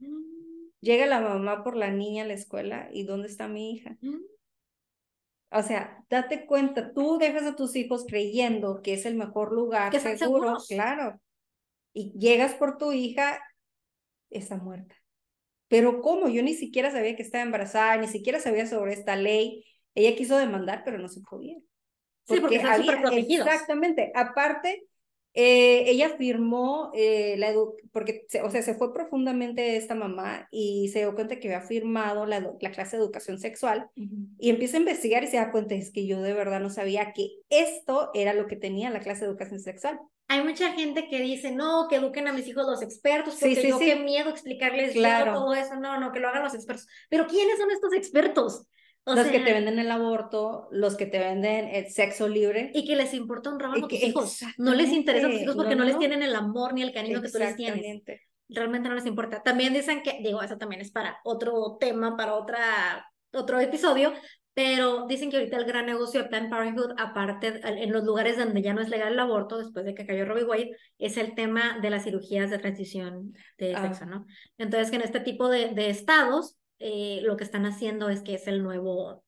Llega 0.81 1.05
la 1.05 1.21
mamá 1.21 1.63
por 1.63 1.75
la 1.75 1.91
niña 1.91 2.23
a 2.23 2.27
la 2.27 2.33
escuela 2.33 2.89
y 2.91 3.03
¿dónde 3.03 3.27
está 3.27 3.47
mi 3.47 3.73
hija? 3.73 3.97
O 5.51 5.63
sea, 5.63 6.03
date 6.09 6.45
cuenta, 6.45 6.93
tú 6.93 7.17
dejas 7.17 7.43
a 7.43 7.55
tus 7.55 7.75
hijos 7.75 8.05
creyendo 8.07 8.81
que 8.81 8.93
es 8.93 9.05
el 9.05 9.15
mejor 9.15 9.53
lugar, 9.53 9.91
que 9.91 9.99
seguro, 9.99 10.57
claro. 10.67 11.19
Y 11.93 12.11
llegas 12.17 12.53
por 12.53 12.77
tu 12.77 12.91
hija, 12.91 13.39
está 14.29 14.57
muerta. 14.57 14.95
Pero 15.67 16.01
¿cómo? 16.01 16.29
Yo 16.29 16.43
ni 16.43 16.53
siquiera 16.53 16.91
sabía 16.91 17.15
que 17.15 17.23
estaba 17.23 17.43
embarazada, 17.43 17.97
ni 17.97 18.07
siquiera 18.07 18.39
sabía 18.39 18.67
sobre 18.67 18.93
esta 18.93 19.15
ley. 19.15 19.65
Ella 19.95 20.15
quiso 20.15 20.37
demandar, 20.37 20.83
pero 20.85 20.97
no 20.97 21.09
se 21.09 21.21
podía. 21.21 21.57
sí, 22.25 22.39
porque 22.39 22.57
están 22.57 22.73
había. 22.73 23.17
Exactamente. 23.17 24.11
Aparte, 24.15 24.87
eh, 25.39 25.91
ella 25.91 26.09
firmó 26.17 26.89
eh, 26.95 27.35
la 27.37 27.53
porque, 27.91 28.25
o 28.43 28.49
sea, 28.49 28.63
se 28.63 28.73
fue 28.73 28.91
profundamente 28.91 29.77
esta 29.77 29.93
mamá 29.93 30.47
y 30.49 30.87
se 30.87 30.99
dio 30.99 31.13
cuenta 31.13 31.39
que 31.39 31.47
había 31.47 31.61
firmado 31.61 32.25
la, 32.25 32.39
la 32.59 32.71
clase 32.71 32.97
de 32.97 33.03
educación 33.03 33.37
sexual 33.37 33.87
y 33.93 34.49
empieza 34.49 34.77
a 34.77 34.79
investigar 34.79 35.23
y 35.23 35.27
se 35.27 35.37
da 35.37 35.51
cuenta, 35.51 35.75
es 35.75 35.91
que 35.91 36.07
yo 36.07 36.23
de 36.23 36.33
verdad 36.33 36.59
no 36.59 36.71
sabía 36.71 37.13
que 37.13 37.29
esto 37.49 38.09
era 38.15 38.33
lo 38.33 38.47
que 38.47 38.55
tenía 38.55 38.89
la 38.89 38.99
clase 38.99 39.25
de 39.25 39.27
educación 39.27 39.59
sexual. 39.59 39.99
Hay 40.27 40.43
mucha 40.43 40.71
gente 40.71 41.07
que 41.07 41.21
dice, 41.21 41.51
no, 41.51 41.85
que 41.87 41.97
eduquen 41.97 42.27
a 42.27 42.33
mis 42.33 42.47
hijos 42.47 42.65
los 42.65 42.81
expertos, 42.81 43.35
porque 43.39 43.55
sí, 43.57 43.61
sí, 43.61 43.69
yo 43.69 43.77
qué 43.77 43.95
miedo 43.95 44.31
explicarles 44.31 44.93
claro. 44.93 45.33
todo 45.35 45.53
eso, 45.53 45.75
no, 45.75 45.99
no, 45.99 46.11
que 46.11 46.19
lo 46.19 46.29
hagan 46.29 46.45
los 46.45 46.55
expertos. 46.55 46.87
Pero 47.09 47.27
¿quiénes 47.27 47.59
son 47.59 47.69
estos 47.69 47.93
expertos? 47.93 48.65
Los 49.15 49.27
que 49.27 49.39
te 49.39 49.53
venden 49.53 49.79
el 49.79 49.89
aborto, 49.89 50.67
los 50.71 50.95
que 50.95 51.05
te 51.05 51.19
venden 51.19 51.69
el 51.69 51.89
sexo 51.89 52.27
libre. 52.27 52.71
Y 52.73 52.85
que 52.85 52.95
les 52.95 53.13
importa 53.13 53.49
un 53.49 53.59
rábano 53.59 53.87
tus 53.87 54.01
hijos. 54.01 54.39
No 54.57 54.73
les 54.73 54.91
interesa 54.91 55.27
a 55.27 55.29
tus 55.31 55.41
hijos 55.41 55.55
porque 55.55 55.75
no, 55.75 55.83
les 55.83 55.97
tienen 55.97 56.23
el 56.23 56.35
amor 56.35 56.73
ni 56.73 56.81
el 56.81 56.91
cariño 56.91 57.21
que 57.21 57.29
tú 57.29 57.39
les 57.39 57.55
tienes. 57.55 58.03
Realmente 58.49 58.89
no 58.89 58.95
les 58.95 59.05
importa. 59.05 59.43
También 59.43 59.73
dicen 59.73 60.01
que, 60.03 60.19
digo, 60.21 60.41
eso 60.41 60.57
también 60.57 60.81
es 60.81 60.91
para 60.91 61.19
otro 61.23 61.77
tema, 61.79 62.15
para 62.15 62.35
otra, 62.35 63.11
otro 63.33 63.59
episodio, 63.59 64.13
pero 64.53 65.05
dicen 65.05 65.29
que 65.29 65.37
ahorita 65.37 65.57
el 65.57 65.65
gran 65.65 65.85
negocio 65.85 66.23
de 66.23 66.29
Planned 66.29 66.49
Parenthood, 66.49 66.93
aparte 66.97 67.61
en 67.63 67.91
los 67.91 68.03
lugares 68.03 68.37
donde 68.37 68.61
ya 68.61 68.73
no 68.73 68.81
es 68.81 68.89
legal 68.89 69.13
el 69.13 69.19
aborto, 69.19 69.57
después 69.57 69.85
de 69.85 69.93
que 69.93 70.05
cayó 70.05 70.25
Robbie 70.25 70.45
Wade, 70.45 70.71
es 70.97 71.17
el 71.17 71.35
tema 71.35 71.77
de 71.79 71.89
las 71.89 72.05
cirugías 72.05 72.49
de 72.49 72.57
transición 72.57 73.33
de 73.59 73.75
ah. 73.75 73.83
sexo, 73.83 74.05
¿no? 74.05 74.25
Entonces, 74.57 74.89
que 74.89 74.95
en 74.95 75.03
este 75.03 75.19
tipo 75.19 75.49
de, 75.49 75.75
de 75.75 75.89
estados, 75.89 76.56
eh, 76.79 77.19
lo 77.23 77.37
que 77.37 77.43
están 77.43 77.65
haciendo 77.65 78.09
es 78.09 78.21
que 78.21 78.35
es 78.35 78.47
el 78.47 78.63
nuevo 78.63 79.23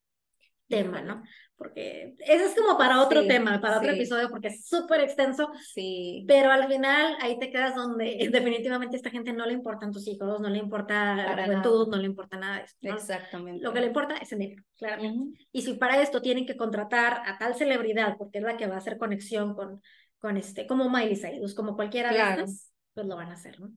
tema, 0.68 1.02
¿no? 1.02 1.24
porque 1.60 2.16
eso 2.20 2.46
es 2.46 2.56
como 2.56 2.78
para 2.78 3.02
otro 3.02 3.28
tema, 3.28 3.60
para 3.60 3.80
otro 3.80 3.92
episodio, 3.92 4.30
porque 4.30 4.48
es 4.48 4.66
súper 4.66 5.02
extenso. 5.02 5.52
Sí. 5.74 6.24
Pero 6.26 6.52
al 6.52 6.70
final 6.70 7.18
ahí 7.20 7.38
te 7.38 7.52
quedas 7.52 7.76
donde 7.76 8.30
definitivamente 8.32 8.96
a 8.96 8.98
esta 8.98 9.10
gente 9.10 9.34
no 9.34 9.46
le 9.46 9.54
importan 9.54 9.92
tus 9.92 10.08
hijos, 10.08 10.40
no 10.40 10.50
le 10.50 10.58
importa 10.58 11.16
la 11.16 11.44
juventud, 11.44 11.90
no 11.90 11.98
le 11.98 12.06
importa 12.06 12.38
nada 12.38 12.60
de 12.60 12.64
esto. 12.64 12.88
Exactamente. 12.88 13.62
Lo 13.62 13.74
que 13.74 13.82
le 13.82 13.88
importa 13.88 14.16
es 14.16 14.32
el 14.32 14.40
dinero, 14.40 14.64
claramente. 14.78 15.48
Y 15.52 15.62
si 15.62 15.74
para 15.74 16.02
esto 16.02 16.22
tienen 16.22 16.46
que 16.46 16.56
contratar 16.56 17.24
a 17.26 17.38
tal 17.38 17.54
celebridad, 17.56 18.16
porque 18.18 18.38
es 18.38 18.46
la 18.46 18.56
que 18.56 18.68
va 18.68 18.76
a 18.76 18.80
hacer 18.80 18.98
conexión 18.98 19.54
con, 19.54 19.82
con 20.18 20.38
este, 20.38 20.66
como 20.66 20.90
Miley 20.90 21.18
Cyrus, 21.18 21.54
como 21.54 21.76
cualquiera 21.76 22.14
de 22.14 22.20
estas, 22.20 22.72
pues 22.94 23.06
lo 23.06 23.18
van 23.18 23.32
a 23.32 23.34
hacer, 23.34 23.60
¿no? 23.60 23.70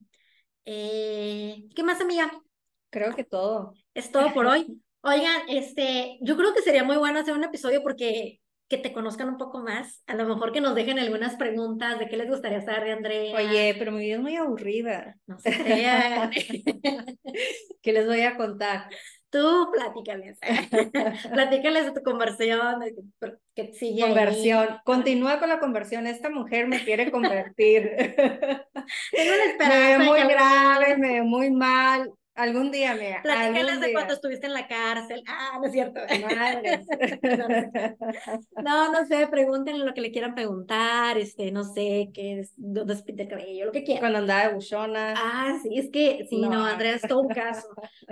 Eh, 0.63 1.65
¿Qué 1.75 1.83
más, 1.83 1.99
amiga? 1.99 2.31
Creo 2.93 3.15
que 3.15 3.23
todo. 3.23 3.73
Es 3.95 4.11
todo 4.11 4.31
por 4.33 4.45
hoy. 4.45 4.79
Oigan, 5.01 5.41
este, 5.49 6.19
yo 6.21 6.37
creo 6.37 6.53
que 6.53 6.61
sería 6.61 6.83
muy 6.83 6.95
bueno 6.95 7.19
hacer 7.19 7.33
un 7.33 7.43
episodio 7.43 7.81
porque 7.81 8.39
que 8.69 8.77
te 8.77 8.93
conozcan 8.93 9.29
un 9.29 9.37
poco 9.37 9.59
más, 9.59 10.01
a 10.07 10.15
lo 10.15 10.25
mejor 10.25 10.51
que 10.51 10.61
nos 10.61 10.73
dejen 10.73 10.97
algunas 10.97 11.35
preguntas 11.35 11.99
de 11.99 12.07
qué 12.07 12.17
les 12.17 12.29
gustaría 12.29 12.61
saber 12.61 12.85
de 12.85 12.91
Andrea. 12.93 13.35
Oye, 13.35 13.75
pero 13.77 13.91
mi 13.91 13.99
vida 13.99 14.15
es 14.15 14.21
muy 14.21 14.35
aburrida. 14.35 15.15
No 15.27 15.37
sé. 15.39 15.51
¿Qué 17.81 17.93
les 17.93 18.07
voy 18.07 18.21
a 18.21 18.37
contar? 18.37 18.89
Tú 19.29 19.69
platícales, 19.73 20.37
platícales 21.33 21.85
de 21.85 21.91
tu 21.91 22.03
conversión, 22.03 22.83
que 23.55 23.73
sigue 23.73 24.01
Conversión, 24.01 24.77
continúa 24.85 25.39
con 25.39 25.49
la 25.49 25.59
conversión, 25.59 26.05
esta 26.05 26.29
mujer 26.29 26.67
me 26.67 26.83
quiere 26.83 27.09
convertir. 27.09 27.91
Tengo 27.97 29.33
una 29.33 29.45
esperanza. 29.45 29.79
Me 29.79 29.97
veo 29.97 29.99
muy 29.99 30.21
grave, 30.31 30.97
me 30.97 31.13
veo 31.13 31.25
muy 31.25 31.49
mal, 31.49 32.11
Algún 32.35 32.71
día, 32.71 32.95
me 32.95 33.19
Platícales 33.21 33.79
de 33.79 33.93
cuando 33.93 34.13
estuviste 34.13 34.47
en 34.47 34.53
la 34.53 34.67
cárcel. 34.67 35.23
Ah, 35.27 35.59
no 35.59 35.67
es 35.67 35.71
cierto. 35.71 35.99
Madre. 36.35 36.83
no, 38.63 38.91
no 38.91 39.05
sé, 39.05 39.27
pregúntenle 39.27 39.85
lo 39.85 39.93
que 39.93 40.01
le 40.01 40.11
quieran 40.11 40.33
preguntar, 40.33 41.17
este, 41.19 41.51
no 41.51 41.63
sé, 41.63 42.09
qué 42.11 42.39
es, 42.39 42.53
dónde 42.55 42.95
es 42.95 43.03
el 43.05 43.27
cabello, 43.27 43.65
lo 43.65 43.71
que 43.71 43.83
quieran. 43.83 44.01
Cuando 44.01 44.19
andaba 44.19 44.47
de 44.47 44.53
buchona. 44.55 45.13
Ah, 45.15 45.59
sí, 45.61 45.77
es 45.77 45.91
que, 45.91 46.25
sí, 46.27 46.41
no, 46.41 46.65
Andrea, 46.65 46.95
es 46.95 47.03
todo 47.03 47.21
un 47.21 47.29
caso. 47.29 47.67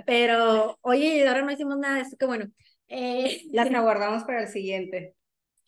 Pero, 0.06 0.78
oye, 0.82 1.26
ahora 1.26 1.42
no 1.42 1.50
hicimos 1.50 1.78
nada 1.78 1.96
de 1.96 2.02
eso, 2.02 2.16
que 2.16 2.26
bueno. 2.26 2.46
Eh... 2.88 3.42
Las 3.50 3.70
aguardamos 3.74 4.22
para 4.22 4.42
el 4.42 4.48
siguiente. 4.48 5.16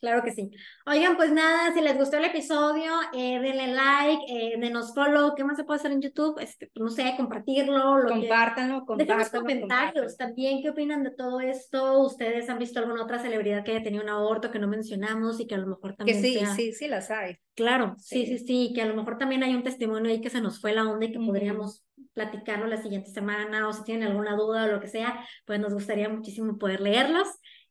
Claro 0.01 0.23
que 0.23 0.33
sí. 0.33 0.51
Oigan, 0.87 1.17
pues 1.17 1.33
nada, 1.33 1.73
si 1.73 1.81
les 1.81 1.97
gustó 1.97 2.19
el 2.19 2.27
episodio, 2.27 2.93
eh, 3.15 3.41
denle 3.41 3.69
like, 3.69 4.25
eh, 4.29 4.57
denos 4.59 4.95
follow. 4.95 5.35
¿Qué 5.35 5.45
más 5.45 5.57
se 5.57 5.65
puede 5.65 5.81
hacer 5.81 5.93
en 5.93 6.03
YouTube? 6.03 6.39
Este, 6.41 6.71
pues, 6.75 6.83
no 6.83 6.91
sé, 6.91 7.15
compartirlo. 7.17 7.99
Lo 7.99 8.09
compártanlo, 8.09 8.85
compártanlo. 8.85 9.41
comentarios 9.41 10.17
también. 10.17 10.61
¿Qué 10.61 10.71
opinan 10.71 11.03
de 11.03 11.11
todo 11.11 11.41
esto? 11.41 12.01
¿Ustedes 12.01 12.51
han 12.51 12.59
visto 12.59 12.81
alguna 12.81 13.03
otra 13.03 13.19
celebridad 13.19 13.65
que 13.65 13.73
haya 13.73 13.83
tenido 13.83 14.03
un 14.03 14.11
aborto 14.11 14.51
que 14.51 14.59
no 14.59 14.69
mencionamos 14.69 15.41
y 15.41 15.47
que 15.47 15.55
a 15.55 15.59
lo 15.59 15.67
mejor 15.67 15.95
también. 15.97 16.21
Que 16.21 16.29
sí, 16.29 16.47
sí, 16.55 16.73
sí 16.73 16.89
las 16.89 17.11
hay. 17.11 17.39
Claro, 17.55 17.95
sí. 17.99 18.27
sí, 18.27 18.39
sí, 18.39 18.73
que 18.75 18.83
a 18.83 18.87
lo 18.87 18.97
mejor 18.97 19.17
también 19.17 19.43
hay 19.43 19.55
un 19.55 19.63
testimonio 19.63 20.11
ahí 20.11 20.21
que 20.21 20.31
se 20.31 20.41
nos 20.41 20.61
fue 20.61 20.73
la 20.73 20.89
onda 20.89 21.07
y 21.07 21.13
que 21.13 21.19
podríamos 21.19 21.85
platicarlo 22.13 22.67
la 22.67 22.83
siguiente 22.83 23.11
semana 23.11 23.69
o 23.69 23.73
si 23.73 23.85
tienen 23.85 24.09
alguna 24.09 24.37
duda 24.37 24.65
o 24.65 24.69
lo 24.69 24.81
que 24.81 24.89
sea, 24.89 25.25
pues 25.45 25.61
nos 25.61 25.73
gustaría 25.73 26.09
muchísimo 26.09 26.59
poder 26.59 26.81
leerlos. 26.81 27.29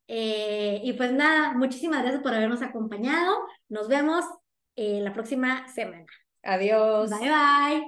Eh, 0.08 0.82
y 0.84 0.94
pues 0.94 1.12
nada, 1.12 1.54
muchísimas 1.54 2.02
gracias 2.02 2.22
por 2.22 2.34
habernos 2.34 2.62
acompañado. 2.62 3.36
Nos 3.70 3.88
vemos 3.88 4.26
eh, 4.76 5.00
la 5.02 5.14
próxima 5.14 5.68
semana. 5.68 6.06
Adiós. 6.44 7.10
Bye 7.10 7.30
bye. 7.30 7.84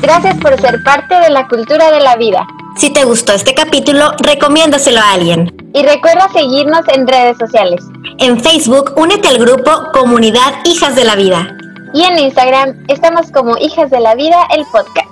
Gracias 0.00 0.36
por 0.38 0.60
ser 0.60 0.82
parte 0.84 1.14
de 1.14 1.30
la 1.30 1.48
cultura 1.48 1.90
de 1.90 2.00
la 2.00 2.16
vida. 2.16 2.46
Si 2.76 2.92
te 2.92 3.04
gustó 3.04 3.32
este 3.32 3.54
capítulo, 3.54 4.12
recomiéndaselo 4.18 5.00
a 5.00 5.12
alguien. 5.12 5.54
Y 5.72 5.82
recuerda 5.82 6.28
seguirnos 6.32 6.86
en 6.88 7.06
redes 7.06 7.38
sociales. 7.38 7.84
En 8.18 8.40
Facebook, 8.40 8.92
únete 8.96 9.28
al 9.28 9.38
grupo 9.38 9.70
Comunidad 9.92 10.52
Hijas 10.64 10.94
de 10.96 11.04
la 11.04 11.16
Vida. 11.16 11.56
Y 11.94 12.02
en 12.02 12.18
Instagram 12.18 12.84
estamos 12.88 13.30
como 13.30 13.56
Hijas 13.58 13.90
de 13.90 14.00
la 14.00 14.14
Vida, 14.14 14.46
el 14.54 14.64
podcast. 14.72 15.03